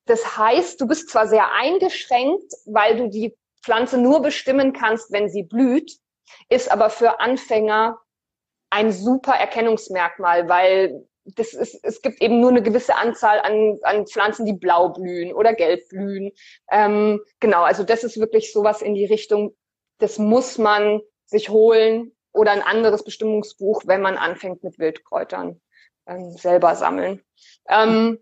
Das 0.05 0.37
heißt, 0.37 0.79
du 0.81 0.87
bist 0.87 1.09
zwar 1.09 1.27
sehr 1.27 1.51
eingeschränkt, 1.53 2.51
weil 2.65 2.97
du 2.97 3.09
die 3.09 3.35
Pflanze 3.63 3.97
nur 3.97 4.21
bestimmen 4.21 4.73
kannst, 4.73 5.11
wenn 5.11 5.29
sie 5.29 5.43
blüht, 5.43 5.97
ist 6.49 6.71
aber 6.71 6.89
für 6.89 7.19
Anfänger 7.19 7.99
ein 8.69 8.91
super 8.91 9.33
Erkennungsmerkmal, 9.33 10.49
weil 10.49 11.05
das 11.25 11.53
ist, 11.53 11.79
es 11.83 12.01
gibt 12.01 12.21
eben 12.21 12.41
nur 12.41 12.49
eine 12.49 12.61
gewisse 12.61 12.95
Anzahl 12.95 13.39
an, 13.39 13.79
an 13.83 14.07
Pflanzen, 14.07 14.45
die 14.45 14.53
blau 14.53 14.89
blühen 14.89 15.33
oder 15.33 15.53
gelb 15.53 15.87
blühen. 15.87 16.31
Ähm, 16.69 17.21
genau, 17.39 17.63
also 17.63 17.83
das 17.83 18.03
ist 18.03 18.19
wirklich 18.19 18.51
sowas 18.51 18.81
in 18.81 18.93
die 18.93 19.05
Richtung, 19.05 19.55
das 19.99 20.17
muss 20.17 20.57
man 20.57 21.01
sich 21.25 21.49
holen 21.49 22.11
oder 22.33 22.51
ein 22.51 22.61
anderes 22.61 23.03
Bestimmungsbuch, 23.03 23.83
wenn 23.85 24.01
man 24.01 24.17
anfängt 24.17 24.63
mit 24.63 24.79
Wildkräutern 24.79 25.61
ähm, 26.07 26.31
selber 26.31 26.75
sammeln. 26.75 27.23
Ähm, 27.69 28.19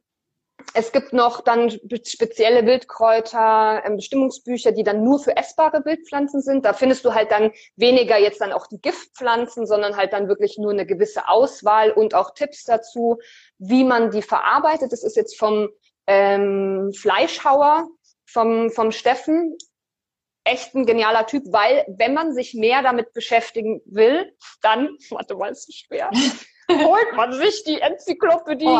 es 0.74 0.92
gibt 0.92 1.14
noch 1.14 1.42
dann 1.42 1.70
spezielle 1.70 2.66
Wildkräuter, 2.66 3.84
ähm, 3.86 3.98
Bestimmungsbücher, 3.98 4.72
die 4.72 4.84
dann 4.84 5.04
nur 5.04 5.20
für 5.20 5.36
essbare 5.36 5.84
Wildpflanzen 5.86 6.42
sind. 6.42 6.66
Da 6.66 6.74
findest 6.74 7.06
du 7.06 7.14
halt 7.14 7.32
dann 7.32 7.52
weniger 7.76 8.18
jetzt 8.18 8.42
dann 8.42 8.52
auch 8.52 8.68
die 8.68 8.80
Giftpflanzen, 8.82 9.66
sondern 9.66 9.98
halt 9.98 10.14
dann 10.14 10.28
wirklich 10.28 10.58
nur 10.58 10.72
eine 10.72 10.86
gewisse 10.86 11.28
Auswahl 11.28 11.92
und 11.92 12.16
auch 12.16 12.34
Tipps 12.34 12.64
dazu, 12.64 13.20
wie 13.58 13.84
man 13.84 14.12
die 14.12 14.22
verarbeitet. 14.22 14.92
Das 14.92 15.04
ist 15.04 15.16
jetzt 15.16 15.38
vom 15.38 15.70
ähm, 16.08 16.92
Fleischhauer, 16.94 17.88
vom, 18.26 18.72
vom 18.72 18.92
Steffen. 18.92 19.58
Echt 20.44 20.74
ein 20.74 20.86
genialer 20.86 21.28
Typ, 21.28 21.44
weil 21.48 21.86
wenn 21.88 22.14
man 22.14 22.34
sich 22.34 22.56
mehr 22.56 22.82
damit 22.82 23.14
beschäftigen 23.14 23.82
will, 23.86 24.36
dann, 24.62 24.98
warte 25.12 25.36
mal, 25.36 25.52
ist 25.52 25.68
so 25.68 25.72
schwer, 25.72 26.10
holt 26.70 27.14
man 27.16 27.34
sich 27.34 27.64
die 27.64 27.80
Enzyklopädie. 27.80 28.66
Oh. 28.66 28.80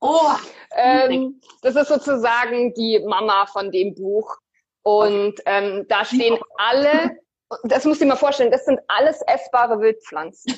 Oh, 0.00 0.32
ähm, 0.74 1.40
das 1.62 1.76
ist 1.76 1.88
sozusagen 1.88 2.72
die 2.74 3.00
Mama 3.00 3.46
von 3.46 3.70
dem 3.70 3.94
Buch. 3.94 4.36
Und 4.82 5.34
ähm, 5.44 5.86
da 5.88 6.04
stehen 6.04 6.38
alle, 6.56 7.18
das 7.64 7.84
musst 7.84 8.00
du 8.00 8.04
dir 8.04 8.10
mal 8.10 8.16
vorstellen, 8.16 8.50
das 8.50 8.64
sind 8.64 8.80
alles 8.88 9.20
essbare 9.26 9.78
Wildpflanzen, 9.78 10.54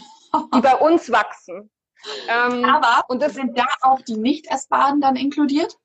die 0.54 0.60
bei 0.60 0.76
uns 0.76 1.10
wachsen. 1.10 1.70
Ähm, 2.28 2.64
Aber 2.64 3.04
und 3.08 3.20
das 3.22 3.34
sind 3.34 3.58
da 3.58 3.66
auch 3.82 4.00
die 4.02 4.16
nicht 4.16 4.50
essbaren 4.50 5.00
dann 5.00 5.16
inkludiert? 5.16 5.76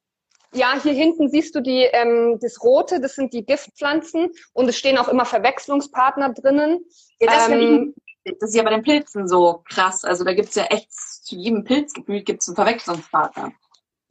Ja, 0.54 0.74
hier 0.82 0.94
hinten 0.94 1.30
siehst 1.30 1.56
du 1.56 1.62
die, 1.62 1.84
ähm, 1.84 2.40
das 2.42 2.64
Rote, 2.64 3.02
das 3.02 3.16
sind 3.16 3.34
die 3.34 3.46
Giftpflanzen 3.46 4.32
und 4.54 4.70
es 4.70 4.78
stehen 4.78 4.98
auch 4.98 5.08
immer 5.08 5.26
Verwechslungspartner 5.26 6.34
drinnen. 6.34 6.86
Ja, 7.20 7.28
das, 7.28 7.50
ähm, 7.50 7.94
das 8.40 8.50
ist 8.50 8.56
ja 8.56 8.64
bei 8.64 8.70
den 8.72 8.84
Pilzen 8.84 9.28
so 9.28 9.64
krass. 9.70 10.04
Also 10.04 10.24
da 10.24 10.34
gibt's 10.34 10.56
ja 10.56 10.64
echt, 10.66 10.92
zu 10.92 11.36
jedem 11.36 11.64
Pilzgebiet 11.64 12.26
gibt's 12.26 12.48
einen 12.48 12.56
Verwechslungspartner. 12.56 13.52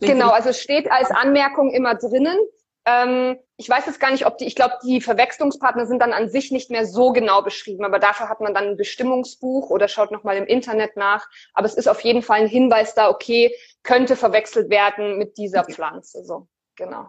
Genau, 0.01 0.31
also 0.31 0.51
es 0.51 0.61
steht 0.61 0.91
als 0.91 1.11
Anmerkung 1.11 1.71
immer 1.71 1.95
drinnen. 1.95 2.37
Ähm, 2.85 3.39
ich 3.57 3.69
weiß 3.69 3.87
jetzt 3.87 3.99
gar 3.99 4.11
nicht, 4.11 4.27
ob 4.27 4.39
die, 4.39 4.45
ich 4.45 4.55
glaube, 4.55 4.75
die 4.85 5.01
Verwechslungspartner 5.01 5.87
sind 5.87 6.01
dann 6.01 6.13
an 6.13 6.29
sich 6.29 6.53
nicht 6.53 6.71
mehr 6.71 6.87
so 6.87 7.13
genau 7.13 7.43
beschrieben, 7.43 7.85
aber 7.85 7.99
dafür 7.99 8.29
hat 8.29 8.41
man 8.41 8.55
dann 8.55 8.65
ein 8.65 8.77
Bestimmungsbuch 8.77 9.71
oder 9.71 9.89
schaut 9.89 10.13
nochmal 10.13 10.37
im 10.37 10.47
Internet 10.47 10.97
nach. 10.97 11.27
Aber 11.55 11.67
es 11.67 11.75
ist 11.75 11.89
auf 11.89 12.01
jeden 12.03 12.23
Fall 12.23 12.43
ein 12.43 12.49
Hinweis 12.49 12.95
da, 12.95 13.09
okay, 13.09 13.55
könnte 13.83 14.15
verwechselt 14.15 14.71
werden 14.71 15.19
mit 15.19 15.37
dieser 15.39 15.65
Pflanze. 15.65 16.25
So, 16.25 16.47
genau. 16.77 17.09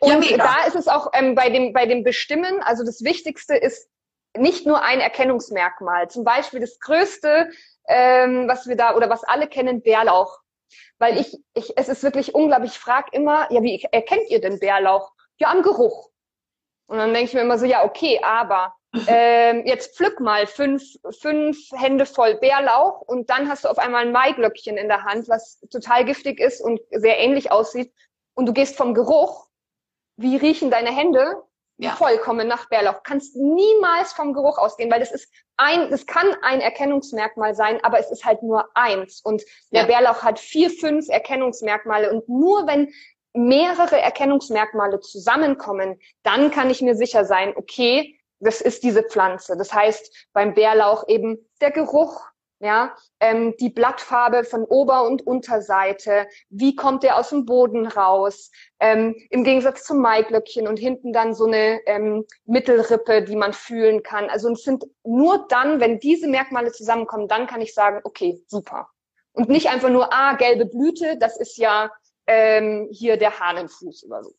Und 0.00 0.28
ja, 0.30 0.38
da 0.38 0.64
ist 0.66 0.76
es 0.76 0.88
auch 0.88 1.10
ähm, 1.12 1.34
bei, 1.34 1.50
dem, 1.50 1.72
bei 1.72 1.86
dem 1.86 2.02
Bestimmen, 2.02 2.60
also 2.62 2.84
das 2.84 3.02
Wichtigste 3.02 3.54
ist 3.54 3.88
nicht 4.38 4.66
nur 4.66 4.82
ein 4.82 5.00
Erkennungsmerkmal. 5.00 6.08
Zum 6.08 6.24
Beispiel 6.24 6.60
das 6.60 6.78
größte, 6.80 7.50
ähm, 7.88 8.48
was 8.48 8.66
wir 8.66 8.76
da 8.76 8.94
oder 8.94 9.10
was 9.10 9.24
alle 9.24 9.48
kennen, 9.48 9.82
Bärlauch. 9.82 10.40
Weil 10.98 11.18
ich, 11.18 11.36
ich, 11.54 11.76
es 11.76 11.88
ist 11.88 12.02
wirklich 12.02 12.34
unglaublich, 12.34 12.72
ich 12.72 12.78
frage 12.78 13.08
immer, 13.12 13.50
ja, 13.52 13.62
wie 13.62 13.82
erkennt 13.90 14.28
ihr 14.28 14.40
denn 14.40 14.58
Bärlauch? 14.58 15.12
Ja, 15.38 15.50
am 15.50 15.62
Geruch. 15.62 16.10
Und 16.86 16.98
dann 16.98 17.12
denke 17.12 17.28
ich 17.28 17.34
mir 17.34 17.40
immer 17.40 17.58
so, 17.58 17.66
ja, 17.66 17.84
okay, 17.84 18.20
aber 18.22 18.74
ähm, 19.06 19.66
jetzt 19.66 19.96
pflück 19.96 20.20
mal 20.20 20.46
fünf, 20.46 20.82
fünf 21.20 21.58
Hände 21.72 22.06
voll 22.06 22.36
Bärlauch 22.36 23.02
und 23.02 23.28
dann 23.30 23.48
hast 23.48 23.64
du 23.64 23.68
auf 23.68 23.78
einmal 23.78 24.06
ein 24.06 24.12
Maiglöckchen 24.12 24.76
in 24.76 24.88
der 24.88 25.04
Hand, 25.04 25.28
was 25.28 25.60
total 25.70 26.04
giftig 26.04 26.40
ist 26.40 26.60
und 26.60 26.80
sehr 26.90 27.18
ähnlich 27.18 27.52
aussieht. 27.52 27.92
Und 28.34 28.46
du 28.46 28.52
gehst 28.52 28.76
vom 28.76 28.94
Geruch, 28.94 29.48
wie 30.16 30.36
riechen 30.36 30.70
deine 30.70 30.94
Hände? 30.94 31.42
Ja. 31.78 31.94
vollkommen 31.96 32.48
nach 32.48 32.68
Bärlauch. 32.68 33.02
Kannst 33.02 33.36
niemals 33.36 34.12
vom 34.12 34.32
Geruch 34.32 34.58
ausgehen, 34.58 34.90
weil 34.90 35.00
das 35.00 35.12
ist 35.12 35.30
ein, 35.56 35.90
das 35.90 36.06
kann 36.06 36.34
ein 36.42 36.60
Erkennungsmerkmal 36.60 37.54
sein, 37.54 37.82
aber 37.82 37.98
es 37.98 38.10
ist 38.10 38.24
halt 38.24 38.42
nur 38.42 38.68
eins. 38.74 39.20
Und 39.22 39.42
der 39.72 39.82
ja. 39.82 39.86
Bärlauch 39.86 40.22
hat 40.22 40.38
vier, 40.38 40.70
fünf 40.70 41.08
Erkennungsmerkmale 41.08 42.12
und 42.12 42.28
nur 42.28 42.66
wenn 42.66 42.92
mehrere 43.32 44.00
Erkennungsmerkmale 44.00 45.00
zusammenkommen, 45.00 46.00
dann 46.22 46.50
kann 46.50 46.70
ich 46.70 46.80
mir 46.80 46.96
sicher 46.96 47.24
sein, 47.24 47.52
okay, 47.56 48.18
das 48.40 48.60
ist 48.60 48.82
diese 48.82 49.02
Pflanze. 49.02 49.56
Das 49.56 49.72
heißt, 49.72 50.28
beim 50.32 50.54
Bärlauch 50.54 51.06
eben 51.08 51.38
der 51.60 51.70
Geruch, 51.70 52.26
ja, 52.58 52.94
ähm, 53.20 53.54
die 53.58 53.68
Blattfarbe 53.68 54.44
von 54.44 54.64
Ober- 54.64 55.04
und 55.04 55.26
Unterseite, 55.26 56.26
wie 56.48 56.74
kommt 56.74 57.02
der 57.02 57.18
aus 57.18 57.30
dem 57.30 57.44
Boden 57.44 57.86
raus, 57.86 58.50
ähm, 58.80 59.14
im 59.30 59.44
Gegensatz 59.44 59.84
zum 59.84 60.00
Maiglöckchen 60.00 60.66
und 60.66 60.78
hinten 60.78 61.12
dann 61.12 61.34
so 61.34 61.46
eine 61.46 61.80
ähm, 61.86 62.24
Mittelrippe, 62.44 63.22
die 63.22 63.36
man 63.36 63.52
fühlen 63.52 64.02
kann. 64.02 64.30
Also 64.30 64.50
es 64.50 64.62
sind 64.62 64.84
nur 65.04 65.46
dann, 65.48 65.80
wenn 65.80 66.00
diese 66.00 66.28
Merkmale 66.28 66.72
zusammenkommen, 66.72 67.28
dann 67.28 67.46
kann 67.46 67.60
ich 67.60 67.74
sagen, 67.74 68.00
okay, 68.04 68.42
super. 68.46 68.88
Und 69.32 69.50
nicht 69.50 69.68
einfach 69.68 69.90
nur, 69.90 70.12
ah, 70.12 70.34
gelbe 70.34 70.64
Blüte, 70.64 71.18
das 71.18 71.38
ist 71.38 71.58
ja 71.58 71.90
ähm, 72.26 72.88
hier 72.90 73.18
der 73.18 73.38
Hahnenfuß 73.38 74.04
oder 74.04 74.24
so. 74.24 74.32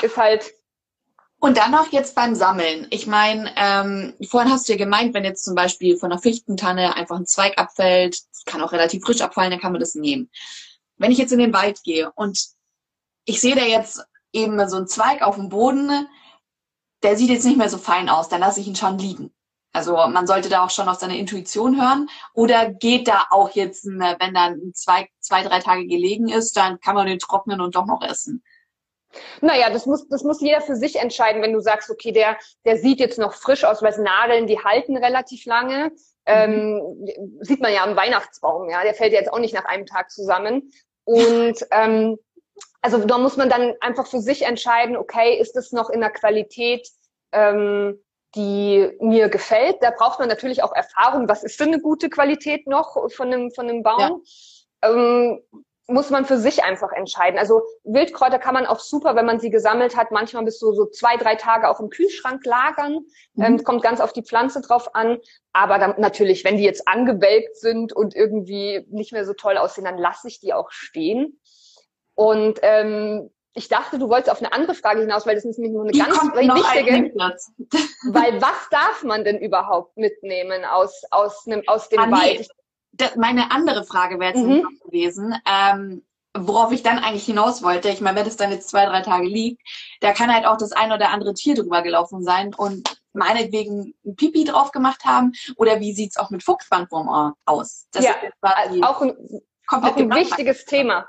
Ist 0.00 0.16
halt 0.16 0.54
und 1.44 1.58
dann 1.58 1.72
noch 1.72 1.92
jetzt 1.92 2.14
beim 2.14 2.34
Sammeln. 2.34 2.86
Ich 2.88 3.06
meine, 3.06 3.52
ähm, 3.56 4.14
vorhin 4.26 4.50
hast 4.50 4.66
du 4.66 4.72
ja 4.72 4.78
gemeint, 4.78 5.12
wenn 5.12 5.24
jetzt 5.24 5.44
zum 5.44 5.54
Beispiel 5.54 5.98
von 5.98 6.10
einer 6.10 6.18
Fichtentanne 6.18 6.96
einfach 6.96 7.16
ein 7.16 7.26
Zweig 7.26 7.58
abfällt, 7.58 8.18
kann 8.46 8.62
auch 8.62 8.72
relativ 8.72 9.04
frisch 9.04 9.20
abfallen, 9.20 9.50
dann 9.50 9.60
kann 9.60 9.72
man 9.72 9.80
das 9.80 9.94
nehmen. 9.94 10.30
Wenn 10.96 11.12
ich 11.12 11.18
jetzt 11.18 11.32
in 11.32 11.38
den 11.38 11.52
Wald 11.52 11.82
gehe 11.82 12.10
und 12.12 12.42
ich 13.26 13.42
sehe 13.42 13.54
da 13.54 13.60
jetzt 13.60 14.02
eben 14.32 14.66
so 14.70 14.78
einen 14.78 14.88
Zweig 14.88 15.20
auf 15.20 15.36
dem 15.36 15.50
Boden, 15.50 16.08
der 17.02 17.18
sieht 17.18 17.28
jetzt 17.28 17.44
nicht 17.44 17.58
mehr 17.58 17.68
so 17.68 17.76
fein 17.76 18.08
aus, 18.08 18.30
dann 18.30 18.40
lasse 18.40 18.60
ich 18.60 18.66
ihn 18.66 18.76
schon 18.76 18.98
liegen. 18.98 19.30
Also 19.74 19.96
man 19.96 20.26
sollte 20.26 20.48
da 20.48 20.64
auch 20.64 20.70
schon 20.70 20.88
auf 20.88 20.98
seine 20.98 21.18
Intuition 21.18 21.78
hören. 21.78 22.08
Oder 22.32 22.70
geht 22.72 23.06
da 23.06 23.26
auch 23.28 23.50
jetzt, 23.50 23.84
wenn 23.84 24.34
da 24.34 24.44
ein 24.46 24.72
Zweig 24.72 25.10
zwei, 25.20 25.42
drei 25.42 25.60
Tage 25.60 25.86
gelegen 25.86 26.28
ist, 26.28 26.56
dann 26.56 26.80
kann 26.80 26.94
man 26.94 27.06
den 27.06 27.18
trocknen 27.18 27.60
und 27.60 27.74
doch 27.74 27.84
noch 27.84 28.00
essen. 28.00 28.42
Naja, 29.40 29.70
das 29.70 29.86
muss, 29.86 30.08
das 30.08 30.22
muss 30.22 30.40
jeder 30.40 30.60
für 30.60 30.76
sich 30.76 30.96
entscheiden, 30.96 31.42
wenn 31.42 31.52
du 31.52 31.60
sagst, 31.60 31.90
okay, 31.90 32.12
der, 32.12 32.36
der 32.64 32.76
sieht 32.76 33.00
jetzt 33.00 33.18
noch 33.18 33.34
frisch 33.34 33.64
aus, 33.64 33.82
weil 33.82 33.96
Nadeln, 33.98 34.46
die 34.46 34.58
halten 34.58 34.96
relativ 34.96 35.44
lange. 35.46 35.92
Ähm, 36.26 37.06
sieht 37.40 37.60
man 37.60 37.72
ja 37.72 37.84
am 37.84 37.96
Weihnachtsbaum, 37.96 38.70
ja, 38.70 38.82
der 38.82 38.94
fällt 38.94 39.12
ja 39.12 39.18
jetzt 39.18 39.32
auch 39.32 39.38
nicht 39.38 39.54
nach 39.54 39.66
einem 39.66 39.84
Tag 39.84 40.10
zusammen. 40.10 40.70
Und 41.04 41.66
ähm, 41.70 42.18
also 42.80 42.98
da 42.98 43.18
muss 43.18 43.36
man 43.36 43.48
dann 43.48 43.74
einfach 43.80 44.06
für 44.06 44.20
sich 44.20 44.42
entscheiden, 44.42 44.96
okay, 44.96 45.38
ist 45.38 45.56
es 45.56 45.72
noch 45.72 45.90
in 45.90 46.00
der 46.00 46.10
Qualität, 46.10 46.88
ähm, 47.32 48.00
die 48.34 48.90
mir 49.00 49.28
gefällt. 49.28 49.76
Da 49.82 49.90
braucht 49.90 50.18
man 50.18 50.28
natürlich 50.28 50.62
auch 50.62 50.74
Erfahrung. 50.74 51.28
Was 51.28 51.44
ist 51.44 51.60
denn 51.60 51.68
eine 51.68 51.80
gute 51.80 52.10
Qualität 52.10 52.66
noch 52.66 53.10
von 53.12 53.32
einem, 53.32 53.50
von 53.52 53.68
einem 53.68 53.82
Baum? 53.82 54.22
Ja. 54.82 54.90
Ähm, 54.90 55.40
muss 55.86 56.10
man 56.10 56.24
für 56.24 56.38
sich 56.38 56.64
einfach 56.64 56.92
entscheiden. 56.92 57.38
Also 57.38 57.62
Wildkräuter 57.84 58.38
kann 58.38 58.54
man 58.54 58.66
auch 58.66 58.80
super, 58.80 59.16
wenn 59.16 59.26
man 59.26 59.38
sie 59.38 59.50
gesammelt 59.50 59.96
hat, 59.96 60.10
manchmal 60.10 60.44
bis 60.44 60.58
so, 60.58 60.72
so 60.72 60.86
zwei, 60.86 61.16
drei 61.16 61.34
Tage 61.34 61.68
auch 61.68 61.78
im 61.80 61.90
Kühlschrank 61.90 62.44
lagern. 62.46 63.00
Mhm. 63.34 63.44
Ähm, 63.44 63.64
kommt 63.64 63.82
ganz 63.82 64.00
auf 64.00 64.12
die 64.12 64.22
Pflanze 64.22 64.62
drauf 64.62 64.94
an. 64.94 65.18
Aber 65.52 65.78
dann 65.78 65.94
natürlich, 65.98 66.44
wenn 66.44 66.56
die 66.56 66.64
jetzt 66.64 66.88
angewelkt 66.88 67.56
sind 67.56 67.92
und 67.92 68.14
irgendwie 68.14 68.86
nicht 68.90 69.12
mehr 69.12 69.26
so 69.26 69.34
toll 69.34 69.58
aussehen, 69.58 69.84
dann 69.84 69.98
lasse 69.98 70.28
ich 70.28 70.40
die 70.40 70.54
auch 70.54 70.70
stehen. 70.70 71.38
Und 72.14 72.60
ähm, 72.62 73.30
ich 73.52 73.68
dachte, 73.68 73.98
du 73.98 74.08
wolltest 74.08 74.30
auf 74.30 74.40
eine 74.40 74.52
andere 74.52 74.74
Frage 74.74 75.00
hinaus, 75.00 75.26
weil 75.26 75.34
das 75.34 75.44
ist 75.44 75.58
nämlich 75.58 75.74
nur 75.74 75.82
eine 75.82 75.92
die 75.92 75.98
ganz 75.98 76.16
wichtige. 76.16 77.12
weil 78.10 78.40
was 78.40 78.68
darf 78.70 79.02
man 79.04 79.22
denn 79.22 79.38
überhaupt 79.38 79.96
mitnehmen 79.96 80.64
aus, 80.64 81.02
aus, 81.10 81.46
einem, 81.46 81.62
aus 81.66 81.88
dem 81.88 82.00
ah, 82.00 82.10
Wald? 82.10 82.40
Nee 82.40 82.46
meine 83.16 83.50
andere 83.50 83.84
Frage 83.84 84.18
wäre 84.18 84.34
jetzt 84.34 84.46
mhm. 84.46 84.66
gewesen, 84.84 85.34
ähm, 85.46 86.04
worauf 86.36 86.72
ich 86.72 86.82
dann 86.82 86.98
eigentlich 86.98 87.24
hinaus 87.24 87.62
wollte. 87.62 87.88
Ich 87.88 88.00
meine, 88.00 88.18
wenn 88.18 88.26
es 88.26 88.36
dann 88.36 88.50
jetzt 88.50 88.68
zwei, 88.68 88.86
drei 88.86 89.02
Tage 89.02 89.26
liegt, 89.26 89.62
da 90.00 90.12
kann 90.12 90.34
halt 90.34 90.46
auch 90.46 90.56
das 90.56 90.72
ein 90.72 90.92
oder 90.92 91.10
andere 91.10 91.34
Tier 91.34 91.54
drüber 91.54 91.82
gelaufen 91.82 92.22
sein 92.22 92.52
und 92.54 93.00
meinetwegen 93.12 93.94
ein 94.04 94.16
Pipi 94.16 94.44
drauf 94.44 94.72
gemacht 94.72 95.04
haben. 95.04 95.32
Oder 95.56 95.80
wie 95.80 95.92
sieht's 95.92 96.16
auch 96.16 96.30
mit 96.30 96.42
Fuchsbandwurm 96.42 97.34
aus? 97.44 97.86
Das 97.92 98.04
ja, 98.04 98.14
also 98.40 98.82
auch 98.82 99.00
ein, 99.02 99.40
auch 99.68 99.96
ein 99.96 100.10
wichtiges 100.10 100.64
Thema. 100.64 101.06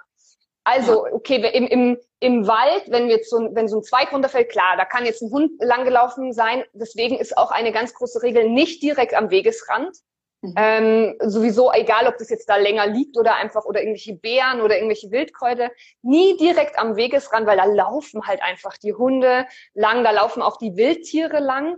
Also, 0.63 1.05
okay, 1.05 1.47
im, 1.53 1.67
im, 1.67 1.97
im 2.19 2.47
Wald, 2.47 2.86
wenn 2.88 3.07
jetzt 3.07 3.29
so 3.29 3.38
ein, 3.38 3.55
wenn 3.55 3.67
so 3.67 3.77
ein 3.77 3.83
Zweig 3.83 4.11
runterfällt, 4.11 4.49
klar, 4.49 4.75
da 4.77 4.86
kann 4.86 5.05
jetzt 5.05 5.21
ein 5.21 5.29
Hund 5.29 5.51
langgelaufen 5.59 6.33
sein. 6.33 6.63
Deswegen 6.73 7.17
ist 7.17 7.38
auch 7.38 7.51
eine 7.51 7.71
ganz 7.71 7.93
große 7.93 8.23
Regel 8.23 8.49
nicht 8.49 8.81
direkt 8.81 9.13
am 9.13 9.29
Wegesrand. 9.29 9.95
Mhm. 10.45 10.53
Ähm, 10.55 11.15
sowieso, 11.21 11.71
egal 11.73 12.07
ob 12.07 12.17
das 12.17 12.29
jetzt 12.29 12.49
da 12.49 12.57
länger 12.57 12.87
liegt 12.87 13.17
oder 13.17 13.35
einfach 13.35 13.65
oder 13.65 13.81
irgendwelche 13.81 14.15
Beeren 14.15 14.61
oder 14.61 14.75
irgendwelche 14.75 15.11
Wildkräuter, 15.11 15.71
nie 16.01 16.37
direkt 16.37 16.77
am 16.77 16.95
Wegesrand, 16.95 17.47
weil 17.47 17.57
da 17.57 17.65
laufen 17.65 18.27
halt 18.27 18.41
einfach 18.41 18.77
die 18.77 18.93
Hunde 18.93 19.45
lang, 19.73 20.03
da 20.03 20.11
laufen 20.11 20.41
auch 20.41 20.57
die 20.57 20.75
Wildtiere 20.75 21.39
lang. 21.39 21.77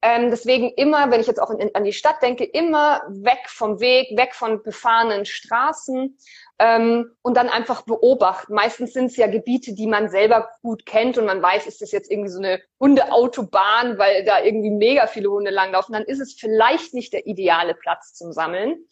Ähm, 0.00 0.30
deswegen 0.30 0.70
immer, 0.74 1.10
wenn 1.10 1.20
ich 1.20 1.26
jetzt 1.26 1.42
auch 1.42 1.50
in, 1.50 1.74
an 1.74 1.82
die 1.82 1.92
Stadt 1.92 2.22
denke, 2.22 2.44
immer 2.44 3.02
weg 3.08 3.48
vom 3.48 3.80
Weg, 3.80 4.16
weg 4.16 4.32
von 4.34 4.62
befahrenen 4.62 5.24
Straßen 5.24 6.16
ähm, 6.60 7.10
und 7.22 7.36
dann 7.36 7.48
einfach 7.48 7.82
beobachten. 7.82 8.54
Meistens 8.54 8.92
sind 8.92 9.06
es 9.06 9.16
ja 9.16 9.26
Gebiete, 9.26 9.74
die 9.74 9.88
man 9.88 10.08
selber 10.08 10.50
gut 10.62 10.86
kennt 10.86 11.18
und 11.18 11.26
man 11.26 11.42
weiß, 11.42 11.66
ist 11.66 11.82
das 11.82 11.90
jetzt 11.90 12.10
irgendwie 12.10 12.30
so 12.30 12.38
eine 12.38 12.60
Hundeautobahn, 12.78 13.98
weil 13.98 14.24
da 14.24 14.40
irgendwie 14.40 14.70
mega 14.70 15.08
viele 15.08 15.30
Hunde 15.30 15.50
langlaufen. 15.50 15.92
Dann 15.92 16.04
ist 16.04 16.20
es 16.20 16.34
vielleicht 16.34 16.94
nicht 16.94 17.12
der 17.12 17.26
ideale 17.26 17.74
Platz 17.74 18.14
zum 18.14 18.32
Sammeln. 18.32 18.86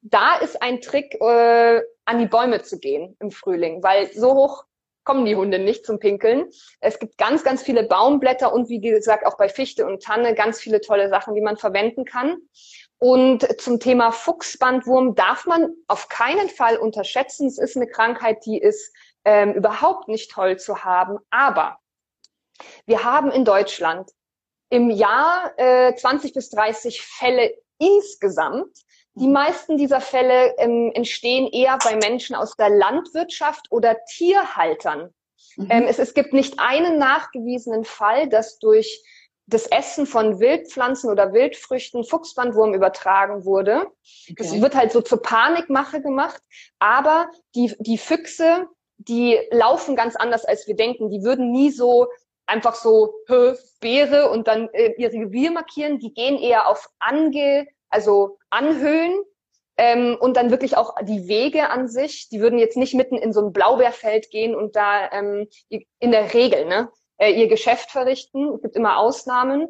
Da 0.00 0.36
ist 0.36 0.62
ein 0.62 0.80
Trick, 0.80 1.20
äh, 1.20 1.82
an 2.06 2.18
die 2.18 2.26
Bäume 2.26 2.62
zu 2.62 2.78
gehen 2.78 3.16
im 3.20 3.30
Frühling, 3.30 3.82
weil 3.82 4.10
so 4.14 4.32
hoch 4.34 4.64
kommen 5.08 5.24
die 5.24 5.36
Hunde 5.36 5.58
nicht 5.58 5.86
zum 5.86 5.98
Pinkeln. 5.98 6.50
Es 6.80 6.98
gibt 6.98 7.16
ganz, 7.16 7.42
ganz 7.42 7.62
viele 7.62 7.82
Baumblätter 7.82 8.52
und 8.52 8.68
wie 8.68 8.78
gesagt 8.78 9.24
auch 9.24 9.38
bei 9.38 9.48
Fichte 9.48 9.86
und 9.86 10.02
Tanne 10.02 10.34
ganz 10.34 10.60
viele 10.60 10.82
tolle 10.82 11.08
Sachen, 11.08 11.34
die 11.34 11.40
man 11.40 11.56
verwenden 11.56 12.04
kann. 12.04 12.36
Und 12.98 13.58
zum 13.58 13.80
Thema 13.80 14.12
Fuchsbandwurm 14.12 15.14
darf 15.14 15.46
man 15.46 15.70
auf 15.86 16.10
keinen 16.10 16.50
Fall 16.50 16.76
unterschätzen. 16.76 17.46
Es 17.46 17.56
ist 17.56 17.74
eine 17.74 17.86
Krankheit, 17.86 18.44
die 18.44 18.58
ist 18.58 18.94
ähm, 19.24 19.54
überhaupt 19.54 20.08
nicht 20.08 20.30
toll 20.30 20.58
zu 20.58 20.84
haben. 20.84 21.16
Aber 21.30 21.78
wir 22.84 23.02
haben 23.02 23.30
in 23.30 23.46
Deutschland 23.46 24.10
im 24.68 24.90
Jahr 24.90 25.54
äh, 25.56 25.94
20 25.94 26.34
bis 26.34 26.50
30 26.50 27.00
Fälle 27.00 27.54
insgesamt 27.78 28.76
die 29.18 29.28
meisten 29.28 29.76
dieser 29.76 30.00
Fälle 30.00 30.54
ähm, 30.58 30.90
entstehen 30.94 31.48
eher 31.52 31.78
bei 31.82 31.96
Menschen 31.96 32.34
aus 32.34 32.56
der 32.56 32.70
Landwirtschaft 32.70 33.66
oder 33.70 33.96
Tierhaltern. 34.06 35.12
Mhm. 35.56 35.66
Ähm, 35.70 35.84
es, 35.88 35.98
es 35.98 36.14
gibt 36.14 36.32
nicht 36.32 36.58
einen 36.58 36.98
nachgewiesenen 36.98 37.84
Fall, 37.84 38.28
dass 38.28 38.58
durch 38.58 39.02
das 39.46 39.66
Essen 39.66 40.06
von 40.06 40.40
Wildpflanzen 40.40 41.10
oder 41.10 41.32
Wildfrüchten 41.32 42.04
Fuchsbandwurm 42.04 42.74
übertragen 42.74 43.44
wurde. 43.46 43.86
Okay. 44.30 44.34
Das 44.36 44.60
wird 44.60 44.74
halt 44.74 44.92
so 44.92 45.00
zur 45.00 45.22
Panikmache 45.22 46.02
gemacht. 46.02 46.42
Aber 46.78 47.30
die, 47.54 47.74
die 47.78 47.96
Füchse 47.96 48.68
die 48.98 49.38
laufen 49.50 49.96
ganz 49.96 50.16
anders, 50.16 50.44
als 50.44 50.66
wir 50.66 50.76
denken. 50.76 51.08
Die 51.10 51.22
würden 51.22 51.50
nie 51.50 51.70
so 51.70 52.08
einfach 52.46 52.74
so 52.74 53.14
Hö, 53.28 53.54
Beere 53.80 54.30
und 54.30 54.48
dann 54.48 54.68
äh, 54.72 54.92
ihr 54.98 55.12
Revier 55.12 55.52
markieren. 55.52 55.98
Die 55.98 56.12
gehen 56.12 56.38
eher 56.38 56.68
auf 56.68 56.88
Ange, 56.98 57.68
also 57.88 58.38
Anhöhen 58.50 59.12
ähm, 59.76 60.16
und 60.20 60.36
dann 60.36 60.50
wirklich 60.50 60.76
auch 60.76 60.94
die 61.02 61.28
Wege 61.28 61.70
an 61.70 61.88
sich. 61.88 62.28
Die 62.28 62.40
würden 62.40 62.58
jetzt 62.58 62.76
nicht 62.76 62.94
mitten 62.94 63.16
in 63.16 63.32
so 63.32 63.40
ein 63.40 63.52
Blaubeerfeld 63.52 64.30
gehen 64.30 64.54
und 64.54 64.76
da 64.76 65.10
ähm, 65.12 65.48
in 65.68 66.10
der 66.10 66.34
Regel 66.34 66.66
ne, 66.66 66.90
äh, 67.18 67.32
ihr 67.32 67.48
Geschäft 67.48 67.90
verrichten. 67.90 68.54
Es 68.54 68.62
gibt 68.62 68.76
immer 68.76 68.98
Ausnahmen. 68.98 69.68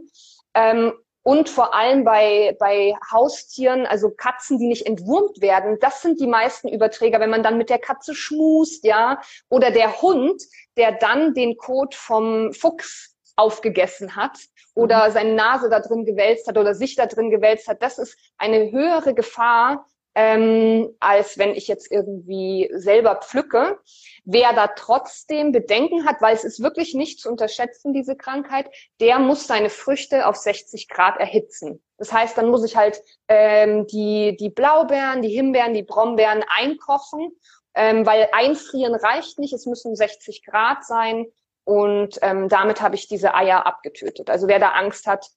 Ähm, 0.54 0.92
und 1.22 1.50
vor 1.50 1.74
allem 1.74 2.04
bei, 2.04 2.56
bei 2.58 2.94
Haustieren, 3.12 3.84
also 3.84 4.10
Katzen, 4.10 4.58
die 4.58 4.66
nicht 4.66 4.86
entwurmt 4.86 5.42
werden, 5.42 5.76
das 5.78 6.00
sind 6.00 6.20
die 6.20 6.26
meisten 6.26 6.68
Überträger, 6.68 7.20
wenn 7.20 7.28
man 7.28 7.42
dann 7.42 7.58
mit 7.58 7.68
der 7.68 7.78
Katze 7.78 8.14
schmust, 8.14 8.82
ja, 8.82 9.20
oder 9.50 9.70
der 9.70 10.00
Hund, 10.00 10.42
der 10.78 10.92
dann 10.92 11.34
den 11.34 11.58
Kot 11.58 11.94
vom 11.94 12.54
Fuchs 12.54 13.17
aufgegessen 13.38 14.16
hat 14.16 14.36
oder 14.74 15.08
mhm. 15.08 15.12
seine 15.12 15.34
Nase 15.34 15.70
da 15.70 15.80
drin 15.80 16.04
gewälzt 16.04 16.48
hat 16.48 16.58
oder 16.58 16.74
sich 16.74 16.96
da 16.96 17.06
drin 17.06 17.30
gewälzt 17.30 17.68
hat, 17.68 17.82
das 17.82 17.98
ist 17.98 18.18
eine 18.36 18.70
höhere 18.70 19.14
Gefahr, 19.14 19.86
ähm, 20.14 20.96
als 20.98 21.38
wenn 21.38 21.54
ich 21.54 21.68
jetzt 21.68 21.92
irgendwie 21.92 22.68
selber 22.72 23.16
pflücke. 23.16 23.78
Wer 24.24 24.52
da 24.52 24.66
trotzdem 24.66 25.52
Bedenken 25.52 26.04
hat, 26.06 26.20
weil 26.20 26.34
es 26.34 26.42
ist 26.42 26.60
wirklich 26.60 26.94
nicht 26.94 27.20
zu 27.20 27.30
unterschätzen, 27.30 27.92
diese 27.92 28.16
Krankheit, 28.16 28.68
der 29.00 29.20
muss 29.20 29.46
seine 29.46 29.70
Früchte 29.70 30.26
auf 30.26 30.34
60 30.34 30.88
Grad 30.88 31.20
erhitzen. 31.20 31.80
Das 31.98 32.12
heißt, 32.12 32.36
dann 32.36 32.50
muss 32.50 32.64
ich 32.64 32.76
halt 32.76 33.00
ähm, 33.28 33.86
die, 33.86 34.36
die 34.36 34.50
Blaubeeren, 34.50 35.22
die 35.22 35.28
Himbeeren, 35.28 35.74
die 35.74 35.84
Brombeeren 35.84 36.44
einkochen, 36.48 37.30
ähm, 37.74 38.04
weil 38.04 38.28
einfrieren 38.32 38.96
reicht 38.96 39.38
nicht, 39.38 39.52
es 39.52 39.66
müssen 39.66 39.94
60 39.94 40.44
Grad 40.44 40.84
sein. 40.84 41.26
Und 41.68 42.18
ähm, 42.22 42.48
damit 42.48 42.80
habe 42.80 42.94
ich 42.94 43.08
diese 43.08 43.34
Eier 43.34 43.66
abgetötet. 43.66 44.30
Also 44.30 44.48
wer 44.48 44.58
da 44.58 44.70
Angst 44.70 45.06
hat, 45.06 45.28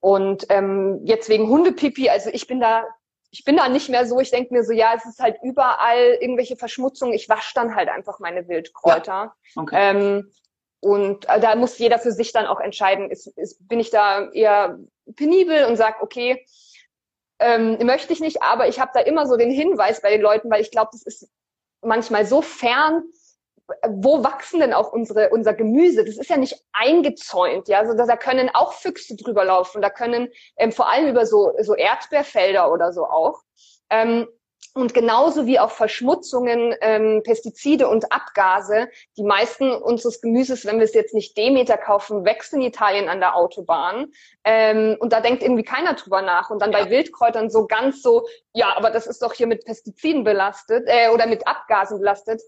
und 0.00 0.46
ähm, 0.48 1.00
jetzt 1.04 1.28
wegen 1.28 1.48
Hundepipi, 1.48 2.10
also 2.10 2.28
ich 2.32 2.48
bin 2.48 2.58
da 2.58 2.84
ich 3.30 3.44
bin 3.44 3.56
da 3.56 3.68
nicht 3.68 3.88
mehr 3.88 4.04
so, 4.04 4.18
ich 4.18 4.30
denke 4.30 4.52
mir 4.52 4.64
so, 4.64 4.72
ja, 4.72 4.94
es 4.96 5.04
ist 5.04 5.20
halt 5.20 5.36
überall 5.44 6.18
irgendwelche 6.20 6.56
Verschmutzungen. 6.56 7.14
Ich 7.14 7.28
wasche 7.28 7.54
dann 7.54 7.76
halt 7.76 7.88
einfach 7.88 8.18
meine 8.18 8.48
Wildkräuter. 8.48 9.12
Ja. 9.12 9.34
Okay. 9.54 9.76
Ähm, 9.78 10.32
und 10.80 11.28
äh, 11.28 11.38
da 11.38 11.54
muss 11.54 11.78
jeder 11.78 12.00
für 12.00 12.12
sich 12.12 12.32
dann 12.32 12.46
auch 12.46 12.60
entscheiden, 12.60 13.10
ist, 13.10 13.28
ist, 13.36 13.68
bin 13.68 13.78
ich 13.78 13.90
da 13.90 14.30
eher 14.30 14.78
penibel 15.14 15.66
und 15.66 15.76
sage, 15.76 15.98
okay, 16.00 16.44
ähm, 17.38 17.78
möchte 17.84 18.12
ich 18.12 18.20
nicht, 18.20 18.42
aber 18.42 18.66
ich 18.68 18.80
habe 18.80 18.90
da 18.92 19.00
immer 19.00 19.26
so 19.26 19.36
den 19.36 19.50
Hinweis 19.50 20.02
bei 20.02 20.10
den 20.10 20.22
Leuten, 20.22 20.50
weil 20.50 20.62
ich 20.62 20.72
glaube, 20.72 20.90
das 20.92 21.02
ist 21.02 21.28
manchmal 21.80 22.26
so 22.26 22.42
fern 22.42 23.04
wo 23.88 24.22
wachsen 24.22 24.60
denn 24.60 24.72
auch 24.72 24.92
unsere, 24.92 25.30
unser 25.30 25.54
Gemüse? 25.54 26.04
Das 26.04 26.16
ist 26.16 26.30
ja 26.30 26.36
nicht 26.36 26.62
eingezäunt, 26.72 27.68
ja. 27.68 27.80
Also 27.80 27.94
da, 27.94 28.16
können 28.16 28.50
auch 28.52 28.72
Füchse 28.72 29.16
drüber 29.16 29.44
laufen. 29.44 29.82
Da 29.82 29.90
können 29.90 30.28
ähm, 30.56 30.72
vor 30.72 30.90
allem 30.90 31.08
über 31.08 31.26
so, 31.26 31.52
so 31.60 31.74
Erdbeerfelder 31.74 32.70
oder 32.72 32.92
so 32.92 33.04
auch. 33.04 33.42
Ähm, 33.90 34.26
und 34.74 34.92
genauso 34.92 35.46
wie 35.46 35.58
auch 35.58 35.70
Verschmutzungen, 35.70 36.74
ähm, 36.82 37.22
Pestizide 37.24 37.88
und 37.88 38.12
Abgase. 38.12 38.88
Die 39.16 39.22
meisten 39.22 39.70
unseres 39.70 40.20
Gemüses, 40.20 40.66
wenn 40.66 40.76
wir 40.76 40.84
es 40.84 40.92
jetzt 40.92 41.14
nicht 41.14 41.36
Demeter 41.36 41.78
kaufen, 41.78 42.26
wächst 42.26 42.52
in 42.52 42.60
Italien 42.60 43.08
an 43.08 43.20
der 43.20 43.36
Autobahn. 43.36 44.12
Ähm, 44.44 44.96
und 45.00 45.14
da 45.14 45.20
denkt 45.20 45.42
irgendwie 45.42 45.62
keiner 45.62 45.94
drüber 45.94 46.20
nach. 46.20 46.50
Und 46.50 46.60
dann 46.60 46.72
ja. 46.72 46.82
bei 46.84 46.90
Wildkräutern 46.90 47.48
so 47.48 47.66
ganz 47.66 48.02
so, 48.02 48.26
ja, 48.52 48.76
aber 48.76 48.90
das 48.90 49.06
ist 49.06 49.22
doch 49.22 49.32
hier 49.32 49.46
mit 49.46 49.64
Pestiziden 49.64 50.24
belastet 50.24 50.84
äh, 50.86 51.08
oder 51.08 51.26
mit 51.26 51.46
Abgasen 51.48 51.98
belastet 51.98 52.42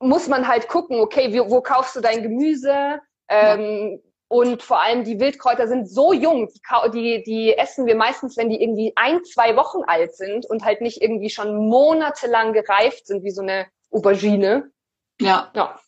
muss 0.00 0.28
man 0.28 0.46
halt 0.46 0.68
gucken, 0.68 1.00
okay, 1.00 1.32
wie, 1.32 1.40
wo 1.40 1.60
kaufst 1.60 1.96
du 1.96 2.00
dein 2.00 2.22
Gemüse? 2.22 3.00
Ähm, 3.28 3.90
ja. 3.92 3.98
Und 4.30 4.62
vor 4.62 4.80
allem 4.80 5.04
die 5.04 5.18
Wildkräuter 5.18 5.68
sind 5.68 5.88
so 5.88 6.12
jung, 6.12 6.48
die, 6.48 6.90
die, 6.92 7.22
die 7.22 7.54
essen 7.56 7.86
wir 7.86 7.96
meistens, 7.96 8.36
wenn 8.36 8.50
die 8.50 8.60
irgendwie 8.60 8.92
ein, 8.94 9.24
zwei 9.24 9.56
Wochen 9.56 9.84
alt 9.86 10.14
sind 10.14 10.44
und 10.44 10.64
halt 10.64 10.82
nicht 10.82 11.00
irgendwie 11.00 11.30
schon 11.30 11.68
monatelang 11.68 12.52
gereift 12.52 13.06
sind, 13.06 13.24
wie 13.24 13.30
so 13.30 13.40
eine 13.40 13.66
Aubergine. 13.90 14.70
Ja. 15.18 15.50
Ja, 15.54 15.80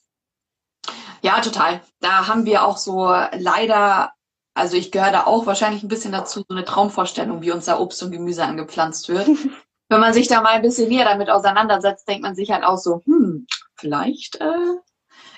ja 1.20 1.40
total. 1.42 1.82
Da 2.00 2.28
haben 2.28 2.46
wir 2.46 2.64
auch 2.64 2.78
so 2.78 3.08
leider, 3.32 4.14
also 4.54 4.74
ich 4.74 4.90
gehöre 4.90 5.12
da 5.12 5.26
auch 5.26 5.44
wahrscheinlich 5.44 5.82
ein 5.82 5.88
bisschen 5.88 6.12
dazu, 6.12 6.40
so 6.48 6.54
eine 6.54 6.64
Traumvorstellung, 6.64 7.42
wie 7.42 7.52
uns 7.52 7.66
da 7.66 7.78
Obst 7.78 8.02
und 8.02 8.11
Gemüse 8.11 8.44
angepflanzt 8.44 9.11
wird. 9.11 9.28
wenn 9.91 10.01
man 10.01 10.14
sich 10.14 10.28
da 10.28 10.41
mal 10.41 10.53
ein 10.53 10.62
bisschen 10.62 10.88
näher 10.88 11.05
damit 11.05 11.28
auseinandersetzt, 11.28 12.09
denkt 12.09 12.22
man 12.22 12.36
sich 12.36 12.51
halt 12.51 12.64
auch 12.64 12.78
so, 12.78 13.03
hm, 13.05 13.47
vielleicht 13.74 14.41
äh, 14.41 14.76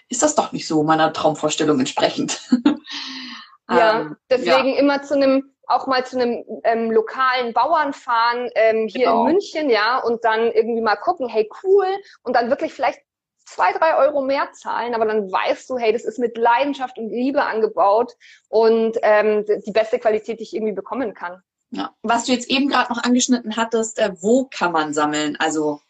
ist 0.08 0.22
das 0.22 0.34
doch 0.34 0.52
nicht 0.52 0.68
so 0.68 0.82
meiner 0.82 1.12
Traumvorstellung 1.12 1.80
entsprechend. 1.80 2.40
ja, 3.70 4.00
ähm, 4.00 4.16
deswegen 4.30 4.74
ja. 4.74 4.78
immer 4.78 5.02
zu 5.02 5.14
einem 5.14 5.48
auch 5.68 5.86
mal 5.86 6.04
zu 6.04 6.20
einem 6.20 6.44
ähm, 6.64 6.90
lokalen 6.90 7.54
Bauern 7.54 7.94
fahren 7.94 8.50
ähm, 8.56 8.88
hier 8.88 9.06
genau. 9.06 9.26
in 9.26 9.32
München, 9.32 9.70
ja, 9.70 9.98
und 9.98 10.22
dann 10.22 10.52
irgendwie 10.52 10.82
mal 10.82 10.96
gucken, 10.96 11.28
hey 11.28 11.48
cool, 11.62 11.86
und 12.22 12.36
dann 12.36 12.50
wirklich 12.50 12.74
vielleicht 12.74 13.00
zwei, 13.46 13.72
drei 13.72 13.96
Euro 13.96 14.20
mehr 14.20 14.52
zahlen, 14.52 14.94
aber 14.94 15.06
dann 15.06 15.32
weißt 15.32 15.70
du, 15.70 15.78
hey, 15.78 15.92
das 15.92 16.04
ist 16.04 16.18
mit 16.18 16.36
Leidenschaft 16.36 16.98
und 16.98 17.08
Liebe 17.08 17.42
angebaut 17.42 18.12
und 18.48 18.98
ähm, 19.02 19.46
die 19.46 19.72
beste 19.72 19.98
Qualität, 19.98 20.40
die 20.40 20.44
ich 20.44 20.54
irgendwie 20.54 20.74
bekommen 20.74 21.14
kann. 21.14 21.42
Ja. 21.72 21.94
Was 22.02 22.26
du 22.26 22.32
jetzt 22.32 22.50
eben 22.50 22.68
gerade 22.68 22.92
noch 22.92 23.02
angeschnitten 23.02 23.56
hattest, 23.56 23.98
äh, 23.98 24.12
wo 24.20 24.44
kann 24.44 24.72
man 24.72 24.92
sammeln? 24.92 25.36
Also 25.40 25.80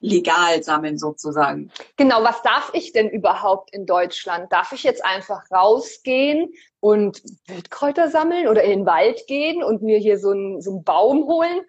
legal 0.00 0.62
sammeln 0.62 0.98
sozusagen. 0.98 1.72
Genau, 1.96 2.22
was 2.22 2.42
darf 2.42 2.70
ich 2.74 2.92
denn 2.92 3.10
überhaupt 3.10 3.74
in 3.74 3.86
Deutschland? 3.86 4.52
Darf 4.52 4.72
ich 4.72 4.84
jetzt 4.84 5.04
einfach 5.04 5.50
rausgehen 5.50 6.52
und 6.80 7.22
Wildkräuter 7.46 8.08
sammeln 8.08 8.46
oder 8.46 8.62
in 8.62 8.70
den 8.70 8.86
Wald 8.86 9.26
gehen 9.26 9.64
und 9.64 9.82
mir 9.82 9.98
hier 9.98 10.18
so 10.18 10.30
einen, 10.30 10.62
so 10.62 10.70
einen 10.70 10.84
Baum 10.84 11.26
holen? 11.26 11.62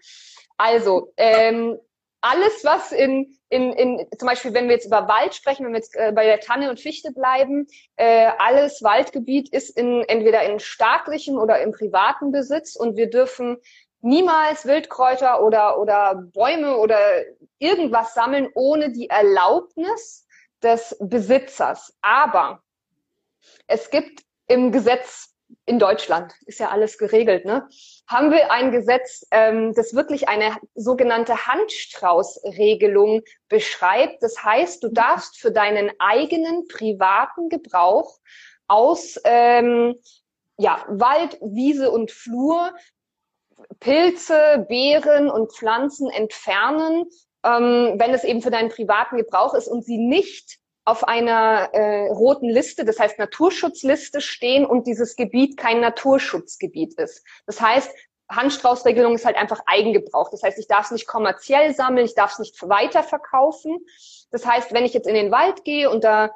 Also, 0.58 1.14
ähm, 1.18 1.80
alles, 2.28 2.64
was 2.64 2.92
in, 2.92 3.38
in, 3.50 3.72
in, 3.74 4.08
zum 4.18 4.28
Beispiel, 4.28 4.54
wenn 4.54 4.66
wir 4.66 4.76
jetzt 4.76 4.86
über 4.86 5.08
Wald 5.08 5.34
sprechen, 5.34 5.66
wenn 5.66 5.72
wir 5.72 5.80
jetzt 5.80 5.96
äh, 5.96 6.12
bei 6.14 6.26
der 6.26 6.40
Tanne 6.40 6.70
und 6.70 6.80
Fichte 6.80 7.12
bleiben, 7.12 7.68
äh, 7.96 8.30
alles 8.38 8.84
Waldgebiet 8.84 9.50
ist 9.50 9.78
in, 9.78 10.04
entweder 10.04 10.44
in 10.44 10.60
staatlichem 10.60 11.38
oder 11.38 11.62
im 11.62 11.72
privaten 11.72 12.32
Besitz 12.32 12.76
und 12.76 12.98
wir 12.98 13.10
dürfen 13.10 13.58
niemals 14.02 14.66
Wildkräuter 14.66 15.44
oder, 15.44 15.80
oder 15.80 16.16
Bäume 16.34 16.78
oder 16.78 17.00
irgendwas 17.58 18.14
sammeln 18.14 18.50
ohne 18.54 18.92
die 18.92 19.10
Erlaubnis 19.10 20.28
des 20.62 20.96
Besitzers. 21.00 21.98
Aber 22.02 22.62
es 23.68 23.90
gibt 23.90 24.24
im 24.48 24.72
Gesetz 24.72 25.34
in 25.66 25.80
Deutschland, 25.80 26.34
ist 26.46 26.60
ja 26.60 26.70
alles 26.70 26.98
geregelt, 26.98 27.46
ne? 27.46 27.68
haben 28.08 28.32
wir 28.32 28.52
ein 28.52 28.72
Gesetz, 28.72 29.26
ähm, 29.32 29.74
das 29.76 29.94
wirklich 29.94 30.30
eine 30.30 30.56
sogenannte 30.76 31.46
Handstraußregelung 31.46 33.22
beschreibt. 33.50 34.24
Das 34.24 34.44
heißt, 34.44 34.84
du 34.84 34.90
darfst 34.90 35.40
für 35.40 35.52
deinen 35.52 35.92
eigenen 36.00 36.68
privaten 36.68 37.50
Gebrauch 37.50 38.18
aus 38.68 39.20
ähm, 39.26 39.96
ja, 40.58 40.84
Wald, 40.88 41.38
Wiese 41.42 41.92
und 41.92 42.12
Flur 42.12 42.74
Pilze, 43.80 44.66
Beeren 44.68 45.30
und 45.30 45.52
Pflanzen 45.54 46.10
entfernen, 46.10 47.06
ähm, 47.44 47.96
wenn 47.98 48.14
es 48.14 48.24
eben 48.24 48.42
für 48.42 48.52
deinen 48.52 48.70
privaten 48.70 49.18
Gebrauch 49.18 49.54
ist 49.54 49.68
und 49.68 49.84
sie 49.84 49.98
nicht 49.98 50.60
auf 50.88 51.06
einer 51.06 51.70
äh, 51.74 52.08
roten 52.08 52.48
Liste, 52.48 52.86
das 52.86 52.98
heißt 52.98 53.20
Naturschutzliste 53.20 54.22
stehen 54.22 54.66
und 54.66 54.88
dieses 54.88 55.18
Gebiet 55.18 55.58
kein 55.58 55.82
Naturschutzgebiet 55.82 56.94
ist. 56.94 57.26
Das 57.46 57.60
heißt, 57.60 57.92
Handstraußregelung 58.32 59.14
ist 59.14 59.26
halt 59.26 59.36
einfach 59.36 59.60
Eigengebrauch. 59.66 60.30
Das 60.30 60.44
heißt, 60.44 60.58
ich 60.58 60.68
darf 60.68 60.86
es 60.86 60.92
nicht 60.92 61.06
kommerziell 61.06 61.76
sammeln, 61.76 62.06
ich 62.06 62.16
darf 62.16 62.32
es 62.32 62.40
nicht 62.40 62.70
weiterverkaufen. 62.70 63.80
Das 64.32 64.46
heißt, 64.46 64.74
wenn 64.74 64.86
ich 64.86 64.94
jetzt 64.94 65.10
in 65.10 65.16
den 65.16 65.30
Wald 65.30 65.66
gehe 65.66 65.90
und 65.90 66.06
da 66.06 66.32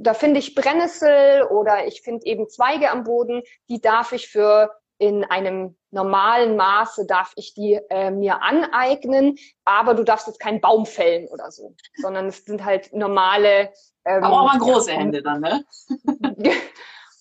da 0.00 0.14
finde 0.14 0.40
ich 0.40 0.54
Brennnessel 0.54 1.42
oder 1.42 1.86
ich 1.86 2.00
finde 2.00 2.24
eben 2.26 2.48
Zweige 2.48 2.90
am 2.90 3.04
Boden, 3.04 3.42
die 3.68 3.80
darf 3.80 4.12
ich 4.12 4.28
für 4.28 4.70
in 5.00 5.24
einem 5.24 5.76
normalen 5.90 6.56
Maße 6.56 7.06
darf 7.06 7.32
ich 7.34 7.54
die 7.54 7.80
äh, 7.88 8.10
mir 8.10 8.42
aneignen, 8.42 9.38
aber 9.64 9.94
du 9.94 10.04
darfst 10.04 10.26
jetzt 10.26 10.40
keinen 10.40 10.60
Baum 10.60 10.84
fällen 10.84 11.26
oder 11.28 11.50
so, 11.50 11.74
sondern 11.96 12.26
es 12.26 12.44
sind 12.44 12.64
halt 12.64 12.92
normale. 12.92 13.72
Ähm, 14.04 14.22
aber 14.22 14.42
auch 14.42 14.52
mal 14.52 14.58
große 14.58 14.92
Hände 14.92 15.22
dann, 15.22 15.40
ne? 15.40 15.64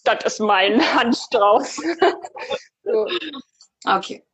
das 0.04 0.26
ist 0.26 0.40
mein 0.42 0.82
Handstrauß. 0.94 1.78
so. 2.84 3.08
Okay. 3.86 4.26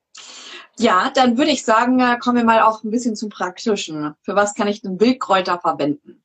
Ja, 0.80 1.12
dann 1.14 1.38
würde 1.38 1.52
ich 1.52 1.64
sagen, 1.64 2.00
äh, 2.00 2.18
kommen 2.18 2.38
wir 2.38 2.44
mal 2.44 2.64
auch 2.64 2.84
ein 2.84 2.90
bisschen 2.90 3.16
zum 3.16 3.30
Praktischen. 3.30 4.16
Für 4.24 4.36
was 4.36 4.56
kann 4.56 4.68
ich 4.68 4.82
denn 4.82 5.00
Wildkräuter 5.00 5.60
verwenden? 5.60 6.25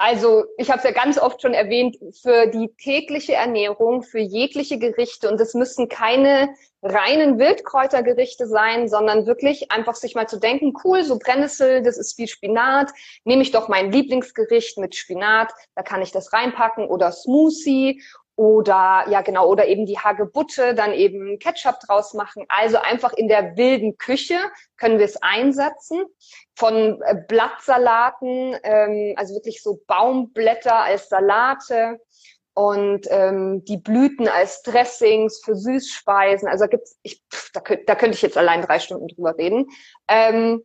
Also 0.00 0.44
ich 0.56 0.70
habe 0.70 0.78
es 0.78 0.84
ja 0.84 0.92
ganz 0.92 1.18
oft 1.18 1.42
schon 1.42 1.54
erwähnt, 1.54 1.96
für 2.22 2.46
die 2.46 2.72
tägliche 2.80 3.34
Ernährung, 3.34 4.04
für 4.04 4.20
jegliche 4.20 4.78
Gerichte 4.78 5.28
und 5.28 5.40
es 5.40 5.54
müssen 5.54 5.88
keine 5.88 6.54
reinen 6.82 7.40
Wildkräutergerichte 7.40 8.46
sein, 8.46 8.88
sondern 8.88 9.26
wirklich 9.26 9.72
einfach 9.72 9.96
sich 9.96 10.14
mal 10.14 10.28
zu 10.28 10.38
denken, 10.38 10.72
cool, 10.84 11.02
so 11.02 11.18
Brennnessel, 11.18 11.82
das 11.82 11.98
ist 11.98 12.14
viel 12.14 12.28
Spinat, 12.28 12.92
nehme 13.24 13.42
ich 13.42 13.50
doch 13.50 13.66
mein 13.66 13.90
Lieblingsgericht 13.90 14.78
mit 14.78 14.94
Spinat, 14.94 15.52
da 15.74 15.82
kann 15.82 16.00
ich 16.00 16.12
das 16.12 16.32
reinpacken 16.32 16.86
oder 16.86 17.10
Smoothie 17.10 18.00
oder 18.38 19.04
ja 19.10 19.22
genau 19.22 19.48
oder 19.48 19.66
eben 19.66 19.84
die 19.84 19.98
Hagebutte 19.98 20.72
dann 20.72 20.92
eben 20.92 21.40
Ketchup 21.40 21.80
draus 21.80 22.14
machen. 22.14 22.44
Also 22.48 22.78
einfach 22.78 23.12
in 23.12 23.26
der 23.26 23.56
wilden 23.56 23.98
Küche 23.98 24.36
können 24.76 25.00
wir 25.00 25.06
es 25.06 25.20
einsetzen 25.20 26.04
von 26.54 27.02
äh, 27.02 27.16
Blattsalaten, 27.26 28.56
ähm, 28.62 29.14
also 29.16 29.34
wirklich 29.34 29.60
so 29.60 29.80
Baumblätter 29.88 30.76
als 30.76 31.08
Salate 31.08 31.98
und 32.54 33.08
ähm, 33.10 33.64
die 33.64 33.78
Blüten 33.78 34.28
als 34.28 34.62
Dressings 34.62 35.42
für 35.44 35.56
Süßspeisen. 35.56 36.48
Also 36.48 36.64
da 36.64 36.68
gibt's, 36.68 36.96
ich, 37.02 37.20
pff, 37.32 37.50
da, 37.52 37.60
könnt, 37.60 37.88
da 37.88 37.96
könnte 37.96 38.14
ich 38.14 38.22
jetzt 38.22 38.38
allein 38.38 38.62
drei 38.62 38.78
Stunden 38.78 39.08
drüber 39.08 39.36
reden. 39.36 39.66
Ähm, 40.06 40.62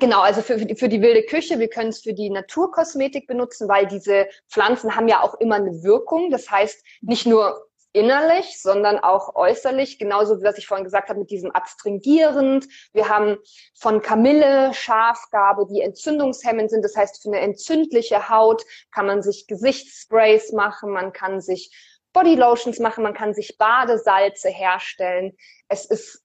Genau, 0.00 0.20
also 0.20 0.40
für, 0.40 0.58
für, 0.58 0.88
die, 0.88 1.02
wilde 1.02 1.24
Küche, 1.24 1.58
wir 1.58 1.68
können 1.68 1.90
es 1.90 2.00
für 2.00 2.14
die 2.14 2.30
Naturkosmetik 2.30 3.26
benutzen, 3.26 3.68
weil 3.68 3.86
diese 3.86 4.28
Pflanzen 4.48 4.96
haben 4.96 5.08
ja 5.08 5.22
auch 5.22 5.34
immer 5.34 5.56
eine 5.56 5.82
Wirkung. 5.82 6.30
Das 6.30 6.50
heißt, 6.50 6.82
nicht 7.02 7.26
nur 7.26 7.66
innerlich, 7.92 8.62
sondern 8.62 8.98
auch 8.98 9.34
äußerlich, 9.34 9.98
genauso 9.98 10.40
wie 10.40 10.44
was 10.44 10.56
ich 10.56 10.66
vorhin 10.66 10.84
gesagt 10.84 11.10
habe 11.10 11.18
mit 11.18 11.30
diesem 11.30 11.54
adstringierend. 11.54 12.66
Wir 12.94 13.10
haben 13.10 13.36
von 13.78 14.00
Kamille 14.00 14.72
Schafgabe, 14.72 15.66
die 15.70 15.82
entzündungshemmend 15.82 16.70
sind. 16.70 16.82
Das 16.82 16.96
heißt, 16.96 17.22
für 17.22 17.28
eine 17.28 17.40
entzündliche 17.40 18.30
Haut 18.30 18.62
kann 18.92 19.06
man 19.06 19.22
sich 19.22 19.46
Gesichtssprays 19.48 20.52
machen, 20.52 20.92
man 20.92 21.12
kann 21.12 21.42
sich 21.42 21.76
Bodylotions 22.14 22.78
machen, 22.78 23.04
man 23.04 23.14
kann 23.14 23.34
sich 23.34 23.58
Badesalze 23.58 24.48
herstellen. 24.48 25.36
Es 25.68 25.84
ist 25.84 26.24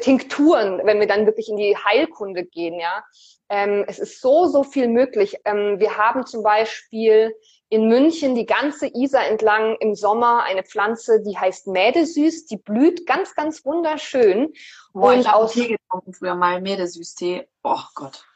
Tinkturen, 0.00 0.80
wenn 0.84 1.00
wir 1.00 1.06
dann 1.06 1.26
wirklich 1.26 1.48
in 1.48 1.56
die 1.56 1.76
Heilkunde 1.76 2.44
gehen, 2.44 2.78
ja. 2.78 3.04
Ähm, 3.50 3.84
es 3.88 3.98
ist 3.98 4.20
so, 4.20 4.46
so 4.46 4.62
viel 4.62 4.88
möglich. 4.88 5.36
Ähm, 5.44 5.78
wir 5.78 5.96
haben 5.96 6.26
zum 6.26 6.42
Beispiel 6.42 7.34
in 7.70 7.88
München 7.88 8.34
die 8.34 8.46
ganze 8.46 8.86
Isar 8.86 9.26
entlang 9.26 9.76
im 9.80 9.94
Sommer 9.94 10.42
eine 10.44 10.62
Pflanze, 10.62 11.22
die 11.22 11.36
heißt 11.36 11.66
Mädesüß, 11.66 12.46
die 12.46 12.56
blüht 12.56 13.06
ganz, 13.06 13.34
ganz 13.34 13.64
wunderschön. 13.64 14.52
Boah, 14.92 15.12
und 15.12 15.20
ich 15.20 15.28
aus 15.28 15.52
Tee 15.52 15.76
getrunken 15.76 16.14
früher 16.14 16.34
mal, 16.34 16.60
Mädesüß-Tee. 16.60 17.46
Oh 17.62 17.82
Gott. 17.94 18.27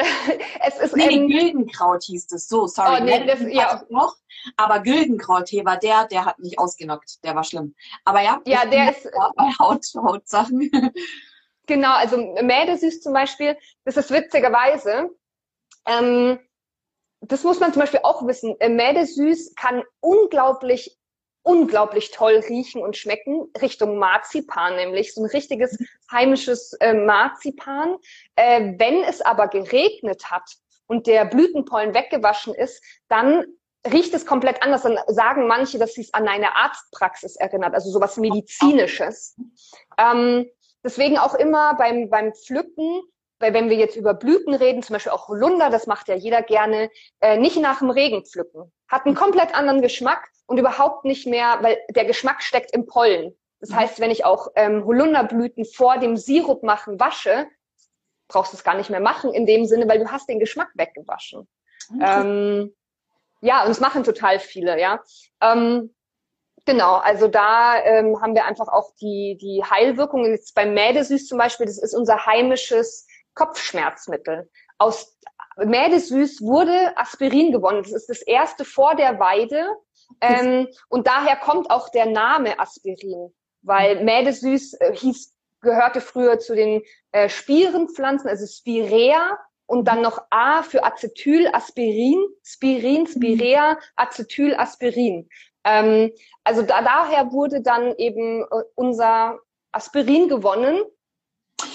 es 0.66 0.78
ist 0.78 0.96
nee, 0.96 1.14
ähm, 1.14 1.28
Güldenkraut 1.28 2.04
hieß 2.04 2.32
es. 2.32 2.48
So, 2.48 2.66
sorry. 2.66 2.98
Oh, 3.00 3.04
nee, 3.04 3.26
das, 3.26 3.40
ja. 3.42 3.82
noch, 3.88 4.16
aber 4.56 4.80
Güldenkrauttee 4.80 5.64
war 5.64 5.78
der, 5.78 6.06
der 6.06 6.24
hat 6.24 6.38
mich 6.38 6.58
ausgenockt. 6.58 7.22
Der 7.24 7.34
war 7.34 7.44
schlimm. 7.44 7.74
Aber 8.04 8.22
ja, 8.22 8.40
ja 8.46 8.64
der 8.64 8.90
ist 8.90 9.08
bei 9.36 9.50
Haut, 9.58 9.84
Hautsachen. 9.94 10.70
Genau, 11.66 11.92
also 11.92 12.16
Mädesüß 12.16 13.00
zum 13.00 13.12
Beispiel, 13.12 13.56
das 13.84 13.96
ist 13.96 14.10
witzigerweise, 14.10 15.08
ähm, 15.86 16.40
das 17.20 17.44
muss 17.44 17.60
man 17.60 17.72
zum 17.72 17.80
Beispiel 17.80 18.00
auch 18.02 18.26
wissen. 18.26 18.56
Äh, 18.58 18.70
Mädesüß 18.70 19.54
kann 19.54 19.84
unglaublich 20.00 20.98
unglaublich 21.50 22.12
toll 22.12 22.42
riechen 22.48 22.80
und 22.80 22.96
schmecken, 22.96 23.50
Richtung 23.60 23.98
Marzipan 23.98 24.76
nämlich, 24.76 25.12
so 25.12 25.22
ein 25.22 25.30
richtiges 25.30 25.76
heimisches 26.10 26.74
äh, 26.74 26.94
Marzipan. 26.94 27.96
Äh, 28.36 28.74
wenn 28.78 29.02
es 29.02 29.20
aber 29.20 29.48
geregnet 29.48 30.30
hat 30.30 30.48
und 30.86 31.08
der 31.08 31.24
Blütenpollen 31.24 31.92
weggewaschen 31.92 32.54
ist, 32.54 32.82
dann 33.08 33.44
riecht 33.90 34.14
es 34.14 34.26
komplett 34.26 34.62
anders. 34.62 34.82
Dann 34.82 34.98
sagen 35.08 35.48
manche, 35.48 35.78
dass 35.78 35.94
sie 35.94 36.02
es 36.02 36.14
an 36.14 36.28
eine 36.28 36.54
Arztpraxis 36.54 37.34
erinnert, 37.34 37.74
also 37.74 37.90
sowas 37.90 38.16
Medizinisches. 38.16 39.36
Ähm, 39.98 40.46
deswegen 40.84 41.18
auch 41.18 41.34
immer 41.34 41.74
beim, 41.74 42.10
beim 42.10 42.32
Pflücken 42.32 43.02
weil 43.40 43.54
wenn 43.54 43.70
wir 43.70 43.76
jetzt 43.76 43.96
über 43.96 44.14
Blüten 44.14 44.54
reden, 44.54 44.82
zum 44.82 44.94
Beispiel 44.94 45.12
auch 45.12 45.28
Holunder, 45.28 45.70
das 45.70 45.86
macht 45.86 46.08
ja 46.08 46.14
jeder 46.14 46.42
gerne, 46.42 46.90
äh, 47.20 47.38
nicht 47.38 47.56
nach 47.56 47.78
dem 47.78 47.90
Regen 47.90 48.24
pflücken. 48.24 48.70
Hat 48.86 49.06
einen 49.06 49.14
komplett 49.14 49.54
anderen 49.54 49.80
Geschmack 49.80 50.28
und 50.46 50.58
überhaupt 50.58 51.04
nicht 51.04 51.26
mehr, 51.26 51.58
weil 51.62 51.78
der 51.88 52.04
Geschmack 52.04 52.42
steckt 52.42 52.72
im 52.72 52.86
Pollen. 52.86 53.34
Das 53.60 53.74
heißt, 53.74 54.00
wenn 54.00 54.10
ich 54.10 54.24
auch 54.24 54.48
ähm, 54.54 54.84
Holunderblüten 54.84 55.64
vor 55.64 55.98
dem 55.98 56.16
Sirup 56.16 56.62
machen 56.62 57.00
wasche, 57.00 57.46
brauchst 58.28 58.52
du 58.52 58.56
es 58.56 58.64
gar 58.64 58.76
nicht 58.76 58.90
mehr 58.90 59.00
machen 59.00 59.32
in 59.32 59.46
dem 59.46 59.64
Sinne, 59.64 59.88
weil 59.88 59.98
du 59.98 60.10
hast 60.10 60.28
den 60.28 60.38
Geschmack 60.38 60.70
weggewaschen. 60.74 61.48
Okay. 61.94 62.20
Ähm, 62.20 62.76
ja, 63.40 63.64
und 63.64 63.70
es 63.70 63.80
machen 63.80 64.04
total 64.04 64.38
viele, 64.38 64.78
ja. 64.78 65.02
Ähm, 65.40 65.94
Genau, 66.66 66.96
also 66.96 67.26
da 67.26 67.82
ähm, 67.82 68.20
haben 68.20 68.34
wir 68.34 68.44
einfach 68.44 68.68
auch 68.68 68.94
die, 69.00 69.38
die 69.40 69.64
Heilwirkungen. 69.64 70.32
Jetzt 70.32 70.54
beim 70.54 70.74
Mädesüß 70.74 71.26
zum 71.26 71.38
Beispiel, 71.38 71.66
das 71.66 71.78
ist 71.78 71.94
unser 71.94 72.26
heimisches 72.26 73.06
Kopfschmerzmittel. 73.40 74.50
Aus 74.76 75.18
Mädesüß 75.56 76.42
wurde 76.42 76.94
Aspirin 76.96 77.52
gewonnen. 77.52 77.82
Das 77.82 77.92
ist 77.92 78.10
das 78.10 78.20
erste 78.20 78.66
vor 78.66 78.94
der 78.94 79.18
Weide. 79.18 79.66
Ähm, 80.20 80.68
und 80.88 81.06
daher 81.06 81.36
kommt 81.36 81.70
auch 81.70 81.88
der 81.88 82.04
Name 82.04 82.58
Aspirin, 82.58 83.32
weil 83.62 84.04
Mädesüß 84.04 84.74
äh, 84.74 84.94
hieß, 84.94 85.34
gehörte 85.62 86.02
früher 86.02 86.38
zu 86.38 86.54
den 86.54 86.82
äh, 87.12 87.30
Spierenpflanzen, 87.30 88.28
also 88.28 88.46
Spirea 88.46 89.38
und 89.66 89.88
dann 89.88 90.02
noch 90.02 90.20
A 90.28 90.62
für 90.62 90.84
Acetylaspirin, 90.84 92.22
Spirin, 92.42 93.06
Spirea, 93.06 93.78
Acetylaspirin. 93.96 95.30
Ähm, 95.64 96.12
also 96.44 96.60
da, 96.60 96.82
daher 96.82 97.32
wurde 97.32 97.62
dann 97.62 97.94
eben 97.96 98.42
äh, 98.42 98.62
unser 98.74 99.38
Aspirin 99.72 100.28
gewonnen 100.28 100.82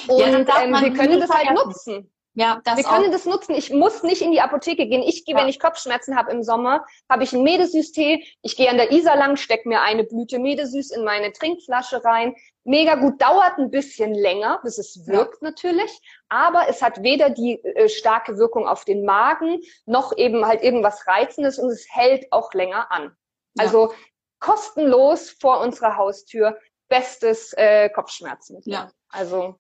und 0.08 0.20
ja, 0.20 0.64
ähm, 0.64 0.74
wir 0.74 0.94
können 0.94 1.20
das 1.20 1.30
halt 1.30 1.52
nutzen. 1.54 2.12
Ja, 2.38 2.60
das 2.66 2.76
wir 2.76 2.84
können 2.84 3.14
das 3.14 3.26
nutzen. 3.26 3.56
Ich 3.56 3.72
muss 3.72 4.04
nicht 4.04 4.22
in 4.22 4.34
die 4.34 4.42
Apotheke 4.42 4.88
gehen. 4.88 5.02
Ich 5.02 5.24
gehe, 5.24 5.36
ja. 5.36 5.42
wenn 5.42 5.48
ich 5.48 5.58
Kopfschmerzen 5.58 6.18
habe 6.18 6.32
im 6.32 6.44
Sommer, 6.44 6.86
habe 7.10 7.24
ich 7.24 7.34
einen 7.34 7.44
Medesüß-Tee. 7.44 8.26
Ich 8.42 8.58
gehe 8.58 8.70
an 8.70 8.76
der 8.76 8.92
Isar 8.92 9.16
lang, 9.16 9.38
stecke 9.38 9.70
mir 9.70 9.82
eine 9.82 10.04
Blüte 10.04 10.38
Medesüß 10.38 10.92
in 10.92 11.06
meine 11.06 11.32
Trinkflasche 11.32 12.04
rein. 12.04 12.36
Mega 12.66 12.96
gut, 12.96 13.22
dauert 13.22 13.58
ein 13.58 13.72
bisschen 13.72 14.14
länger, 14.14 14.60
bis 14.64 14.78
es 14.78 15.08
wirkt 15.08 15.42
ja. 15.42 15.50
natürlich, 15.50 16.02
aber 16.28 16.68
es 16.68 16.82
hat 16.82 17.02
weder 17.04 17.30
die 17.30 17.64
äh, 17.64 17.88
starke 17.88 18.38
Wirkung 18.38 18.68
auf 18.68 18.84
den 18.84 19.06
Magen 19.06 19.62
noch 19.86 20.18
eben 20.18 20.46
halt 20.46 20.62
irgendwas 20.62 21.08
Reizendes 21.08 21.58
und 21.58 21.70
es 21.70 21.88
hält 21.90 22.26
auch 22.32 22.54
länger 22.54 22.92
an. 22.92 23.16
Ja. 23.54 23.64
Also 23.64 23.94
kostenlos 24.40 25.30
vor 25.30 25.62
unserer 25.62 25.96
Haustür, 25.96 26.58
bestes 26.90 27.54
äh, 27.54 27.90
Kopfschmerzmittel. 27.90 28.74
Ja. 28.74 28.92
Also 29.10 29.58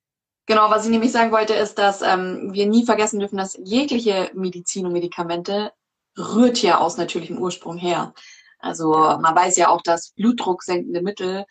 Genau, 0.48 0.70
was 0.70 0.86
ich 0.86 0.92
nämlich 0.92 1.12
sagen 1.12 1.32
wollte, 1.32 1.54
ist, 1.54 1.80
dass 1.80 2.02
ähm, 2.02 2.54
wir 2.54 2.68
nie 2.68 2.86
vergessen 2.86 3.20
dürfen, 3.20 3.38
dass 3.38 3.58
jegliche 3.64 4.30
Medizin 4.36 4.86
und 4.86 4.94
Medikamente 4.94 5.72
rührt 6.18 6.62
ja 6.62 6.80
aus 6.80 6.98
natürlichem 6.98 7.40
Ursprung 7.40 7.78
her. 7.78 8.14
Also 8.60 8.92
man 8.92 9.36
weiß 9.36 9.58
ja 9.58 9.70
auch, 9.70 9.82
dass 9.82 10.12
blutdrucksenkende 10.12 11.02
Mittel 11.02 11.46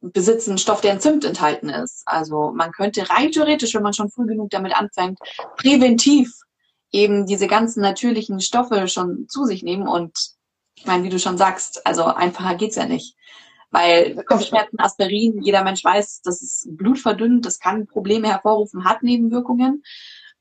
besitzen 0.00 0.58
Stoff, 0.58 0.80
der 0.80 0.92
entzündet 0.92 1.24
enthalten 1.24 1.68
ist. 1.68 2.02
Also 2.06 2.52
man 2.54 2.72
könnte 2.72 3.08
rein 3.10 3.32
theoretisch, 3.32 3.74
wenn 3.74 3.82
man 3.82 3.92
schon 3.92 4.10
früh 4.10 4.26
genug 4.26 4.50
damit 4.50 4.74
anfängt, 4.74 5.18
präventiv 5.56 6.32
eben 6.92 7.26
diese 7.26 7.48
ganzen 7.48 7.80
natürlichen 7.80 8.40
Stoffe 8.40 8.88
schon 8.88 9.26
zu 9.28 9.44
sich 9.44 9.62
nehmen. 9.62 9.88
Und 9.88 10.16
ich 10.76 10.86
meine, 10.86 11.02
wie 11.04 11.08
du 11.08 11.18
schon 11.18 11.38
sagst, 11.38 11.84
also 11.86 12.04
einfacher 12.04 12.54
geht's 12.54 12.76
ja 12.76 12.86
nicht. 12.86 13.16
Weil 13.70 14.24
Kopfschmerzen, 14.24 14.78
Aspirin, 14.80 15.42
jeder 15.42 15.62
Mensch 15.62 15.84
weiß, 15.84 16.22
das 16.22 16.42
ist 16.42 16.68
blutverdünnend, 16.70 17.44
das 17.44 17.58
kann 17.58 17.86
Probleme 17.86 18.28
hervorrufen, 18.28 18.84
hat 18.84 19.02
Nebenwirkungen. 19.02 19.82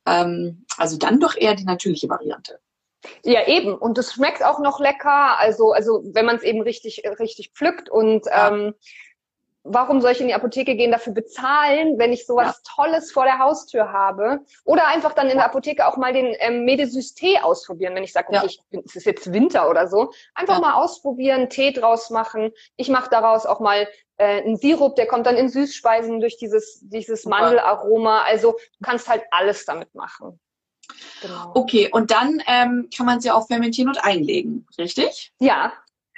Ähm, 0.05 0.65
also 0.77 0.97
dann 0.97 1.19
doch 1.19 1.35
eher 1.35 1.55
die 1.55 1.65
natürliche 1.65 2.09
Variante. 2.09 2.59
Ja, 3.23 3.47
eben. 3.47 3.73
Und 3.75 3.97
es 3.97 4.13
schmeckt 4.13 4.43
auch 4.43 4.59
noch 4.59 4.79
lecker. 4.79 5.37
Also, 5.39 5.71
also 5.71 6.01
wenn 6.13 6.25
man 6.25 6.37
es 6.37 6.43
eben 6.43 6.61
richtig, 6.61 7.03
richtig 7.19 7.51
pflückt 7.53 7.89
und 7.89 8.25
ja. 8.25 8.49
ähm, 8.49 8.73
warum 9.69 10.01
soll 10.01 10.11
ich 10.11 10.21
in 10.21 10.27
die 10.27 10.33
Apotheke 10.33 10.75
gehen, 10.75 10.91
dafür 10.91 11.13
bezahlen, 11.13 11.97
wenn 11.97 12.13
ich 12.13 12.25
sowas 12.25 12.61
ja. 12.65 12.73
Tolles 12.75 13.11
vor 13.11 13.23
der 13.23 13.39
Haustür 13.39 13.91
habe? 13.91 14.41
Oder 14.63 14.87
einfach 14.87 15.13
dann 15.13 15.29
in 15.29 15.37
der 15.37 15.45
Apotheke 15.45 15.87
auch 15.87 15.97
mal 15.97 16.13
den 16.13 16.35
ähm, 16.39 16.65
Medesys-Tee 16.65 17.39
ausprobieren, 17.39 17.95
wenn 17.95 18.03
ich 18.03 18.13
sage, 18.13 18.27
okay, 18.29 18.37
ja. 18.37 18.45
ich, 18.45 18.61
es 18.85 18.95
ist 18.95 19.05
jetzt 19.05 19.31
Winter 19.33 19.69
oder 19.69 19.87
so. 19.87 20.11
Einfach 20.33 20.55
ja. 20.55 20.61
mal 20.61 20.73
ausprobieren, 20.73 21.49
Tee 21.49 21.71
draus 21.71 22.09
machen. 22.09 22.51
Ich 22.75 22.89
mache 22.89 23.09
daraus 23.09 23.45
auch 23.45 23.59
mal 23.59 23.87
äh, 24.17 24.41
einen 24.41 24.57
Sirup, 24.57 24.95
der 24.95 25.07
kommt 25.07 25.25
dann 25.25 25.37
in 25.37 25.49
Süßspeisen 25.49 26.19
durch 26.19 26.37
dieses, 26.37 26.79
dieses 26.81 27.25
Mandelaroma. 27.25 28.23
Also 28.23 28.53
du 28.53 28.85
kannst 28.85 29.07
halt 29.07 29.23
alles 29.31 29.65
damit 29.65 29.93
machen. 29.93 30.39
Genau. 31.21 31.51
Okay, 31.53 31.89
und 31.91 32.11
dann 32.11 32.41
ähm, 32.47 32.89
kann 32.95 33.05
man 33.05 33.19
sie 33.19 33.31
auch 33.31 33.47
fermentieren 33.47 33.89
und 33.89 34.03
einlegen, 34.03 34.65
richtig? 34.77 35.33
Ja, 35.39 35.73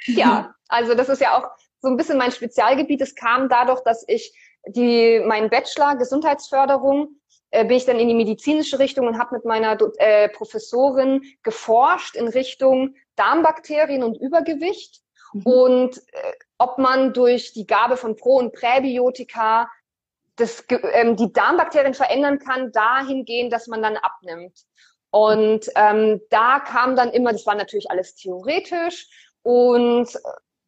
ja. 0.05 0.53
Also 0.71 0.93
das 0.93 1.09
ist 1.09 1.19
ja 1.19 1.35
auch 1.35 1.49
so 1.81 1.87
ein 1.87 1.97
bisschen 1.97 2.17
mein 2.17 2.31
Spezialgebiet. 2.31 3.01
Es 3.01 3.15
kam 3.15 3.49
dadurch, 3.49 3.81
dass 3.81 4.03
ich 4.07 4.33
die, 4.65 5.21
meinen 5.25 5.49
Bachelor 5.49 5.95
Gesundheitsförderung 5.95 7.19
äh, 7.51 7.65
bin 7.65 7.77
ich 7.77 7.85
dann 7.85 7.99
in 7.99 8.07
die 8.07 8.15
medizinische 8.15 8.79
Richtung 8.79 9.07
und 9.07 9.17
habe 9.17 9.35
mit 9.35 9.45
meiner 9.45 9.77
äh, 9.97 10.29
Professorin 10.29 11.23
geforscht 11.43 12.15
in 12.15 12.27
Richtung 12.27 12.95
Darmbakterien 13.15 14.03
und 14.03 14.17
Übergewicht 14.19 15.01
mhm. 15.33 15.41
und 15.43 15.97
äh, 15.97 16.33
ob 16.57 16.77
man 16.77 17.13
durch 17.13 17.53
die 17.53 17.65
Gabe 17.65 17.97
von 17.97 18.15
Pro- 18.15 18.37
und 18.37 18.53
Präbiotika 18.53 19.69
das, 20.35 20.63
ähm, 20.93 21.15
die 21.15 21.33
Darmbakterien 21.33 21.93
verändern 21.93 22.39
kann, 22.39 22.71
dahingehend, 22.71 23.51
dass 23.51 23.67
man 23.67 23.81
dann 23.81 23.97
abnimmt. 23.97 24.65
Und 25.11 25.69
ähm, 25.75 26.21
da 26.29 26.59
kam 26.59 26.95
dann 26.95 27.11
immer, 27.11 27.31
das 27.31 27.45
war 27.47 27.55
natürlich 27.55 27.89
alles 27.89 28.15
theoretisch 28.15 29.07
und 29.41 30.07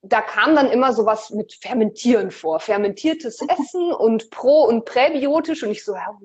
da 0.01 0.21
kam 0.21 0.55
dann 0.55 0.71
immer 0.71 0.93
sowas 0.93 1.29
mit 1.29 1.53
Fermentieren 1.53 2.31
vor, 2.31 2.59
fermentiertes 2.59 3.41
Essen 3.47 3.91
und 3.93 4.29
Pro- 4.31 4.65
und 4.65 4.85
Präbiotisch 4.85 5.63
und 5.63 5.71
ich 5.71 5.85
so, 5.85 5.93
ja, 5.93 6.17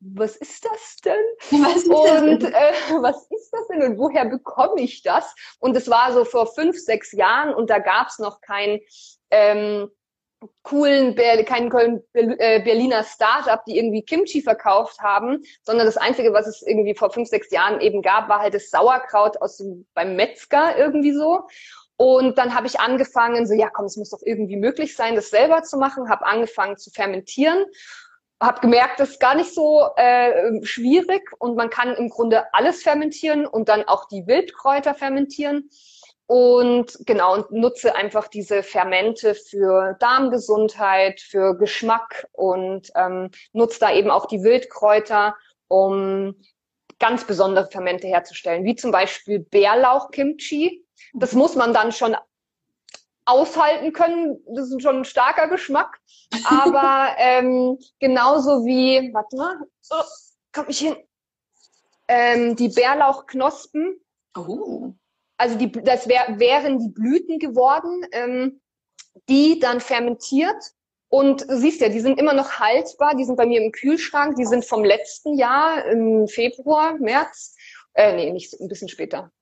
was 0.00 0.36
ist 0.36 0.64
das 0.64 0.96
denn? 1.04 1.62
Was 1.62 1.84
und 1.84 2.42
äh, 2.42 2.72
was 3.00 3.24
ist 3.30 3.50
das 3.52 3.68
denn 3.68 3.82
und 3.82 3.98
woher 3.98 4.24
bekomme 4.24 4.80
ich 4.80 5.02
das? 5.02 5.32
Und 5.60 5.76
es 5.76 5.88
war 5.88 6.12
so 6.12 6.24
vor 6.24 6.48
fünf, 6.48 6.76
sechs 6.76 7.12
Jahren 7.12 7.54
und 7.54 7.70
da 7.70 7.78
gab 7.78 8.08
es 8.08 8.18
noch 8.18 8.40
kein 8.40 8.80
ähm, 9.30 9.88
coolen, 10.62 11.14
keinen 11.14 11.70
coolen 11.70 12.02
äh, 12.14 12.60
Berliner 12.64 13.04
Startup, 13.04 13.64
die 13.64 13.78
irgendwie 13.78 14.02
Kimchi 14.02 14.42
verkauft 14.42 15.00
haben, 15.00 15.42
sondern 15.62 15.86
das 15.86 15.96
Einzige, 15.96 16.32
was 16.32 16.46
es 16.46 16.62
irgendwie 16.62 16.94
vor 16.94 17.10
fünf, 17.10 17.28
sechs 17.28 17.50
Jahren 17.50 17.80
eben 17.80 18.02
gab, 18.02 18.28
war 18.28 18.40
halt 18.40 18.54
das 18.54 18.70
Sauerkraut 18.70 19.40
aus 19.40 19.58
dem, 19.58 19.86
beim 19.94 20.16
Metzger 20.16 20.76
irgendwie 20.76 21.12
so. 21.12 21.42
Und 22.02 22.36
dann 22.36 22.52
habe 22.56 22.66
ich 22.66 22.80
angefangen, 22.80 23.46
so 23.46 23.54
ja 23.54 23.70
komm, 23.70 23.84
es 23.84 23.96
muss 23.96 24.10
doch 24.10 24.22
irgendwie 24.24 24.56
möglich 24.56 24.96
sein, 24.96 25.14
das 25.14 25.30
selber 25.30 25.62
zu 25.62 25.76
machen, 25.76 26.10
habe 26.10 26.26
angefangen 26.26 26.76
zu 26.76 26.90
fermentieren 26.90 27.64
habe 28.40 28.60
gemerkt, 28.60 28.98
das 28.98 29.10
ist 29.10 29.20
gar 29.20 29.36
nicht 29.36 29.54
so 29.54 29.88
äh, 29.94 30.64
schwierig 30.64 31.30
und 31.38 31.54
man 31.54 31.70
kann 31.70 31.94
im 31.94 32.08
Grunde 32.08 32.52
alles 32.52 32.82
fermentieren 32.82 33.46
und 33.46 33.68
dann 33.68 33.84
auch 33.84 34.08
die 34.08 34.26
Wildkräuter 34.26 34.94
fermentieren. 34.94 35.70
Und 36.26 36.98
genau, 37.06 37.34
und 37.34 37.52
nutze 37.52 37.94
einfach 37.94 38.26
diese 38.26 38.64
Fermente 38.64 39.36
für 39.36 39.96
Darmgesundheit, 40.00 41.20
für 41.20 41.56
Geschmack 41.56 42.26
und 42.32 42.90
ähm, 42.96 43.30
nutze 43.52 43.78
da 43.78 43.92
eben 43.92 44.10
auch 44.10 44.26
die 44.26 44.42
Wildkräuter, 44.42 45.36
um 45.68 46.34
ganz 46.98 47.24
besondere 47.24 47.68
Fermente 47.70 48.08
herzustellen, 48.08 48.64
wie 48.64 48.74
zum 48.74 48.90
Beispiel 48.90 49.38
Bärlauch-Kimchi. 49.38 50.84
Das 51.12 51.32
muss 51.32 51.56
man 51.56 51.72
dann 51.72 51.92
schon 51.92 52.16
aushalten 53.24 53.92
können. 53.92 54.42
Das 54.54 54.70
ist 54.70 54.82
schon 54.82 54.98
ein 54.98 55.04
starker 55.04 55.48
Geschmack. 55.48 56.00
Aber 56.44 57.14
ähm, 57.18 57.78
genauso 57.98 58.64
wie, 58.64 59.12
warte 59.12 59.36
mal, 59.36 59.56
oh, 59.90 60.04
komm 60.52 60.66
ich 60.68 60.78
hin, 60.78 60.96
ähm, 62.08 62.56
die 62.56 62.68
Bärlauchknospen. 62.68 64.00
Oh 64.36 64.94
also 65.42 65.58
die, 65.58 65.72
das 65.72 66.08
wär, 66.08 66.38
wären 66.38 66.78
die 66.78 66.90
Blüten 66.90 67.40
geworden, 67.40 68.06
ähm, 68.12 68.60
die 69.28 69.58
dann 69.58 69.80
fermentiert. 69.80 70.72
Und 71.08 71.42
du 71.50 71.58
siehst 71.58 71.80
ja, 71.80 71.88
die 71.88 72.00
sind 72.00 72.18
immer 72.20 72.32
noch 72.32 72.60
haltbar, 72.60 73.16
die 73.16 73.24
sind 73.24 73.36
bei 73.36 73.44
mir 73.44 73.60
im 73.60 73.72
Kühlschrank, 73.72 74.36
die 74.36 74.46
sind 74.46 74.64
vom 74.64 74.84
letzten 74.84 75.36
Jahr, 75.36 75.84
im 75.86 76.28
Februar, 76.28 76.96
März, 76.98 77.56
äh, 77.94 78.14
nee, 78.14 78.30
nicht 78.30 78.58
ein 78.60 78.68
bisschen 78.68 78.88
später, 78.88 79.32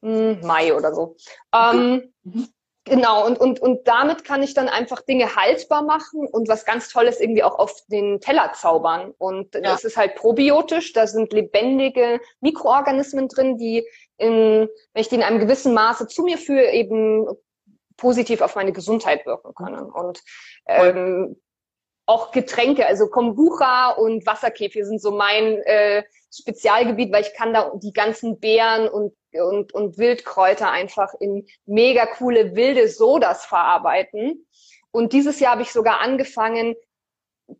Mai 0.00 0.74
oder 0.74 0.94
so. 0.94 1.16
Ähm, 1.52 2.12
mhm. 2.22 2.48
Genau, 2.88 3.26
und, 3.26 3.38
und, 3.38 3.60
und 3.60 3.86
damit 3.86 4.24
kann 4.24 4.42
ich 4.42 4.54
dann 4.54 4.68
einfach 4.68 5.02
Dinge 5.02 5.36
haltbar 5.36 5.82
machen 5.82 6.26
und 6.26 6.48
was 6.48 6.64
ganz 6.64 6.88
Tolles 6.88 7.20
irgendwie 7.20 7.42
auch 7.42 7.58
auf 7.58 7.82
den 7.88 8.20
Teller 8.20 8.52
zaubern. 8.54 9.12
Und 9.18 9.54
ja. 9.54 9.60
das 9.60 9.84
ist 9.84 9.96
halt 9.96 10.14
probiotisch, 10.14 10.92
da 10.94 11.06
sind 11.06 11.32
lebendige 11.32 12.20
Mikroorganismen 12.40 13.28
drin, 13.28 13.58
die 13.58 13.86
in, 14.16 14.68
wenn 14.92 15.00
ich 15.00 15.08
die 15.08 15.16
in 15.16 15.22
einem 15.22 15.38
gewissen 15.38 15.74
Maße 15.74 16.06
zu 16.08 16.22
mir 16.22 16.38
führe, 16.38 16.70
eben 16.70 17.26
positiv 17.96 18.40
auf 18.40 18.54
meine 18.54 18.72
Gesundheit 18.72 19.26
wirken 19.26 19.54
können. 19.54 19.90
Und 19.90 20.22
ähm, 20.66 21.36
auch 22.08 22.32
Getränke, 22.32 22.86
also 22.86 23.08
Kombucha 23.08 23.90
und 23.90 24.26
Wasserkäfer 24.26 24.84
sind 24.84 25.00
so 25.00 25.10
mein 25.10 25.58
äh, 25.62 26.02
Spezialgebiet, 26.34 27.12
weil 27.12 27.22
ich 27.22 27.34
kann 27.34 27.52
da 27.52 27.72
die 27.74 27.92
ganzen 27.92 28.40
Beeren 28.40 28.88
und 28.88 29.12
und, 29.34 29.74
und 29.74 29.98
Wildkräuter 29.98 30.70
einfach 30.70 31.12
in 31.20 31.46
mega 31.66 32.06
coole 32.06 32.56
wilde 32.56 32.88
Sodas 32.88 33.44
verarbeiten. 33.44 34.46
Und 34.90 35.12
dieses 35.12 35.38
Jahr 35.38 35.52
habe 35.52 35.62
ich 35.62 35.72
sogar 35.72 36.00
angefangen, 36.00 36.74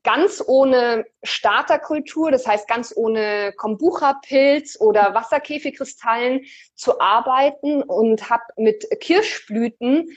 ganz 0.03 0.43
ohne 0.47 1.07
Starterkultur, 1.23 2.31
das 2.31 2.47
heißt 2.47 2.69
ganz 2.69 2.93
ohne 2.95 3.53
Kombucha-Pilz 3.57 4.79
oder 4.81 5.15
Wasserkäfigkristallen 5.15 6.45
zu 6.75 7.01
arbeiten 7.01 7.83
und 7.83 8.29
habe 8.29 8.45
mit 8.57 8.87
Kirschblüten 9.01 10.11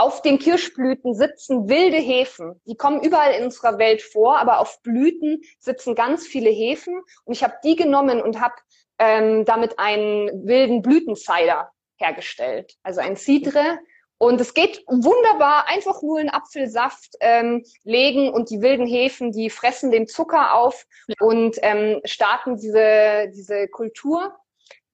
auf 0.00 0.22
den 0.22 0.38
Kirschblüten 0.38 1.14
sitzen 1.14 1.68
wilde 1.68 1.98
Hefen. 1.98 2.58
Die 2.64 2.74
kommen 2.74 3.02
überall 3.02 3.32
in 3.34 3.44
unserer 3.44 3.78
Welt 3.78 4.00
vor, 4.00 4.38
aber 4.38 4.58
auf 4.58 4.80
Blüten 4.82 5.42
sitzen 5.58 5.94
ganz 5.94 6.26
viele 6.26 6.48
Hefen. 6.48 7.02
Und 7.24 7.34
ich 7.34 7.44
habe 7.44 7.54
die 7.62 7.76
genommen 7.76 8.22
und 8.22 8.40
habe 8.40 8.54
ähm, 8.98 9.44
damit 9.44 9.78
einen 9.78 10.46
wilden 10.46 10.80
Blütencider 10.80 11.70
hergestellt, 11.98 12.76
also 12.82 13.00
ein 13.00 13.16
Cidre. 13.16 13.78
Und 14.16 14.40
es 14.40 14.54
geht 14.54 14.82
wunderbar, 14.86 15.68
einfach 15.68 16.00
nur 16.02 16.18
in 16.18 16.30
Apfelsaft 16.30 17.16
ähm, 17.20 17.62
legen 17.84 18.30
und 18.30 18.48
die 18.48 18.62
wilden 18.62 18.86
Hefen, 18.86 19.32
die 19.32 19.50
fressen 19.50 19.90
den 19.90 20.06
Zucker 20.06 20.54
auf 20.54 20.86
und 21.20 21.56
ähm, 21.60 22.00
starten 22.04 22.56
diese, 22.56 23.30
diese 23.34 23.68
Kultur. 23.68 24.34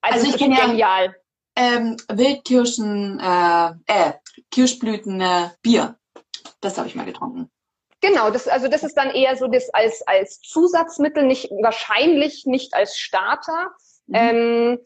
Also, 0.00 0.26
also 0.26 0.30
ich 0.30 0.36
kenne 0.36 0.74
ja 0.74 1.14
ähm, 1.56 1.96
Wildkirschen, 2.08 3.18
äh, 3.18 3.70
äh, 3.86 4.12
Kirschblüten, 4.50 5.20
äh, 5.20 5.50
Bier. 5.62 5.98
Das 6.60 6.78
habe 6.78 6.88
ich 6.88 6.94
mal 6.94 7.06
getrunken. 7.06 7.50
Genau, 8.00 8.30
das, 8.30 8.46
also 8.46 8.68
das 8.68 8.84
ist 8.84 8.96
dann 8.96 9.10
eher 9.10 9.36
so 9.36 9.48
das 9.48 9.70
als, 9.70 10.02
als 10.06 10.40
Zusatzmittel, 10.40 11.24
nicht 11.24 11.50
wahrscheinlich 11.50 12.44
nicht 12.46 12.74
als 12.74 12.98
Starter. 12.98 13.70
Mhm. 14.06 14.14
Ähm, 14.14 14.78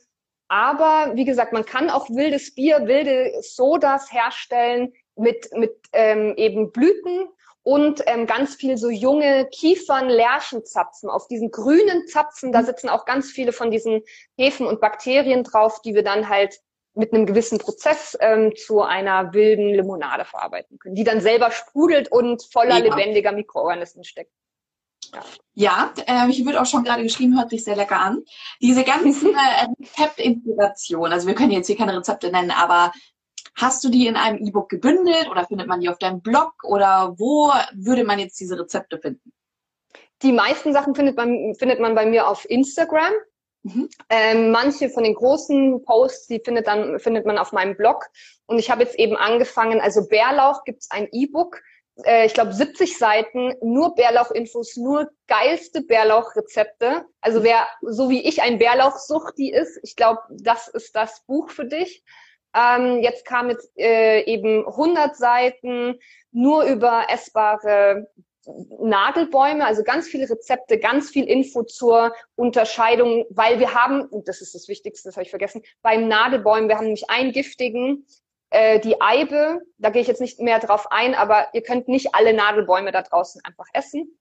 aber 0.48 1.12
wie 1.14 1.24
gesagt, 1.24 1.52
man 1.52 1.64
kann 1.64 1.90
auch 1.90 2.08
wildes 2.08 2.54
Bier, 2.54 2.86
wilde 2.86 3.32
Sodas 3.42 4.12
herstellen 4.12 4.92
mit, 5.16 5.50
mit 5.52 5.76
ähm, 5.92 6.34
eben 6.36 6.72
Blüten 6.72 7.28
und 7.62 8.02
ähm, 8.06 8.26
ganz 8.26 8.54
viel 8.54 8.76
so 8.76 8.88
junge 8.88 9.46
Kiefern, 9.50 10.08
Lärchenzapfen. 10.08 11.10
Auf 11.10 11.28
diesen 11.28 11.50
grünen 11.50 12.06
Zapfen, 12.06 12.52
da 12.52 12.62
mhm. 12.62 12.66
sitzen 12.66 12.88
auch 12.88 13.04
ganz 13.04 13.30
viele 13.30 13.52
von 13.52 13.70
diesen 13.70 14.02
Hefen 14.36 14.66
und 14.66 14.80
Bakterien 14.80 15.44
drauf, 15.44 15.82
die 15.82 15.94
wir 15.94 16.02
dann 16.02 16.28
halt 16.28 16.58
mit 16.94 17.12
einem 17.12 17.26
gewissen 17.26 17.58
Prozess 17.58 18.16
ähm, 18.20 18.54
zu 18.56 18.82
einer 18.82 19.32
wilden 19.32 19.68
Limonade 19.68 20.24
verarbeiten 20.24 20.78
können, 20.78 20.94
die 20.94 21.04
dann 21.04 21.20
selber 21.20 21.50
sprudelt 21.50 22.10
und 22.10 22.42
voller 22.50 22.78
ja. 22.78 22.84
lebendiger 22.84 23.32
Mikroorganismen 23.32 24.04
steckt. 24.04 24.32
Ja, 25.54 25.92
ja 26.06 26.24
äh, 26.26 26.30
ich 26.30 26.44
würde 26.44 26.60
auch 26.60 26.66
schon 26.66 26.84
gerade 26.84 27.02
geschrieben, 27.02 27.38
hört 27.38 27.50
sich 27.50 27.64
sehr 27.64 27.76
lecker 27.76 28.00
an. 28.00 28.24
Diese 28.60 28.84
ganzen 28.84 29.34
äh, 29.34 29.66
Rezeptinspiration, 29.80 31.12
also 31.12 31.28
wir 31.28 31.34
können 31.34 31.52
jetzt 31.52 31.68
hier 31.68 31.76
keine 31.76 31.96
Rezepte 31.96 32.30
nennen, 32.30 32.50
aber 32.50 32.92
hast 33.54 33.84
du 33.84 33.88
die 33.88 34.06
in 34.06 34.16
einem 34.16 34.44
E-Book 34.44 34.68
gebündelt 34.68 35.28
oder 35.30 35.44
findet 35.44 35.66
man 35.66 35.80
die 35.80 35.88
auf 35.88 35.98
deinem 35.98 36.20
Blog 36.20 36.52
oder 36.64 37.14
wo 37.18 37.52
würde 37.74 38.04
man 38.04 38.18
jetzt 38.18 38.38
diese 38.40 38.58
Rezepte 38.58 38.98
finden? 38.98 39.32
Die 40.22 40.32
meisten 40.32 40.72
Sachen 40.72 40.94
findet 40.94 41.16
man, 41.16 41.54
findet 41.54 41.80
man 41.80 41.94
bei 41.94 42.06
mir 42.06 42.28
auf 42.28 42.48
Instagram. 42.48 43.12
Mhm. 43.62 43.88
Ähm, 44.08 44.50
manche 44.50 44.88
von 44.88 45.04
den 45.04 45.14
großen 45.14 45.82
Posts, 45.84 46.28
die 46.28 46.40
findet, 46.42 46.66
dann, 46.66 46.98
findet 46.98 47.26
man 47.26 47.38
auf 47.38 47.52
meinem 47.52 47.76
Blog. 47.76 48.06
Und 48.46 48.58
ich 48.58 48.70
habe 48.70 48.82
jetzt 48.82 48.98
eben 48.98 49.16
angefangen, 49.16 49.80
also 49.80 50.08
Bärlauch 50.08 50.64
gibt 50.64 50.82
es 50.82 50.90
ein 50.90 51.08
E-Book, 51.12 51.60
äh, 52.04 52.26
ich 52.26 52.34
glaube, 52.34 52.52
70 52.52 52.98
Seiten, 52.98 53.54
nur 53.62 53.94
Bärlauch-Infos, 53.94 54.76
nur 54.76 55.10
geilste 55.26 55.82
Bärlauch-Rezepte. 55.82 57.06
Also 57.20 57.42
wer 57.42 57.66
so 57.82 58.10
wie 58.10 58.26
ich 58.26 58.42
ein 58.42 58.58
Bärlauchsuchti 58.58 59.50
ist, 59.52 59.78
ich 59.82 59.96
glaube, 59.96 60.20
das 60.30 60.68
ist 60.68 60.94
das 60.96 61.24
Buch 61.26 61.50
für 61.50 61.66
dich. 61.66 62.04
Ähm, 62.54 63.00
jetzt 63.02 63.24
kam 63.24 63.48
jetzt 63.48 63.70
äh, 63.78 64.22
eben 64.24 64.66
100 64.66 65.16
Seiten 65.16 65.98
nur 66.32 66.64
über 66.64 67.06
essbare 67.08 68.08
Nadelbäume, 68.80 69.66
also 69.66 69.82
ganz 69.82 70.08
viele 70.08 70.28
Rezepte, 70.28 70.78
ganz 70.78 71.10
viel 71.10 71.24
Info 71.24 71.62
zur 71.62 72.14
Unterscheidung, 72.36 73.26
weil 73.30 73.60
wir 73.60 73.74
haben, 73.74 74.02
und 74.02 74.28
das 74.28 74.40
ist 74.40 74.54
das 74.54 74.68
Wichtigste, 74.68 75.08
das 75.08 75.16
habe 75.16 75.24
ich 75.24 75.30
vergessen, 75.30 75.62
beim 75.82 76.08
Nadelbäumen, 76.08 76.68
wir 76.68 76.76
haben 76.76 76.86
nämlich 76.86 77.10
einen 77.10 77.32
giftigen, 77.32 78.06
äh, 78.50 78.80
die 78.80 79.00
Eibe, 79.00 79.60
da 79.78 79.90
gehe 79.90 80.02
ich 80.02 80.08
jetzt 80.08 80.20
nicht 80.20 80.40
mehr 80.40 80.58
drauf 80.58 80.90
ein, 80.90 81.14
aber 81.14 81.48
ihr 81.52 81.62
könnt 81.62 81.88
nicht 81.88 82.14
alle 82.14 82.34
Nadelbäume 82.34 82.90
da 82.90 83.02
draußen 83.02 83.40
einfach 83.44 83.66
essen. 83.72 84.18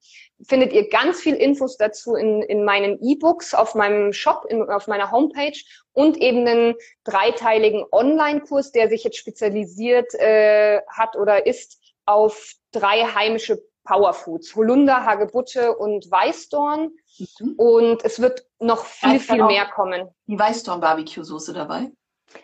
Findet 0.47 0.71
ihr 0.71 0.88
ganz 0.89 1.19
viel 1.19 1.34
Infos 1.34 1.77
dazu 1.77 2.15
in, 2.15 2.43
in 2.43 2.63
meinen 2.63 2.99
E-Books 3.01 3.53
auf 3.53 3.75
meinem 3.75 4.13
Shop, 4.13 4.45
in, 4.47 4.61
auf 4.69 4.88
meiner 4.88 5.11
Homepage 5.11 5.57
und 5.93 6.17
eben 6.17 6.47
einen 6.47 6.75
dreiteiligen 7.03 7.84
Online-Kurs, 7.91 8.71
der 8.71 8.88
sich 8.88 9.03
jetzt 9.03 9.17
spezialisiert 9.17 10.13
äh, 10.13 10.82
hat 10.88 11.15
oder 11.15 11.45
ist 11.47 11.80
auf 12.05 12.53
drei 12.71 13.03
heimische 13.03 13.63
Powerfoods. 13.84 14.55
Holunder, 14.55 15.05
Hagebutte 15.05 15.75
und 15.75 16.09
Weißdorn. 16.09 16.91
Mhm. 17.39 17.53
Und 17.57 18.05
es 18.05 18.21
wird 18.21 18.45
noch 18.59 18.86
viel, 18.86 19.19
viel 19.19 19.43
mehr 19.43 19.65
kommen. 19.65 20.09
Die 20.27 20.38
Weißdorn-Barbecue-Soße 20.38 21.53
dabei. 21.53 21.91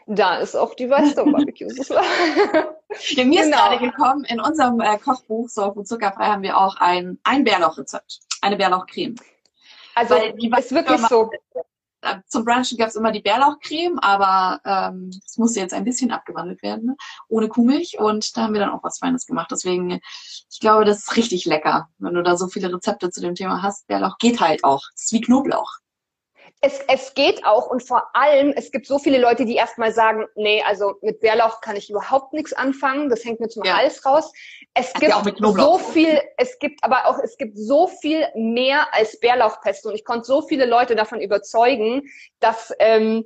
Da 0.08 0.38
ist 0.38 0.56
auch 0.56 0.76
die 0.76 0.90
Weißdorn-Barbecue-Soße. 0.90 1.94
ja, 1.94 3.24
mir 3.26 3.42
genau. 3.42 3.42
ist 3.42 3.52
gerade 3.52 3.80
gekommen, 3.80 4.24
in 4.26 4.40
unserem 4.40 4.80
äh, 4.80 4.98
Kochbuch 4.98 5.50
Sorg 5.50 5.76
und 5.76 5.88
Zuckerfrei 5.88 6.26
haben 6.26 6.44
wir 6.44 6.58
auch 6.58 6.76
ein, 6.78 7.20
ein 7.24 7.44
Bärlauchrezept. 7.44 8.20
Eine 8.42 8.58
Bärlauchcreme. 8.58 9.16
Also 9.96 10.16
Weil 10.16 10.34
die 10.34 10.50
ist 10.50 10.72
wirklich 10.72 11.02
so. 11.08 11.32
Äh, 12.02 12.18
zum 12.28 12.46
Brunchen 12.46 12.78
gab 12.78 12.90
es 12.90 12.96
immer 12.96 13.12
die 13.12 13.22
Bärlauchcreme, 13.22 13.98
aber 14.00 14.60
ähm, 14.64 15.10
es 15.26 15.38
musste 15.38 15.60
jetzt 15.60 15.74
ein 15.74 15.86
bisschen 15.86 16.12
abgewandelt 16.12 16.62
werden, 16.62 16.86
ne? 16.86 16.96
ohne 17.30 17.48
Kuhmilch. 17.48 17.98
Und 17.98 18.38
da 18.38 18.44
haben 18.44 18.54
wir 18.54 18.60
dann 18.60 18.70
auch 18.70 18.84
was 18.84 19.00
Feines 19.00 19.26
gemacht. 19.26 19.48
Deswegen, 19.50 20.00
ich 20.52 20.60
glaube, 20.60 20.86
das 20.86 21.00
ist 21.00 21.16
richtig 21.18 21.46
lecker, 21.46 21.90
wenn 21.98 22.14
du 22.14 22.22
da 22.22 22.38
so 22.38 22.48
viele 22.48 22.72
Rezepte 22.72 23.10
zu 23.10 23.22
dem 23.22 23.34
Thema 23.34 23.64
hast. 23.64 23.88
Bärlauch 23.88 24.18
geht 24.20 24.40
halt 24.40 24.64
auch. 24.64 24.84
Es 24.94 25.06
ist 25.06 25.14
wie 25.14 25.22
Knoblauch 25.22 25.80
es, 26.66 26.80
es 26.88 27.14
geht 27.14 27.46
auch 27.46 27.68
und 27.68 27.84
vor 27.88 28.10
allem, 28.14 28.52
es 28.56 28.72
gibt 28.72 28.88
so 28.88 28.98
viele 28.98 29.20
Leute, 29.20 29.46
die 29.46 29.56
erstmal 29.56 29.92
sagen, 29.92 30.26
nee, 30.36 30.64
also 30.64 30.96
mit 31.02 31.20
Bärlauch 31.20 31.62
kann 31.62 31.76
ich 31.76 31.92
überhaupt 31.92 32.34
nichts 32.34 32.54
anfangen, 32.54 33.10
das 33.10 33.24
hängt 33.24 33.40
mir 33.40 33.50
zum 33.50 33.64
ja. 33.64 33.78
Hals 33.78 34.04
raus. 34.04 34.34
Es 34.74 34.92
Hat 34.94 35.02
gibt 35.02 35.38
so 35.40 35.78
viel, 35.78 36.20
es 36.38 36.58
gibt 36.58 36.84
aber 36.84 37.06
auch, 37.06 37.20
es 37.20 37.38
gibt 37.38 37.58
so 37.58 37.88
viel 37.88 38.26
mehr 38.34 38.94
als 38.94 39.20
Bärlauchpesto 39.20 39.90
und 39.90 39.96
ich 39.96 40.04
konnte 40.04 40.26
so 40.26 40.42
viele 40.42 40.66
Leute 40.66 40.96
davon 40.96 41.22
überzeugen, 41.22 42.10
dass 42.40 42.74
ähm, 42.80 43.24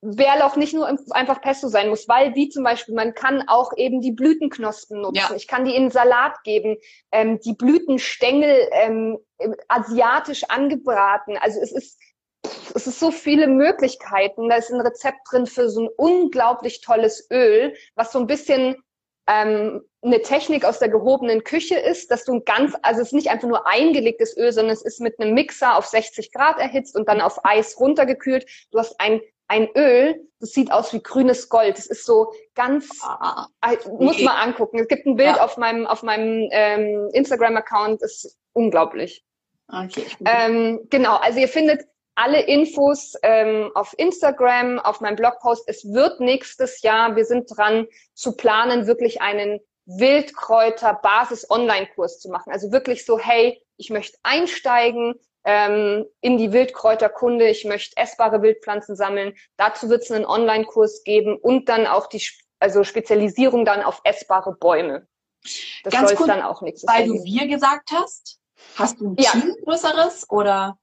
Bärlauch 0.00 0.54
nicht 0.54 0.72
nur 0.72 0.88
einfach 1.10 1.40
Pesto 1.40 1.66
sein 1.66 1.88
muss, 1.88 2.06
weil 2.06 2.36
wie 2.36 2.48
zum 2.48 2.62
Beispiel, 2.62 2.94
man 2.94 3.12
kann 3.14 3.48
auch 3.48 3.72
eben 3.76 4.00
die 4.00 4.12
Blütenknospen 4.12 5.00
nutzen. 5.00 5.16
Ja. 5.16 5.34
Ich 5.34 5.48
kann 5.48 5.64
die 5.64 5.74
in 5.74 5.90
Salat 5.90 6.44
geben, 6.44 6.76
ähm, 7.10 7.40
die 7.40 7.54
Blütenstängel 7.54 8.68
ähm, 8.70 9.18
asiatisch 9.66 10.44
angebraten. 10.44 11.36
Also 11.38 11.58
es 11.60 11.72
ist 11.72 11.98
es 12.74 12.86
ist 12.86 13.00
so 13.00 13.10
viele 13.10 13.46
Möglichkeiten. 13.46 14.48
Da 14.48 14.56
ist 14.56 14.70
ein 14.70 14.80
Rezept 14.80 15.18
drin 15.30 15.46
für 15.46 15.68
so 15.68 15.82
ein 15.82 15.88
unglaublich 15.96 16.80
tolles 16.80 17.28
Öl, 17.30 17.74
was 17.94 18.12
so 18.12 18.18
ein 18.18 18.26
bisschen 18.26 18.76
ähm, 19.26 19.82
eine 20.02 20.22
Technik 20.22 20.64
aus 20.64 20.78
der 20.78 20.88
gehobenen 20.88 21.44
Küche 21.44 21.78
ist, 21.78 22.10
dass 22.10 22.24
du 22.24 22.34
ein 22.34 22.44
ganz, 22.44 22.74
also 22.82 23.00
es 23.00 23.08
ist 23.08 23.14
nicht 23.14 23.30
einfach 23.30 23.48
nur 23.48 23.66
eingelegtes 23.66 24.36
Öl, 24.36 24.52
sondern 24.52 24.72
es 24.72 24.82
ist 24.82 25.00
mit 25.00 25.20
einem 25.20 25.34
Mixer 25.34 25.76
auf 25.76 25.86
60 25.86 26.32
Grad 26.32 26.58
erhitzt 26.58 26.96
und 26.96 27.08
dann 27.08 27.20
auf 27.20 27.44
Eis 27.44 27.78
runtergekühlt. 27.78 28.46
Du 28.70 28.78
hast 28.78 28.98
ein 28.98 29.20
ein 29.50 29.68
Öl, 29.76 30.28
das 30.38 30.52
sieht 30.52 30.70
aus 30.70 30.92
wie 30.92 31.02
grünes 31.02 31.48
Gold. 31.48 31.76
Das 31.76 31.86
ist 31.86 32.06
so 32.06 32.32
ganz, 32.54 32.88
ah, 33.02 33.48
äh, 33.62 33.76
muss 33.98 34.22
man 34.22 34.36
angucken. 34.36 34.78
Es 34.78 34.86
gibt 34.86 35.06
ein 35.06 35.16
Bild 35.16 35.36
ja. 35.36 35.44
auf 35.44 35.56
meinem 35.56 35.88
auf 35.88 36.04
meinem 36.04 36.48
ähm, 36.52 37.10
Instagram-Account, 37.12 38.00
ist 38.00 38.38
unglaublich. 38.52 39.24
Okay. 39.66 40.06
Ähm, 40.24 40.86
genau, 40.88 41.16
also 41.16 41.40
ihr 41.40 41.48
findet 41.48 41.84
alle 42.14 42.42
Infos 42.42 43.14
ähm, 43.22 43.70
auf 43.74 43.94
Instagram, 43.96 44.78
auf 44.78 45.00
meinem 45.00 45.16
Blogpost. 45.16 45.64
Es 45.66 45.90
wird 45.92 46.20
nächstes 46.20 46.82
Jahr, 46.82 47.16
wir 47.16 47.24
sind 47.24 47.50
dran 47.56 47.86
zu 48.14 48.36
planen, 48.36 48.86
wirklich 48.86 49.22
einen 49.22 49.60
Wildkräuter-Basis-Online-Kurs 49.86 52.20
zu 52.20 52.28
machen. 52.28 52.52
Also 52.52 52.70
wirklich 52.72 53.04
so, 53.04 53.18
hey, 53.18 53.60
ich 53.76 53.90
möchte 53.90 54.16
einsteigen 54.22 55.16
ähm, 55.44 56.06
in 56.20 56.38
die 56.38 56.52
Wildkräuterkunde, 56.52 57.48
ich 57.48 57.64
möchte 57.64 57.96
essbare 57.96 58.42
Wildpflanzen 58.42 58.94
sammeln. 58.94 59.34
Dazu 59.56 59.88
wird 59.88 60.02
es 60.02 60.10
einen 60.10 60.26
Online-Kurs 60.26 61.02
geben 61.04 61.36
und 61.36 61.68
dann 61.68 61.86
auch 61.86 62.06
die 62.06 62.22
also 62.58 62.84
Spezialisierung 62.84 63.64
dann 63.64 63.82
auf 63.82 64.02
essbare 64.04 64.54
Bäume. 64.54 65.06
Das 65.84 65.94
soll 65.94 66.12
es 66.12 66.26
dann 66.26 66.42
auch 66.42 66.60
nächstes 66.60 66.88
Weil 66.88 67.06
du 67.06 67.24
wir 67.24 67.48
gesagt 67.48 67.90
hast, 67.92 68.38
hast 68.76 69.00
du 69.00 69.12
ein 69.12 69.16
ja. 69.18 69.30
Team 69.30 69.56
größeres 69.64 70.28
oder? 70.28 70.76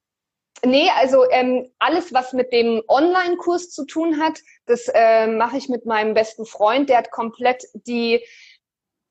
Nee, 0.65 0.89
also 0.95 1.29
ähm, 1.29 1.69
alles, 1.77 2.13
was 2.13 2.33
mit 2.33 2.51
dem 2.51 2.81
Online-Kurs 2.87 3.69
zu 3.69 3.85
tun 3.85 4.19
hat, 4.19 4.39
das 4.65 4.89
äh, 4.93 5.27
mache 5.27 5.57
ich 5.57 5.69
mit 5.69 5.85
meinem 5.85 6.13
besten 6.13 6.45
Freund. 6.45 6.89
Der 6.89 6.97
hat 6.97 7.11
komplett 7.11 7.63
die 7.73 8.25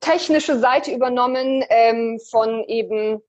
technische 0.01 0.59
Seite 0.59 0.91
übernommen 0.91 1.65
ähm, 1.69 2.21
von 2.31 2.65
eben 2.65 3.23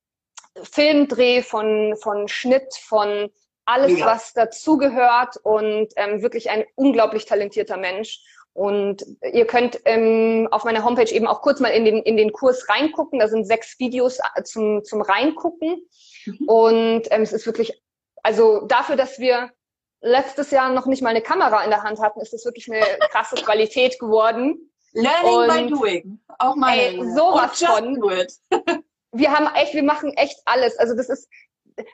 Filmdreh, 0.63 1.43
von, 1.43 1.95
von 2.01 2.27
Schnitt, 2.27 2.73
von 2.75 3.29
alles, 3.65 3.99
ja. 3.99 4.05
was 4.05 4.33
dazugehört 4.33 5.37
und 5.43 5.89
ähm, 5.97 6.21
wirklich 6.21 6.49
ein 6.49 6.65
unglaublich 6.75 7.25
talentierter 7.25 7.77
Mensch. 7.77 8.21
Und 8.53 9.05
ihr 9.21 9.45
könnt 9.45 9.79
ähm, 9.85 10.47
auf 10.49 10.63
meiner 10.63 10.83
Homepage 10.83 11.11
eben 11.13 11.27
auch 11.27 11.41
kurz 11.41 11.59
mal 11.59 11.67
in 11.67 11.85
den, 11.85 12.01
in 12.01 12.17
den 12.17 12.31
Kurs 12.31 12.67
reingucken. 12.69 13.19
Da 13.19 13.27
sind 13.27 13.45
sechs 13.45 13.77
Videos 13.77 14.17
äh, 14.35 14.41
zum, 14.43 14.83
zum 14.83 15.01
Reingucken. 15.01 15.85
Mhm. 16.25 16.47
Und 16.47 17.01
ähm, 17.11 17.21
es 17.21 17.33
ist 17.33 17.45
wirklich 17.45 17.83
also 18.23 18.65
dafür, 18.65 18.95
dass 18.95 19.19
wir 19.19 19.51
letztes 20.01 20.51
Jahr 20.51 20.69
noch 20.71 20.85
nicht 20.85 21.01
mal 21.01 21.09
eine 21.09 21.21
Kamera 21.21 21.63
in 21.63 21.69
der 21.69 21.83
Hand 21.83 21.99
hatten, 21.99 22.21
ist 22.21 22.33
das 22.33 22.45
wirklich 22.45 22.71
eine 22.71 22.81
krasse 23.09 23.35
Qualität 23.43 23.99
geworden. 23.99 24.71
Learning 24.93 25.35
und, 25.35 25.47
by 25.47 25.67
doing. 25.67 26.19
Auch 26.39 26.55
mal 26.55 26.77
ey, 26.77 26.97
sowas 27.13 27.61
von. 27.63 28.01
wir 29.11 29.31
haben 29.31 29.53
echt, 29.55 29.73
wir 29.73 29.83
machen 29.83 30.13
echt 30.13 30.39
alles. 30.45 30.77
Also 30.77 30.95
das 30.95 31.09
ist, 31.09 31.27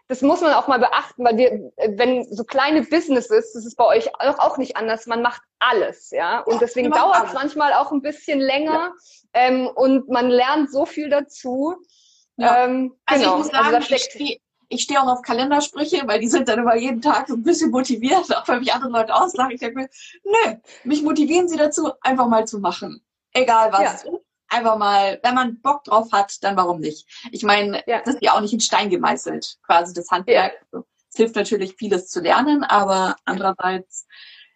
das 0.07 0.21
muss 0.21 0.41
man 0.41 0.53
auch 0.53 0.67
mal 0.67 0.80
beachten, 0.80 1.26
weil 1.26 1.38
wir, 1.38 1.71
wenn 1.97 2.24
so 2.34 2.43
kleine 2.43 2.84
Businesses, 2.84 3.53
das 3.53 3.65
ist 3.65 3.76
bei 3.76 3.86
euch 3.86 4.13
auch, 4.15 4.39
auch 4.39 4.57
nicht 4.57 4.78
anders, 4.78 5.07
man 5.07 5.21
macht 5.21 5.41
alles, 5.59 6.11
ja. 6.11 6.39
Und 6.39 6.53
ja, 6.53 6.59
deswegen 6.59 6.91
dauert 6.91 7.28
es 7.28 7.34
manchmal 7.34 7.74
auch 7.74 7.91
ein 7.91 8.01
bisschen 8.01 8.39
länger 8.39 8.93
ja. 9.36 9.41
ähm, 9.41 9.67
und 9.67 10.07
man 10.09 10.30
lernt 10.30 10.71
so 10.71 10.86
viel 10.86 11.09
dazu. 11.09 11.76
Ja. 12.38 12.65
Ähm, 12.65 12.95
also 13.05 13.24
genau. 13.24 13.34
ich 13.34 13.43
muss 13.43 13.51
sagen, 13.51 13.76
also 13.76 13.95
ich, 13.95 14.41
ich 14.74 14.84
stehe 14.84 15.01
auch 15.01 15.07
auf 15.07 15.21
Kalendersprüche, 15.21 16.03
weil 16.07 16.19
die 16.19 16.28
sind 16.28 16.47
dann 16.47 16.59
immer 16.59 16.76
jeden 16.76 17.01
Tag 17.01 17.28
so 17.28 17.36
ein 17.36 17.43
bisschen 17.43 17.71
motiviert, 17.71 18.26
auch 18.36 18.47
wenn 18.47 18.59
mich 18.59 18.74
andere 18.74 18.91
Leute 18.91 19.15
auslachen. 19.15 19.51
Ich 19.51 19.59
denke 19.59 19.82
mir, 19.82 19.89
nö, 20.24 20.55
mich 20.84 21.03
motivieren 21.03 21.47
sie 21.47 21.57
dazu, 21.57 21.91
einfach 22.01 22.28
mal 22.28 22.45
zu 22.45 22.59
machen. 22.59 23.03
Egal 23.34 23.71
was. 23.71 24.03
Ja. 24.03 24.11
Einfach 24.49 24.78
mal, 24.78 25.19
wenn 25.24 25.34
man 25.34 25.61
Bock 25.61 25.84
drauf 25.84 26.11
hat, 26.11 26.43
dann 26.43 26.55
warum 26.55 26.80
nicht? 26.80 27.07
Ich 27.32 27.43
meine, 27.43 27.82
ja. 27.88 28.01
das 28.05 28.15
ist 28.15 28.24
ja 28.24 28.34
auch 28.34 28.41
nicht 28.41 28.53
in 28.53 28.59
Stein 28.59 28.89
gemeißelt, 28.89 29.57
quasi 29.65 29.93
das 29.93 30.09
Handwerk. 30.09 30.53
Ja. 30.71 30.84
Es 31.09 31.17
hilft 31.17 31.36
natürlich, 31.36 31.76
vieles 31.76 32.09
zu 32.09 32.21
lernen, 32.21 32.63
aber 32.63 33.15
andererseits 33.26 34.07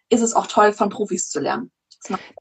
ist 0.08 0.22
es 0.22 0.34
auch 0.34 0.46
toll, 0.46 0.72
von 0.72 0.88
Profis 0.88 1.28
zu 1.28 1.40
lernen. 1.40 1.72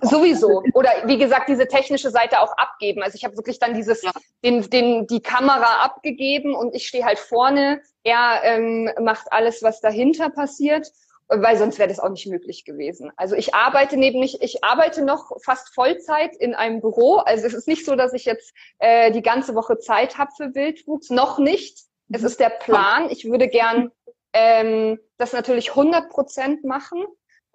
Sowieso. 0.01 0.63
Oder 0.73 0.91
wie 1.05 1.17
gesagt, 1.17 1.49
diese 1.49 1.67
technische 1.67 2.11
Seite 2.11 2.41
auch 2.41 2.55
abgeben. 2.57 3.01
Also 3.01 3.15
ich 3.15 3.23
habe 3.23 3.35
wirklich 3.37 3.59
dann 3.59 3.73
dieses, 3.73 4.03
ja. 4.03 4.11
den, 4.43 4.69
den, 4.69 5.07
die 5.07 5.21
Kamera 5.21 5.83
abgegeben 5.83 6.55
und 6.55 6.75
ich 6.75 6.87
stehe 6.87 7.05
halt 7.05 7.19
vorne. 7.19 7.81
Er 8.03 8.41
ähm, 8.43 8.89
macht 9.01 9.31
alles, 9.31 9.63
was 9.63 9.81
dahinter 9.81 10.29
passiert, 10.29 10.87
weil 11.27 11.57
sonst 11.57 11.79
wäre 11.79 11.89
das 11.89 11.99
auch 11.99 12.09
nicht 12.09 12.27
möglich 12.27 12.65
gewesen. 12.65 13.11
Also 13.17 13.35
ich 13.35 13.53
arbeite 13.53 13.97
neben 13.97 14.19
mich, 14.19 14.41
ich 14.41 14.63
arbeite 14.63 15.03
noch 15.03 15.31
fast 15.43 15.73
Vollzeit 15.73 16.35
in 16.35 16.55
einem 16.55 16.79
Büro. 16.79 17.17
Also 17.17 17.47
es 17.47 17.53
ist 17.53 17.67
nicht 17.67 17.85
so, 17.85 17.95
dass 17.95 18.13
ich 18.13 18.25
jetzt 18.25 18.53
äh, 18.79 19.11
die 19.11 19.23
ganze 19.23 19.55
Woche 19.55 19.79
Zeit 19.79 20.17
habe 20.17 20.31
für 20.37 20.53
Wildwuchs. 20.55 21.09
Noch 21.09 21.39
nicht. 21.39 21.79
Es 22.11 22.21
mhm. 22.21 22.27
ist 22.27 22.39
der 22.39 22.49
Plan. 22.49 23.09
Ich 23.09 23.25
würde 23.25 23.47
gern 23.47 23.91
ähm, 24.33 24.99
das 25.17 25.33
natürlich 25.33 25.71
100 25.71 26.09
Prozent 26.09 26.63
machen 26.63 27.05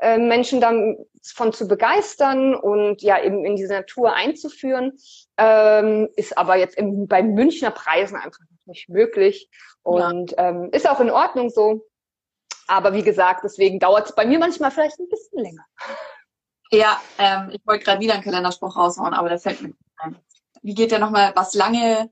äh, 0.02 0.18
Menschen 0.18 0.60
davon 0.60 1.52
zu 1.52 1.68
begeistern 1.68 2.54
und 2.54 3.02
ja 3.02 3.22
eben 3.22 3.44
in 3.44 3.54
diese 3.54 3.72
Natur 3.72 4.14
einzuführen, 4.14 4.98
ähm, 5.36 6.08
ist 6.16 6.36
aber 6.36 6.56
jetzt 6.56 6.76
im, 6.76 7.06
bei 7.06 7.22
Münchner 7.22 7.70
Preisen 7.70 8.16
einfach 8.16 8.40
nicht 8.66 8.88
möglich 8.88 9.48
und 9.82 10.32
ja. 10.32 10.48
ähm, 10.48 10.70
ist 10.72 10.88
auch 10.88 11.00
in 11.00 11.10
Ordnung 11.10 11.50
so. 11.50 11.86
Aber 12.66 12.92
wie 12.94 13.02
gesagt, 13.02 13.44
deswegen 13.44 13.78
dauert 13.78 14.06
es 14.06 14.14
bei 14.14 14.26
mir 14.26 14.38
manchmal 14.38 14.70
vielleicht 14.70 14.98
ein 14.98 15.08
bisschen 15.08 15.38
länger. 15.38 15.64
Ja, 16.70 17.00
ähm, 17.18 17.50
ich 17.52 17.60
wollte 17.64 17.84
gerade 17.84 18.00
wieder 18.00 18.14
einen 18.14 18.24
Kalenderspruch 18.24 18.76
raushauen, 18.76 19.14
aber 19.14 19.28
der 19.28 19.38
fällt 19.38 19.62
mir 19.62 19.72
ein. 19.98 20.16
Wie 20.62 20.74
geht 20.74 20.90
der 20.90 20.98
nochmal, 20.98 21.32
was 21.36 21.54
lange 21.54 22.10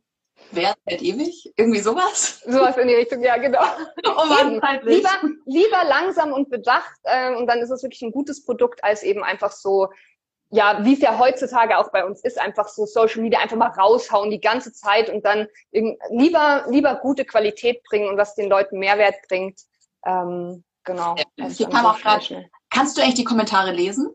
Wer 0.53 0.75
hält 0.87 1.03
ewig? 1.03 1.53
Irgendwie 1.57 1.81
sowas? 1.81 2.41
Sowas 2.45 2.77
in 2.77 2.89
die 2.89 2.95
Richtung, 2.95 3.23
ja, 3.23 3.37
genau. 3.37 3.63
Oh 4.05 4.27
Mann, 4.27 4.61
lieber, 4.83 5.11
lieber 5.47 5.85
langsam 5.89 6.33
und 6.33 6.51
bedacht 6.51 6.99
äh, 7.05 7.35
und 7.35 7.47
dann 7.47 7.61
ist 7.61 7.71
es 7.71 7.83
wirklich 7.83 8.03
ein 8.03 8.13
gutes 8.13 8.45
Produkt, 8.45 8.83
als 8.83 9.03
eben 9.03 9.23
einfach 9.23 9.53
so, 9.53 9.89
ja, 10.51 10.85
wie 10.85 10.95
es 10.95 11.01
ja 11.01 11.19
heutzutage 11.19 11.79
auch 11.79 11.93
bei 11.93 12.05
uns 12.05 12.23
ist, 12.23 12.41
einfach 12.41 12.69
so 12.69 12.85
Social 12.87 13.23
Media 13.23 13.39
einfach 13.39 13.57
mal 13.57 13.69
raushauen 13.69 14.31
die 14.31 14.41
ganze 14.41 14.73
Zeit 14.73 15.09
und 15.09 15.25
dann 15.25 15.47
lieber, 15.71 16.67
lieber 16.69 16.97
gute 16.97 17.25
Qualität 17.25 17.83
bringen 17.85 18.09
und 18.09 18.17
was 18.17 18.35
den 18.35 18.49
Leuten 18.49 18.79
Mehrwert 18.79 19.15
bringt. 19.29 19.61
Ähm, 20.05 20.65
genau. 20.85 21.15
Ja, 21.37 21.69
kam 21.69 21.87
auch 21.87 22.01
grad, 22.01 22.33
kannst 22.71 22.97
du 22.97 23.03
echt 23.03 23.19
die 23.19 23.25
Kommentare 23.25 23.71
lesen? 23.71 24.15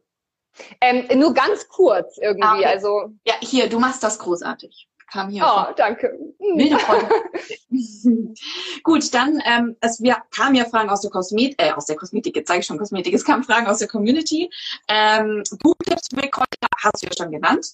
Ähm, 0.80 1.08
nur 1.20 1.34
ganz 1.34 1.68
kurz 1.68 2.18
irgendwie, 2.18 2.48
ah, 2.48 2.56
okay. 2.56 2.66
also. 2.66 3.10
Ja, 3.26 3.34
hier, 3.42 3.70
du 3.70 3.80
machst 3.80 4.04
das 4.04 4.20
großartig 4.20 4.88
kam 5.12 5.30
hier. 5.30 5.44
Oh, 5.46 5.74
danke. 5.76 6.18
Wilde 6.40 6.78
Gut, 8.84 9.14
dann, 9.14 9.42
ähm, 9.46 9.76
es 9.82 10.02
wir 10.02 10.18
kamen 10.32 10.56
ja 10.56 10.66
Fragen 10.66 10.90
aus 10.90 11.02
der 11.02 11.12
Kosmetik, 11.12 11.62
äh, 11.62 11.72
aus 11.72 11.86
der 11.86 11.96
Kosmetik, 11.96 12.36
jetzt 12.36 12.48
sage 12.48 12.60
ich 12.60 12.66
schon 12.66 12.78
Kosmetik, 12.78 13.14
es 13.14 13.26
kamen 13.26 13.44
Fragen 13.44 13.68
aus 13.68 13.80
der 13.80 13.88
Community. 13.88 14.50
Ähm, 14.88 15.44
Buchtipps 15.60 16.10
für 16.14 16.28
Kräuter 16.28 16.68
hast 16.84 17.02
du 17.02 17.08
ja 17.08 17.12
schon 17.18 17.32
genannt. 17.32 17.68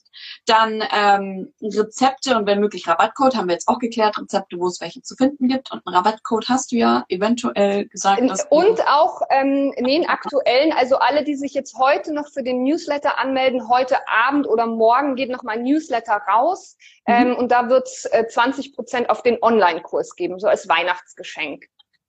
Dann 0.46 0.84
ähm, 0.92 1.54
Rezepte 1.62 2.38
und 2.38 2.46
wenn 2.46 2.60
möglich 2.60 2.88
Rabattcode, 2.88 3.36
haben 3.36 3.48
wir 3.48 3.54
jetzt 3.54 3.68
auch 3.68 3.80
geklärt, 3.80 4.18
Rezepte, 4.18 4.58
wo 4.58 4.68
es 4.68 4.82
welche 4.82 5.02
zu 5.02 5.16
finden 5.16 5.48
gibt. 5.48 5.72
Und 5.72 5.86
einen 5.86 5.96
Rabattcode 5.96 6.48
hast 6.50 6.72
du 6.72 6.78
ja 6.78 7.06
eventuell 7.10 7.88
gesagt. 7.88 8.22
Und 8.50 8.88
auch 8.88 9.22
ähm, 9.30 9.74
den 9.78 10.08
aktuellen, 10.08 10.74
also 10.74 10.98
alle, 10.98 11.24
die 11.24 11.36
sich 11.36 11.54
jetzt 11.54 11.78
heute 11.78 12.14
noch 12.14 12.30
für 12.30 12.44
den 12.44 12.64
Newsletter 12.64 13.18
anmelden, 13.18 13.68
heute 13.70 13.98
Abend 14.08 14.48
oder 14.48 14.68
morgen 14.68 15.16
geht 15.16 15.30
noch 15.30 15.44
mal 15.44 15.54
ein 15.54 15.64
Newsletter 15.64 16.22
raus. 16.28 16.78
Mhm. 17.08 17.14
Ähm, 17.22 17.36
und 17.36 17.52
da 17.52 17.70
wird 17.70 17.88
es 17.88 18.06
äh, 18.06 18.28
20 18.28 18.76
Prozent 18.76 19.10
auf 19.10 19.22
den 19.22 19.42
Online-Kurs 19.42 20.16
geben, 20.16 20.40
so 20.40 20.48
als 20.48 20.68
Weihnachtsgeschenk. 20.68 21.66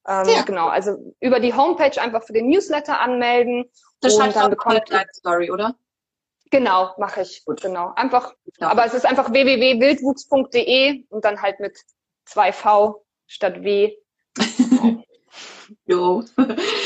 Ähm, 0.07 0.29
ja. 0.29 0.43
Genau, 0.43 0.69
also 0.69 1.15
über 1.21 1.41
die 1.41 1.55
Homepage 1.55 2.01
einfach 2.01 2.25
für 2.25 2.33
den 2.33 2.49
Newsletter 2.49 3.01
anmelden. 3.01 3.71
Das 4.01 4.15
und 4.15 4.35
dann 4.35 4.51
bekommt 4.51 4.89
Live 4.89 5.09
Story, 5.13 5.51
oder? 5.51 5.77
Genau, 6.51 6.93
mache 6.99 7.23
ich. 7.23 7.45
Gut. 7.45 7.63
Genau, 7.63 7.93
einfach. 7.95 8.35
Ja. 8.61 8.69
Aber 8.69 8.85
es 8.85 8.95
ist 8.95 9.07
einfach 9.07 9.33
www.wildwuchs.de 9.33 11.05
und 11.09 11.25
dann 11.25 11.41
halt 11.41 11.61
mit 11.61 11.79
2V 12.29 13.03
statt 13.27 13.63
W. 13.63 13.97
jo. 15.87 16.23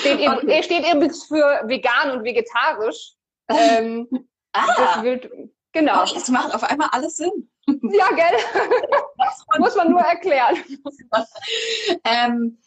Steht, 0.00 0.28
okay. 0.28 0.62
steht 0.62 0.94
übrigens 0.94 1.24
für 1.24 1.62
vegan 1.64 2.12
und 2.12 2.24
vegetarisch. 2.24 3.12
Ähm, 3.48 4.08
ah. 4.54 5.04
Wild, 5.04 5.30
genau. 5.70 6.02
Oh, 6.02 6.14
das 6.14 6.28
macht 6.30 6.52
auf 6.52 6.64
einmal 6.64 6.88
alles 6.90 7.14
Sinn. 7.14 7.48
Ja, 7.92 8.10
gell? 8.10 8.36
Muss 9.58 9.76
man 9.76 9.90
nur 9.90 10.00
erklären. 10.00 10.56
ähm, 12.04 12.58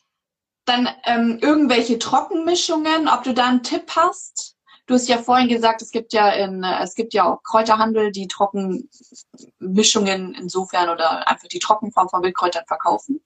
dann 0.66 0.90
ähm, 1.06 1.40
irgendwelche 1.42 2.00
Trockenmischungen, 2.00 3.08
ob 3.08 3.24
du 3.24 3.34
da 3.34 3.48
einen 3.48 3.64
Tipp 3.64 3.92
hast? 3.96 4.58
Du 4.86 4.96
hast 4.96 5.08
ja 5.08 5.18
vorhin 5.18 5.48
gesagt, 5.48 5.82
es 5.82 5.92
gibt 5.92 6.14
ja 6.14 6.30
in, 6.30 6.64
es 6.64 6.96
gibt 6.96 7.14
ja 7.14 7.32
auch 7.32 7.44
Kräuterhandel, 7.44 8.12
die 8.12 8.28
Trockenmischungen 8.28 10.34
insofern 10.34 10.90
oder 10.90 11.28
einfach 11.28 11.48
die 11.48 11.60
Trockenform 11.60 12.10
von 12.10 12.24
Wildkräutern 12.24 12.66
verkaufen. 12.68 13.22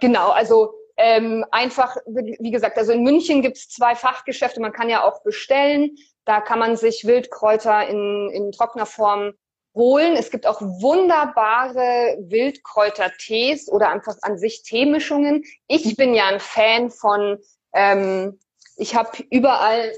Genau, 0.00 0.30
also 0.30 0.74
ähm, 0.96 1.44
einfach, 1.50 1.96
wie 2.06 2.50
gesagt, 2.50 2.76
also 2.76 2.92
in 2.92 3.02
München 3.02 3.40
gibt 3.40 3.56
es 3.56 3.68
zwei 3.68 3.94
Fachgeschäfte, 3.94 4.60
man 4.60 4.72
kann 4.72 4.90
ja 4.90 5.04
auch 5.04 5.22
bestellen. 5.22 5.96
Da 6.24 6.40
kann 6.40 6.58
man 6.58 6.76
sich 6.76 7.06
Wildkräuter 7.06 7.88
in, 7.88 8.30
in 8.30 8.52
trockener 8.52 8.86
Form 8.86 9.32
holen. 9.74 10.16
Es 10.16 10.30
gibt 10.30 10.46
auch 10.46 10.60
wunderbare 10.60 12.16
Wildkräutertees 12.20 13.70
oder 13.70 13.90
einfach 13.90 14.16
an 14.22 14.38
sich 14.38 14.62
Teemischungen. 14.62 15.44
Ich 15.68 15.96
bin 15.96 16.14
ja 16.14 16.26
ein 16.26 16.40
Fan 16.40 16.90
von, 16.90 17.38
ähm, 17.72 18.38
ich 18.76 18.94
habe 18.94 19.10
überall 19.30 19.92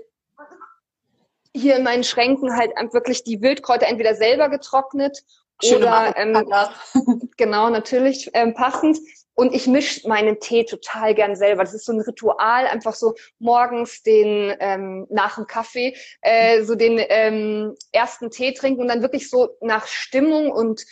hier 1.55 1.77
in 1.77 1.85
meinen 1.85 2.05
Schränken 2.05 2.57
halt 2.57 2.73
wirklich 2.93 3.25
die 3.25 3.43
Wildkräuter 3.43 3.87
entweder 3.87 4.15
selber 4.15 4.49
getrocknet 4.49 5.23
Schöne 5.63 5.87
oder 5.87 6.17
ähm, 6.17 6.49
genau 7.37 7.71
natürlich 7.71 8.31
ähm, 8.35 8.55
passend 8.55 8.99
und 9.35 9.55
ich 9.55 9.67
mische 9.67 10.09
meinen 10.09 10.41
Tee 10.41 10.65
total 10.65 11.15
gern 11.15 11.37
selber. 11.37 11.65
Das 11.65 11.75
ist 11.75 11.87
so 11.87 11.93
ein 11.93 12.01
Ritual, 12.01 12.67
einfach 12.67 12.95
so 12.95 13.15
morgens 13.39 14.03
den 14.03 14.55
ähm, 14.61 15.07
nach 15.11 15.37
dem 15.37 15.47
Kaffee 15.47 15.97
äh, 16.21 16.63
so 16.63 16.75
den 16.75 17.01
ähm, 17.09 17.75
ersten 17.93 18.31
Tee 18.31 18.53
trinken 18.53 18.83
und 18.83 18.89
dann 18.89 19.03
wirklich 19.03 19.31
so 19.31 19.57
nach 19.61 19.87
Stimmung 19.87 20.51
und 20.51 20.85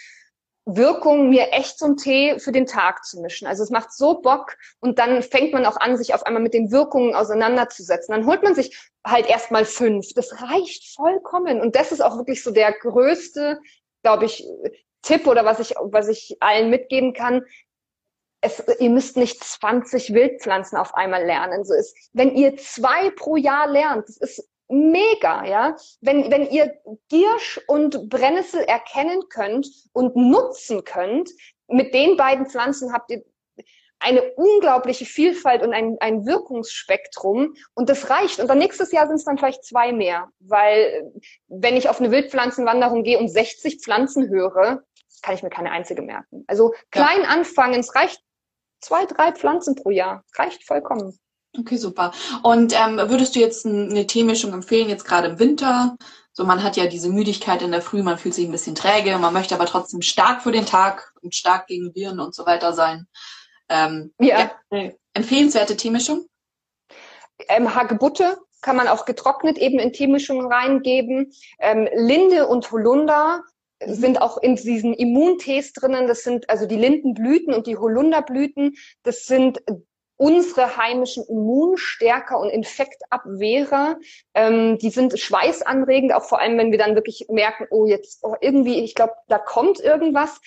Wirkung 0.67 1.31
mir 1.31 1.53
echt 1.53 1.79
so 1.79 1.87
einen 1.87 1.97
Tee 1.97 2.39
für 2.39 2.53
den 2.53 2.67
Tag 2.67 3.05
zu 3.05 3.21
mischen. 3.21 3.47
Also 3.47 3.63
es 3.63 3.71
macht 3.71 3.93
so 3.93 4.21
Bock 4.21 4.57
und 4.81 4.99
dann 4.99 5.23
fängt 5.23 5.53
man 5.53 5.67
auch 5.67 5.77
an, 5.77 5.97
sich 5.97 6.15
auf 6.15 6.25
einmal 6.25 6.43
mit 6.43 6.55
den 6.55 6.71
Wirkungen 6.71 7.15
auseinanderzusetzen. 7.15 8.15
Dann 8.15 8.27
holt 8.27 8.43
man 8.43 8.55
sich 8.55 8.79
halt 9.05 9.27
erstmal 9.27 9.65
fünf. 9.65 10.13
Das 10.15 10.41
reicht 10.41 10.95
vollkommen. 10.95 11.61
Und 11.61 11.77
das 11.77 11.93
ist 11.93 12.03
auch 12.03 12.17
wirklich 12.19 12.43
so 12.45 12.51
der 12.51 12.73
größte, 12.73 13.59
glaube 14.03 14.27
ich, 14.27 14.47
Tipp 15.03 15.27
oder 15.27 15.45
was 15.47 15.61
ich, 15.61 15.75
was 15.81 16.09
ich 16.09 16.37
allen 16.41 16.69
mitgeben 16.71 17.15
kann 17.15 17.43
es, 18.41 18.63
ihr 18.79 18.91
müsst 18.91 19.17
nicht 19.17 19.43
20 19.43 20.15
Wildpflanzen 20.15 20.79
auf 20.79 20.95
einmal 20.95 21.25
lernen. 21.25 21.65
So 21.65 21.75
ist, 21.75 21.97
wenn 22.13 22.35
ihr 22.35 22.57
zwei 22.57 23.11
pro 23.11 23.37
Jahr 23.37 23.69
lernt, 23.69 24.09
das 24.09 24.17
ist 24.17 24.49
mega, 24.69 25.45
ja. 25.45 25.77
Wenn, 26.01 26.31
wenn 26.31 26.49
ihr 26.49 26.75
Giersch 27.09 27.61
und 27.67 28.09
Brennnessel 28.09 28.63
erkennen 28.63 29.23
könnt 29.29 29.69
und 29.93 30.17
nutzen 30.17 30.85
könnt, 30.85 31.31
mit 31.69 31.93
den 31.93 32.17
beiden 32.17 32.47
Pflanzen 32.47 32.93
habt 32.93 33.11
ihr 33.11 33.23
eine 34.03 34.23
unglaubliche 34.33 35.05
Vielfalt 35.05 35.63
und 35.63 35.75
ein, 35.75 35.99
ein 36.01 36.25
Wirkungsspektrum 36.25 37.55
und 37.75 37.91
das 37.91 38.09
reicht. 38.09 38.41
Und 38.41 38.49
dann 38.49 38.59
nächstes 38.59 38.93
Jahr 38.93 39.07
sind 39.07 39.17
es 39.17 39.25
dann 39.25 39.37
vielleicht 39.37 39.63
zwei 39.63 39.93
mehr, 39.93 40.29
weil 40.39 41.13
wenn 41.49 41.77
ich 41.77 41.91
auf 41.91 42.01
eine 42.01 42.11
Wildpflanzenwanderung 42.11 43.03
gehe 43.03 43.19
und 43.19 43.29
60 43.29 43.83
Pflanzen 43.83 44.31
höre, 44.31 44.83
kann 45.23 45.35
ich 45.35 45.43
mir 45.43 45.51
keine 45.51 45.71
einzige 45.71 46.01
merken. 46.01 46.45
Also 46.47 46.73
klein 46.91 47.23
ja. 47.23 47.29
anfangen, 47.29 47.81
es 47.81 47.95
reicht 47.95 48.23
zwei, 48.81 49.07
drei 49.07 49.33
Pflanzen 49.33 49.75
pro 49.75 49.91
Jahr. 49.91 50.25
Reicht 50.37 50.65
vollkommen. 50.65 51.19
Okay, 51.59 51.77
super. 51.77 52.13
Und 52.43 52.73
ähm, 52.79 52.97
würdest 52.97 53.35
du 53.35 53.41
jetzt 53.41 53.67
eine 53.67 54.07
Teemischung 54.07 54.53
empfehlen, 54.53 54.89
jetzt 54.89 55.05
gerade 55.05 55.29
im 55.29 55.39
Winter? 55.39 55.97
So, 56.33 56.45
man 56.45 56.63
hat 56.63 56.77
ja 56.77 56.87
diese 56.87 57.11
Müdigkeit 57.11 57.61
in 57.61 57.73
der 57.73 57.83
Früh, 57.83 58.03
man 58.03 58.19
fühlt 58.19 58.35
sich 58.35 58.47
ein 58.47 58.53
bisschen 58.53 58.77
träge, 58.77 59.19
man 59.19 59.35
möchte 59.35 59.55
aber 59.55 59.67
trotzdem 59.67 60.01
stark 60.01 60.43
für 60.43 60.53
den 60.53 60.65
Tag 60.65 61.13
und 61.23 61.35
stark 61.35 61.67
gegen 61.67 61.95
Viren 61.95 62.21
und 62.21 62.35
so 62.35 62.47
weiter 62.47 62.73
sein. 62.73 63.09
Ähm, 63.69 64.15
ja. 64.21 64.53
ja. 64.71 64.91
Empfehlenswerte 65.13 65.77
Teemischung? 65.77 66.27
Ähm, 67.49 67.75
Hagebutte 67.75 68.39
kann 68.61 68.77
man 68.77 68.89
auch 68.89 69.07
getrocknet 69.07 69.59
eben 69.59 69.79
in 69.79 69.93
Teemischungen 69.93 70.53
reingeben. 70.53 71.33
Ähm, 71.59 71.89
Linde 71.95 72.47
und 72.47 72.71
Holunder 72.71 73.43
sind 73.87 74.21
auch 74.21 74.39
in 74.39 74.57
diesen 74.57 74.95
Immuntees 74.95 75.73
drinnen. 75.73 76.07
Das 76.07 76.23
sind 76.23 76.51
also 76.51 76.67
die 76.67 76.77
Lindenblüten 76.77 77.55
und 77.55 77.67
die 77.67 77.77
Holunderblüten. 77.77 78.77
Das 79.03 79.27
sind 79.27 79.63
unsere 80.21 80.77
heimischen 80.77 81.25
Immunstärker 81.27 82.39
und 82.39 82.51
Infektabwehrer. 82.51 83.97
Ähm, 84.35 84.77
die 84.77 84.91
sind 84.91 85.19
schweißanregend, 85.19 86.13
auch 86.13 86.25
vor 86.25 86.41
allem, 86.41 86.59
wenn 86.59 86.73
wir 86.73 86.79
dann 86.79 86.95
wirklich 86.95 87.27
merken, 87.31 87.67
oh, 87.71 87.87
jetzt 87.87 88.23
oh, 88.23 88.35
irgendwie, 88.39 88.81
ich 88.81 88.95
glaube, 88.95 89.15
da 89.29 89.39
kommt 89.39 89.81
irgendwas 89.81 90.39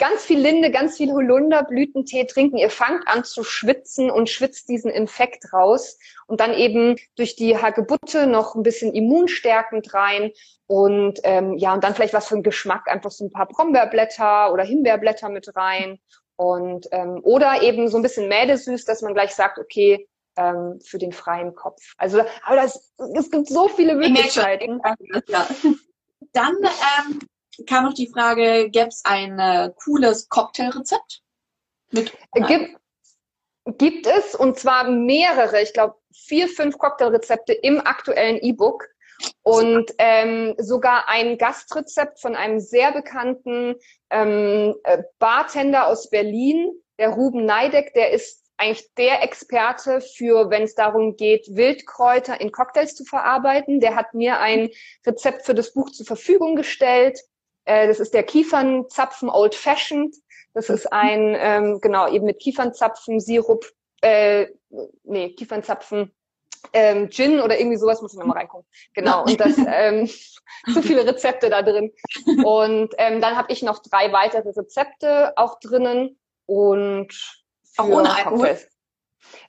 ganz 0.00 0.24
viel 0.24 0.40
Linde, 0.40 0.72
ganz 0.72 0.96
viel 0.96 1.12
Holunderblütentee 1.12 2.24
trinken. 2.24 2.56
Ihr 2.56 2.70
fangt 2.70 3.06
an 3.06 3.22
zu 3.22 3.44
schwitzen 3.44 4.10
und 4.10 4.28
schwitzt 4.28 4.68
diesen 4.68 4.90
Infekt 4.90 5.52
raus 5.52 5.98
und 6.26 6.40
dann 6.40 6.54
eben 6.54 6.96
durch 7.14 7.36
die 7.36 7.56
Hagebutte 7.56 8.26
noch 8.26 8.56
ein 8.56 8.64
bisschen 8.64 8.92
immunstärkend 8.94 9.94
rein 9.94 10.32
und 10.66 11.20
ähm, 11.22 11.56
ja 11.58 11.74
und 11.74 11.84
dann 11.84 11.94
vielleicht 11.94 12.14
was 12.14 12.26
für 12.26 12.34
einen 12.34 12.42
Geschmack 12.42 12.88
einfach 12.88 13.10
so 13.10 13.24
ein 13.24 13.30
paar 13.30 13.46
Brombeerblätter 13.46 14.52
oder 14.52 14.64
Himbeerblätter 14.64 15.28
mit 15.28 15.54
rein 15.54 16.00
und 16.36 16.88
ähm, 16.92 17.20
oder 17.22 17.62
eben 17.62 17.88
so 17.88 17.98
ein 17.98 18.02
bisschen 18.02 18.28
mädesüß, 18.28 18.86
dass 18.86 19.02
man 19.02 19.14
gleich 19.14 19.34
sagt, 19.34 19.58
okay, 19.58 20.08
ähm, 20.36 20.80
für 20.82 20.98
den 20.98 21.12
freien 21.12 21.54
Kopf. 21.54 21.94
Also 21.98 22.20
aber 22.44 22.56
das, 22.56 22.92
es 23.14 23.30
gibt 23.30 23.48
so 23.48 23.68
viele 23.68 23.94
Möglichkeiten. 23.94 24.80
Ja. 25.28 25.46
Dann 26.32 26.56
ähm, 26.56 27.20
kam 27.66 27.84
noch 27.84 27.94
die 27.94 28.08
Frage, 28.08 28.70
gäbe 28.70 28.88
es 28.88 29.02
ein 29.04 29.38
äh, 29.38 29.72
cooles 29.84 30.28
Cocktailrezept? 30.28 31.22
Mit 31.90 32.12
gibt, 32.34 32.76
gibt 33.78 34.06
es 34.06 34.34
und 34.34 34.58
zwar 34.58 34.88
mehrere, 34.88 35.60
ich 35.62 35.72
glaube 35.72 35.96
vier, 36.12 36.48
fünf 36.48 36.78
Cocktailrezepte 36.78 37.52
im 37.52 37.80
aktuellen 37.80 38.38
E-Book 38.38 38.86
und 39.42 39.92
ähm, 39.98 40.54
sogar 40.58 41.08
ein 41.08 41.38
Gastrezept 41.38 42.20
von 42.20 42.36
einem 42.36 42.60
sehr 42.60 42.92
bekannten 42.92 43.76
ähm, 44.10 44.74
äh, 44.84 45.02
Bartender 45.18 45.86
aus 45.86 46.10
Berlin, 46.10 46.70
der 46.98 47.10
Ruben 47.10 47.44
Neideck, 47.44 47.94
der 47.94 48.10
ist 48.10 48.40
eigentlich 48.60 48.92
der 48.94 49.22
Experte 49.22 50.02
für, 50.02 50.50
wenn 50.50 50.64
es 50.64 50.74
darum 50.74 51.16
geht, 51.16 51.46
Wildkräuter 51.56 52.40
in 52.40 52.52
Cocktails 52.52 52.94
zu 52.94 53.04
verarbeiten. 53.04 53.80
Der 53.80 53.96
hat 53.96 54.12
mir 54.12 54.38
ein 54.38 54.68
Rezept 55.06 55.46
für 55.46 55.54
das 55.54 55.72
Buch 55.72 55.90
zur 55.90 56.04
Verfügung 56.04 56.56
gestellt. 56.56 57.18
Äh, 57.64 57.86
das 57.88 58.00
ist 58.00 58.14
der 58.14 58.22
Kiefernzapfen 58.22 59.28
Old 59.28 59.54
Fashioned. 59.54 60.14
Das 60.54 60.68
ist 60.68 60.92
ein, 60.92 61.36
ähm, 61.38 61.80
genau, 61.80 62.08
eben 62.10 62.26
mit 62.26 62.40
Kiefernzapfen, 62.40 63.20
Sirup, 63.20 63.64
äh, 64.00 64.48
nee, 65.04 65.30
Kiefernzapfen, 65.30 66.12
ähm, 66.72 67.10
Gin 67.10 67.40
oder 67.40 67.58
irgendwie 67.58 67.76
sowas, 67.76 68.02
muss 68.02 68.12
ich 68.12 68.18
nochmal 68.18 68.38
reingucken. 68.38 68.66
Genau, 68.94 69.24
und 69.24 69.38
das, 69.38 69.56
ähm, 69.66 70.08
zu 70.72 70.82
viele 70.82 71.06
Rezepte 71.06 71.50
da 71.50 71.62
drin. 71.62 71.92
Und 72.44 72.94
ähm, 72.98 73.20
dann 73.20 73.36
habe 73.36 73.52
ich 73.52 73.62
noch 73.62 73.80
drei 73.80 74.12
weitere 74.12 74.50
Rezepte 74.50 75.32
auch 75.36 75.60
drinnen 75.60 76.18
und 76.46 77.08
auch 77.76 77.88
ohne 77.88 78.14
Alkohol. 78.14 78.58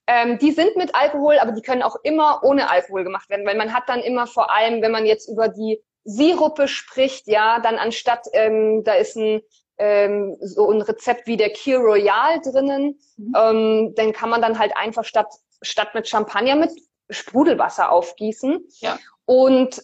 Ähm, 0.05 0.37
die 0.37 0.51
sind 0.51 0.75
mit 0.75 0.93
Alkohol, 0.93 1.39
aber 1.39 1.51
die 1.51 1.61
können 1.61 1.81
auch 1.81 1.95
immer 2.03 2.43
ohne 2.43 2.69
Alkohol 2.69 3.03
gemacht 3.03 3.29
werden, 3.29 3.45
weil 3.45 3.57
man 3.57 3.73
hat 3.73 3.87
dann 3.87 4.01
immer 4.01 4.27
vor 4.27 4.51
allem, 4.51 4.81
wenn 4.81 4.91
man 4.91 5.05
jetzt 5.05 5.27
über 5.27 5.47
die 5.47 5.81
Sirupe 6.03 6.67
spricht, 6.67 7.27
ja, 7.27 7.59
dann 7.59 7.77
anstatt, 7.77 8.27
ähm, 8.33 8.83
da 8.83 8.93
ist 8.93 9.15
ein 9.15 9.41
ähm, 9.81 10.37
so 10.41 10.69
ein 10.69 10.81
Rezept 10.81 11.25
wie 11.25 11.37
der 11.37 11.49
Kir 11.49 11.79
Royal 11.79 12.39
drinnen, 12.41 12.99
mhm. 13.17 13.35
ähm, 13.35 13.93
dann 13.95 14.13
kann 14.13 14.29
man 14.29 14.41
dann 14.41 14.59
halt 14.59 14.77
einfach 14.77 15.03
statt, 15.03 15.33
statt 15.63 15.95
mit 15.95 16.07
Champagner 16.07 16.55
mit 16.55 16.71
Sprudelwasser 17.09 17.91
aufgießen. 17.91 18.63
Ja. 18.79 18.99
Und 19.25 19.81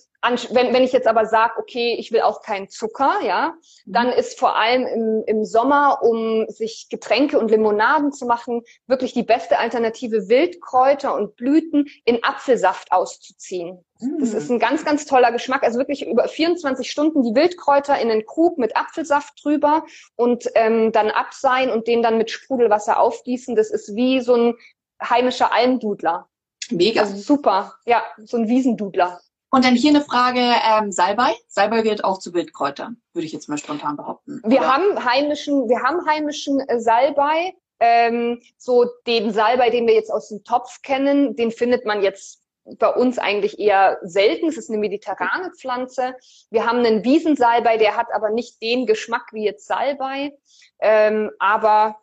wenn, 0.52 0.74
wenn 0.74 0.84
ich 0.84 0.92
jetzt 0.92 1.08
aber 1.08 1.26
sage, 1.26 1.54
okay, 1.58 1.96
ich 1.98 2.12
will 2.12 2.22
auch 2.22 2.42
keinen 2.42 2.70
Zucker, 2.70 3.20
ja, 3.24 3.56
mhm. 3.86 3.94
dann 3.94 4.10
ist 4.10 4.40
vor 4.40 4.56
allem 4.56 4.86
im, 4.86 5.24
im 5.26 5.46
Sommer, 5.46 6.00
um 6.02 6.48
sich 6.50 6.88
Getränke 6.90 7.40
und 7.40 7.52
Limonaden 7.52 8.12
zu 8.12 8.26
machen, 8.26 8.64
wirklich 8.88 9.14
die 9.14 9.24
beste 9.24 9.60
Alternative, 9.60 10.30
Wildkräuter 10.30 11.14
und 11.14 11.36
Blüten 11.36 11.88
in 12.06 12.24
Apfelsaft 12.24 12.92
auszuziehen. 12.92 13.84
Das 14.20 14.34
ist 14.34 14.52
ein 14.52 14.60
ganz, 14.60 14.86
ganz 14.86 15.06
toller 15.06 15.32
Geschmack. 15.32 15.64
Also 15.64 15.80
wirklich 15.80 16.06
über 16.06 16.28
24 16.28 16.90
Stunden 16.90 17.24
die 17.24 17.34
Wildkräuter 17.34 18.00
in 18.00 18.10
den 18.10 18.26
Krug 18.26 18.60
mit 18.60 18.78
Apfelsaft 18.78 19.44
drüber 19.44 19.86
und 20.16 20.50
ähm, 20.54 20.92
dann 20.92 21.10
abseihen 21.10 21.72
und 21.72 21.88
den 21.88 22.04
dann 22.04 22.18
mit 22.18 22.30
Sprudelwasser 22.30 23.00
aufgießen. 23.00 23.56
Das 23.56 23.72
ist 23.72 23.96
wie 23.96 24.22
so 24.22 24.36
ein 24.36 24.54
heimischer 25.02 25.52
Almdudler. 25.52 26.28
Mega. 26.70 27.02
Also 27.02 27.16
super. 27.16 27.74
Ja, 27.86 28.04
so 28.18 28.38
ein 28.38 28.48
Wiesendudler. 28.48 29.20
Und 29.50 29.64
dann 29.64 29.76
hier 29.76 29.92
eine 29.92 30.02
Frage, 30.02 30.40
ähm, 30.40 30.92
Salbei. 30.92 31.34
Salbei 31.48 31.84
wird 31.84 32.04
auch 32.04 32.20
zu 32.20 32.34
Wildkräutern, 32.34 33.02
würde 33.14 33.26
ich 33.26 33.32
jetzt 33.32 33.48
mal 33.48 33.58
spontan 33.58 33.96
behaupten. 33.96 34.42
Wir 34.44 34.60
oder? 34.60 34.74
haben 34.74 35.06
heimischen, 35.06 35.70
wir 35.70 35.82
haben 35.82 36.06
heimischen 36.06 36.60
äh, 36.62 36.80
Salbei. 36.80 37.54
Ähm, 37.80 38.42
so 38.58 38.86
den 39.06 39.32
Salbei, 39.32 39.70
den 39.70 39.86
wir 39.86 39.94
jetzt 39.94 40.12
aus 40.12 40.30
dem 40.30 40.44
Topf 40.44 40.82
kennen, 40.82 41.36
den 41.36 41.52
findet 41.52 41.86
man 41.86 42.02
jetzt 42.02 42.42
bei 42.80 42.90
uns 42.90 43.18
eigentlich 43.18 43.60
eher 43.60 44.00
selten. 44.02 44.48
Es 44.48 44.58
ist 44.58 44.70
eine 44.70 44.80
mediterrane 44.80 45.52
Pflanze. 45.52 46.16
Wir 46.50 46.66
haben 46.66 46.80
einen 46.80 47.04
Wiesensalbei, 47.06 47.78
der 47.78 47.96
hat 47.96 48.08
aber 48.14 48.30
nicht 48.30 48.62
den 48.62 48.86
Geschmack 48.86 49.28
wie 49.32 49.46
jetzt 49.46 49.68
Salbei. 49.68 50.38
Ähm, 50.80 51.32
aber 51.40 51.98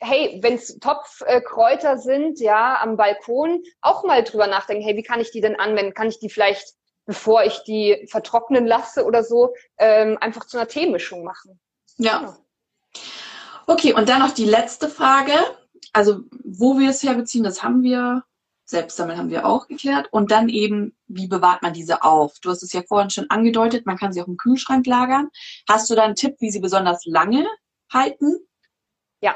hey, 0.00 0.38
wenn 0.42 0.54
es 0.54 0.78
Topfkräuter 0.78 1.92
äh, 1.92 1.98
sind, 1.98 2.40
ja, 2.40 2.80
am 2.80 2.96
Balkon, 2.96 3.62
auch 3.82 4.04
mal 4.04 4.24
drüber 4.24 4.46
nachdenken, 4.46 4.82
hey, 4.82 4.96
wie 4.96 5.02
kann 5.02 5.20
ich 5.20 5.30
die 5.30 5.42
denn 5.42 5.58
anwenden? 5.58 5.94
Kann 5.94 6.08
ich 6.08 6.18
die 6.18 6.30
vielleicht, 6.30 6.74
bevor 7.06 7.44
ich 7.44 7.62
die 7.64 8.06
vertrocknen 8.08 8.66
lasse 8.66 9.04
oder 9.04 9.24
so, 9.24 9.54
ähm, 9.78 10.18
einfach 10.20 10.46
zu 10.46 10.58
einer 10.58 10.68
Teemischung 10.68 11.24
machen? 11.24 11.60
Ja. 11.96 12.22
ja. 12.22 12.36
Okay, 13.66 13.92
und 13.92 14.08
dann 14.08 14.20
noch 14.20 14.32
die 14.32 14.44
letzte 14.44 14.88
Frage. 14.88 15.32
Also, 15.92 16.20
wo 16.44 16.78
wir 16.78 16.90
es 16.90 17.02
herbeziehen, 17.02 17.44
das 17.44 17.62
haben 17.62 17.82
wir 17.82 18.24
Selbstsammeln 18.70 19.18
haben 19.18 19.30
wir 19.30 19.44
auch 19.44 19.66
geklärt. 19.66 20.08
Und 20.12 20.30
dann 20.30 20.48
eben, 20.48 20.96
wie 21.08 21.26
bewahrt 21.26 21.60
man 21.60 21.74
diese 21.74 22.04
auf? 22.04 22.38
Du 22.40 22.50
hast 22.50 22.62
es 22.62 22.72
ja 22.72 22.82
vorhin 22.82 23.10
schon 23.10 23.28
angedeutet, 23.28 23.84
man 23.84 23.98
kann 23.98 24.12
sie 24.12 24.22
auch 24.22 24.28
im 24.28 24.36
Kühlschrank 24.36 24.86
lagern. 24.86 25.28
Hast 25.68 25.90
du 25.90 25.96
da 25.96 26.04
einen 26.04 26.14
Tipp, 26.14 26.36
wie 26.38 26.50
sie 26.50 26.60
besonders 26.60 27.04
lange 27.04 27.46
halten? 27.92 28.38
Ja. 29.20 29.34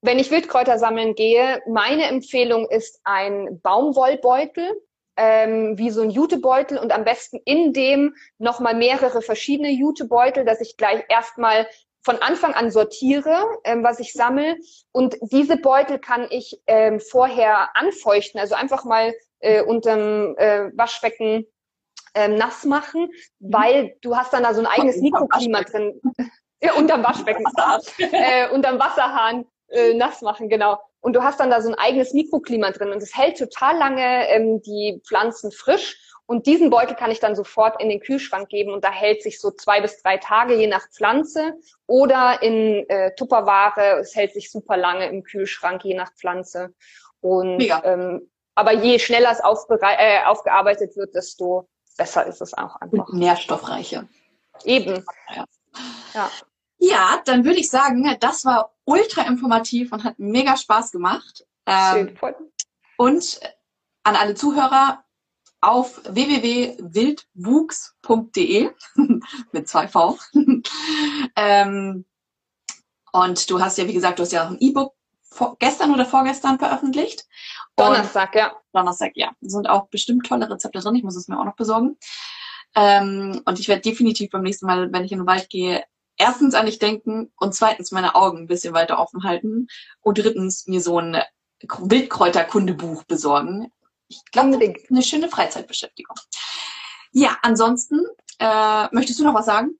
Wenn 0.00 0.18
ich 0.18 0.30
Wildkräuter 0.30 0.78
sammeln 0.78 1.14
gehe, 1.14 1.62
meine 1.68 2.04
Empfehlung 2.04 2.68
ist 2.68 3.00
ein 3.04 3.60
Baumwollbeutel, 3.62 4.72
ähm, 5.16 5.78
wie 5.78 5.90
so 5.90 6.02
ein 6.02 6.10
Jutebeutel 6.10 6.78
und 6.78 6.92
am 6.92 7.04
besten 7.04 7.40
in 7.44 7.72
dem 7.72 8.14
nochmal 8.38 8.74
mehrere 8.74 9.22
verschiedene 9.22 9.70
Jutebeutel, 9.70 10.44
dass 10.44 10.60
ich 10.60 10.76
gleich 10.76 11.04
erstmal 11.08 11.66
von 12.06 12.22
Anfang 12.22 12.54
an 12.54 12.70
sortiere, 12.70 13.44
ähm, 13.64 13.82
was 13.82 13.98
ich 13.98 14.12
sammle. 14.12 14.56
Und 14.92 15.16
diese 15.22 15.56
Beutel 15.56 15.98
kann 15.98 16.26
ich 16.30 16.60
ähm, 16.66 17.00
vorher 17.00 17.76
anfeuchten, 17.76 18.40
also 18.40 18.54
einfach 18.54 18.84
mal 18.84 19.12
äh, 19.40 19.62
unterm 19.62 20.36
äh, 20.36 20.70
Waschbecken 20.76 21.46
ähm, 22.14 22.36
nass 22.36 22.64
machen, 22.64 23.08
mhm. 23.40 23.52
weil 23.52 23.96
du 24.02 24.16
hast 24.16 24.32
dann 24.32 24.44
da 24.44 24.54
so 24.54 24.60
ein 24.60 24.66
eigenes 24.66 24.98
Mikroklima 24.98 25.62
drin. 25.62 26.00
ja, 26.62 26.72
unterm 26.76 27.02
Waschbecken. 27.02 27.44
äh, 27.98 28.48
unterm 28.50 28.78
Wasserhahn 28.78 29.44
äh, 29.68 29.94
nass 29.94 30.22
machen, 30.22 30.48
genau. 30.48 30.78
Und 31.06 31.12
du 31.12 31.22
hast 31.22 31.38
dann 31.38 31.50
da 31.50 31.62
so 31.62 31.68
ein 31.68 31.76
eigenes 31.76 32.14
Mikroklima 32.14 32.72
drin 32.72 32.90
und 32.90 33.00
es 33.00 33.16
hält 33.16 33.38
total 33.38 33.78
lange 33.78 34.28
ähm, 34.28 34.60
die 34.60 35.00
Pflanzen 35.06 35.52
frisch. 35.52 36.00
Und 36.26 36.46
diesen 36.46 36.68
Beutel 36.68 36.96
kann 36.96 37.12
ich 37.12 37.20
dann 37.20 37.36
sofort 37.36 37.80
in 37.80 37.88
den 37.88 38.00
Kühlschrank 38.00 38.48
geben 38.48 38.72
und 38.72 38.82
da 38.82 38.90
hält 38.90 39.22
sich 39.22 39.40
so 39.40 39.52
zwei 39.52 39.80
bis 39.80 40.02
drei 40.02 40.16
Tage 40.16 40.56
je 40.56 40.66
nach 40.66 40.90
Pflanze 40.90 41.52
oder 41.86 42.42
in 42.42 42.90
äh, 42.90 43.14
Tupperware. 43.14 44.00
Es 44.00 44.16
hält 44.16 44.32
sich 44.32 44.50
super 44.50 44.76
lange 44.76 45.08
im 45.08 45.22
Kühlschrank 45.22 45.84
je 45.84 45.94
nach 45.94 46.12
Pflanze. 46.12 46.74
Und 47.20 47.64
ähm, 47.84 48.28
aber 48.56 48.72
je 48.72 48.98
schneller 48.98 49.30
es 49.30 49.38
äh, 49.38 50.24
aufgearbeitet 50.24 50.96
wird, 50.96 51.14
desto 51.14 51.68
besser 51.96 52.26
ist 52.26 52.40
es 52.40 52.52
auch 52.52 52.74
einfach. 52.80 53.10
Und 53.10 53.14
nährstoffreicher. 53.14 54.08
Eben. 54.64 55.04
Ja. 55.32 55.44
ja. 56.14 56.30
Ja, 56.88 57.20
dann 57.24 57.44
würde 57.44 57.58
ich 57.58 57.70
sagen, 57.70 58.16
das 58.20 58.44
war 58.44 58.72
ultra 58.84 59.22
informativ 59.22 59.90
und 59.92 60.04
hat 60.04 60.18
mega 60.18 60.56
Spaß 60.56 60.92
gemacht. 60.92 61.46
Ähm, 61.66 62.16
und 62.96 63.40
an 64.04 64.16
alle 64.16 64.34
Zuhörer, 64.34 65.02
auf 65.60 66.00
www.wildwuchs.de 66.04 68.70
mit 69.52 69.68
zwei 69.68 69.88
V. 69.88 70.18
ähm, 71.36 72.06
und 73.12 73.50
du 73.50 73.60
hast 73.60 73.76
ja, 73.78 73.88
wie 73.88 73.94
gesagt, 73.94 74.18
du 74.18 74.22
hast 74.22 74.32
ja 74.32 74.44
auch 74.44 74.50
ein 74.50 74.58
E-Book 74.60 74.94
gestern 75.58 75.92
oder 75.92 76.06
vorgestern 76.06 76.58
veröffentlicht. 76.58 77.26
Donnerstag, 77.74 78.34
und, 78.34 78.40
ja. 78.40 78.56
Donnerstag, 78.72 79.12
ja. 79.16 79.32
Sind 79.40 79.68
auch 79.68 79.88
bestimmt 79.88 80.26
tolle 80.26 80.48
Rezepte 80.48 80.78
drin. 80.78 80.94
Ich 80.94 81.02
muss 81.02 81.16
es 81.16 81.28
mir 81.28 81.38
auch 81.38 81.44
noch 81.44 81.56
besorgen. 81.56 81.98
Ähm, 82.74 83.42
und 83.44 83.58
ich 83.58 83.68
werde 83.68 83.82
definitiv 83.82 84.30
beim 84.30 84.42
nächsten 84.42 84.64
Mal, 84.66 84.92
wenn 84.92 85.04
ich 85.04 85.12
in 85.12 85.18
den 85.18 85.26
Wald 85.26 85.50
gehe, 85.50 85.84
erstens 86.16 86.54
an 86.54 86.66
dich 86.66 86.78
denken 86.78 87.32
und 87.38 87.54
zweitens 87.54 87.92
meine 87.92 88.14
Augen 88.14 88.38
ein 88.38 88.46
bisschen 88.46 88.74
weiter 88.74 88.98
offen 88.98 89.24
halten 89.24 89.68
und 90.00 90.18
drittens 90.18 90.66
mir 90.66 90.80
so 90.80 90.98
ein 90.98 91.22
Wildkräuterkundebuch 91.60 93.04
besorgen, 93.04 93.72
ich 94.08 94.22
glaube, 94.30 94.58
eine 94.90 95.02
schöne 95.02 95.28
Freizeitbeschäftigung. 95.28 96.16
Ja, 97.12 97.36
ansonsten, 97.42 98.00
äh, 98.38 98.86
möchtest 98.92 99.18
du 99.18 99.24
noch 99.24 99.34
was 99.34 99.46
sagen? 99.46 99.78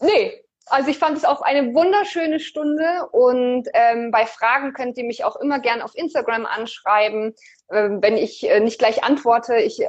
Nee, 0.00 0.44
also 0.70 0.90
ich 0.90 0.98
fand 0.98 1.16
es 1.16 1.24
auch 1.24 1.40
eine 1.40 1.74
wunderschöne 1.74 2.40
Stunde 2.40 3.08
und 3.10 3.68
ähm, 3.72 4.10
bei 4.10 4.26
Fragen 4.26 4.72
könnt 4.72 4.96
ihr 4.98 5.04
mich 5.04 5.24
auch 5.24 5.36
immer 5.36 5.60
gern 5.60 5.82
auf 5.82 5.94
Instagram 5.94 6.46
anschreiben. 6.46 7.34
Ähm, 7.72 8.02
wenn 8.02 8.16
ich 8.16 8.48
äh, 8.48 8.60
nicht 8.60 8.78
gleich 8.78 9.02
antworte, 9.02 9.56
ich 9.56 9.80
äh, 9.80 9.88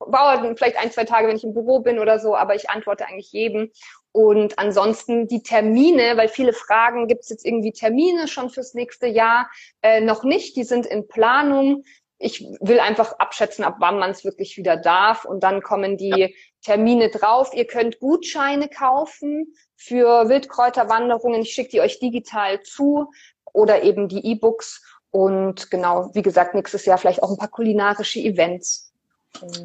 dauert 0.00 0.58
vielleicht 0.58 0.78
ein, 0.78 0.90
zwei 0.92 1.04
Tage, 1.04 1.28
wenn 1.28 1.36
ich 1.36 1.44
im 1.44 1.54
Büro 1.54 1.80
bin 1.80 1.98
oder 1.98 2.18
so, 2.18 2.36
aber 2.36 2.54
ich 2.54 2.70
antworte 2.70 3.06
eigentlich 3.06 3.32
jedem. 3.32 3.70
Und 4.12 4.58
ansonsten 4.58 5.28
die 5.28 5.42
Termine, 5.42 6.16
weil 6.16 6.28
viele 6.28 6.52
Fragen, 6.52 7.06
gibt 7.06 7.22
es 7.22 7.28
jetzt 7.28 7.46
irgendwie 7.46 7.72
Termine 7.72 8.26
schon 8.26 8.50
fürs 8.50 8.74
nächste 8.74 9.06
Jahr? 9.06 9.48
Äh, 9.82 10.00
noch 10.00 10.24
nicht, 10.24 10.56
die 10.56 10.64
sind 10.64 10.86
in 10.86 11.06
Planung 11.06 11.84
ich 12.22 12.46
will 12.60 12.80
einfach 12.80 13.14
abschätzen, 13.18 13.64
ab 13.64 13.76
wann 13.78 13.98
man 13.98 14.10
es 14.10 14.24
wirklich 14.24 14.58
wieder 14.58 14.76
darf. 14.76 15.24
Und 15.24 15.42
dann 15.42 15.62
kommen 15.62 15.96
die 15.96 16.10
ja. 16.10 16.28
Termine 16.62 17.08
drauf. 17.08 17.52
Ihr 17.54 17.66
könnt 17.66 17.98
Gutscheine 17.98 18.68
kaufen 18.68 19.54
für 19.74 20.28
Wildkräuterwanderungen. 20.28 21.40
Ich 21.40 21.54
schicke 21.54 21.70
die 21.70 21.80
euch 21.80 21.98
digital 21.98 22.62
zu 22.62 23.10
oder 23.54 23.82
eben 23.82 24.08
die 24.08 24.24
E-Books. 24.32 24.84
Und 25.10 25.70
genau, 25.70 26.10
wie 26.12 26.20
gesagt, 26.20 26.54
nächstes 26.54 26.84
Jahr 26.84 26.98
vielleicht 26.98 27.22
auch 27.22 27.30
ein 27.30 27.38
paar 27.38 27.48
kulinarische 27.48 28.20
Events. 28.20 28.92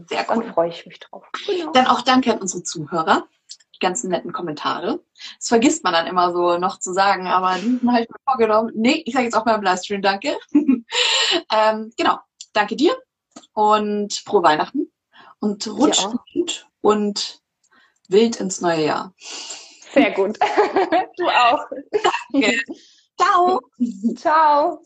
Sehr 0.07 0.23
gut. 0.23 0.37
Dann 0.37 0.53
freue 0.53 0.69
ich 0.69 0.85
mich 0.85 0.99
drauf. 1.01 1.25
Genau. 1.45 1.71
Dann 1.73 1.87
auch 1.87 2.03
danke 2.03 2.31
an 2.31 2.39
unsere 2.39 2.63
Zuhörer. 2.63 3.27
Die 3.75 3.79
ganzen 3.79 4.09
netten 4.09 4.31
Kommentare. 4.31 5.01
Das 5.37 5.49
vergisst 5.49 5.83
man 5.83 5.93
dann 5.93 6.07
immer 6.07 6.31
so 6.33 6.57
noch 6.57 6.79
zu 6.79 6.93
sagen, 6.93 7.27
aber 7.27 7.55
die 7.55 7.79
habe 7.87 8.01
ich 8.01 8.09
mir 8.09 8.19
vorgenommen. 8.25 8.71
Nee, 8.73 9.03
ich 9.05 9.13
sage 9.13 9.25
jetzt 9.25 9.35
auch 9.35 9.45
mal 9.45 9.55
im 9.55 9.63
Livestream 9.63 10.01
Danke. 10.01 10.37
ähm, 10.53 11.91
genau 11.97 12.19
danke 12.55 12.75
dir 12.75 12.95
und 13.53 14.13
frohe 14.13 14.43
Weihnachten 14.43 14.91
und 15.39 15.67
rutscht 15.67 16.07
gut 16.33 16.67
und 16.81 17.41
wild 18.07 18.37
ins 18.37 18.61
neue 18.61 18.85
Jahr. 18.85 19.13
Sehr 19.93 20.11
gut. 20.11 20.37
du 21.17 21.27
auch. 21.27 21.65
Danke. 22.31 22.59
Ciao. 23.17 23.61
Ciao. 24.15 24.81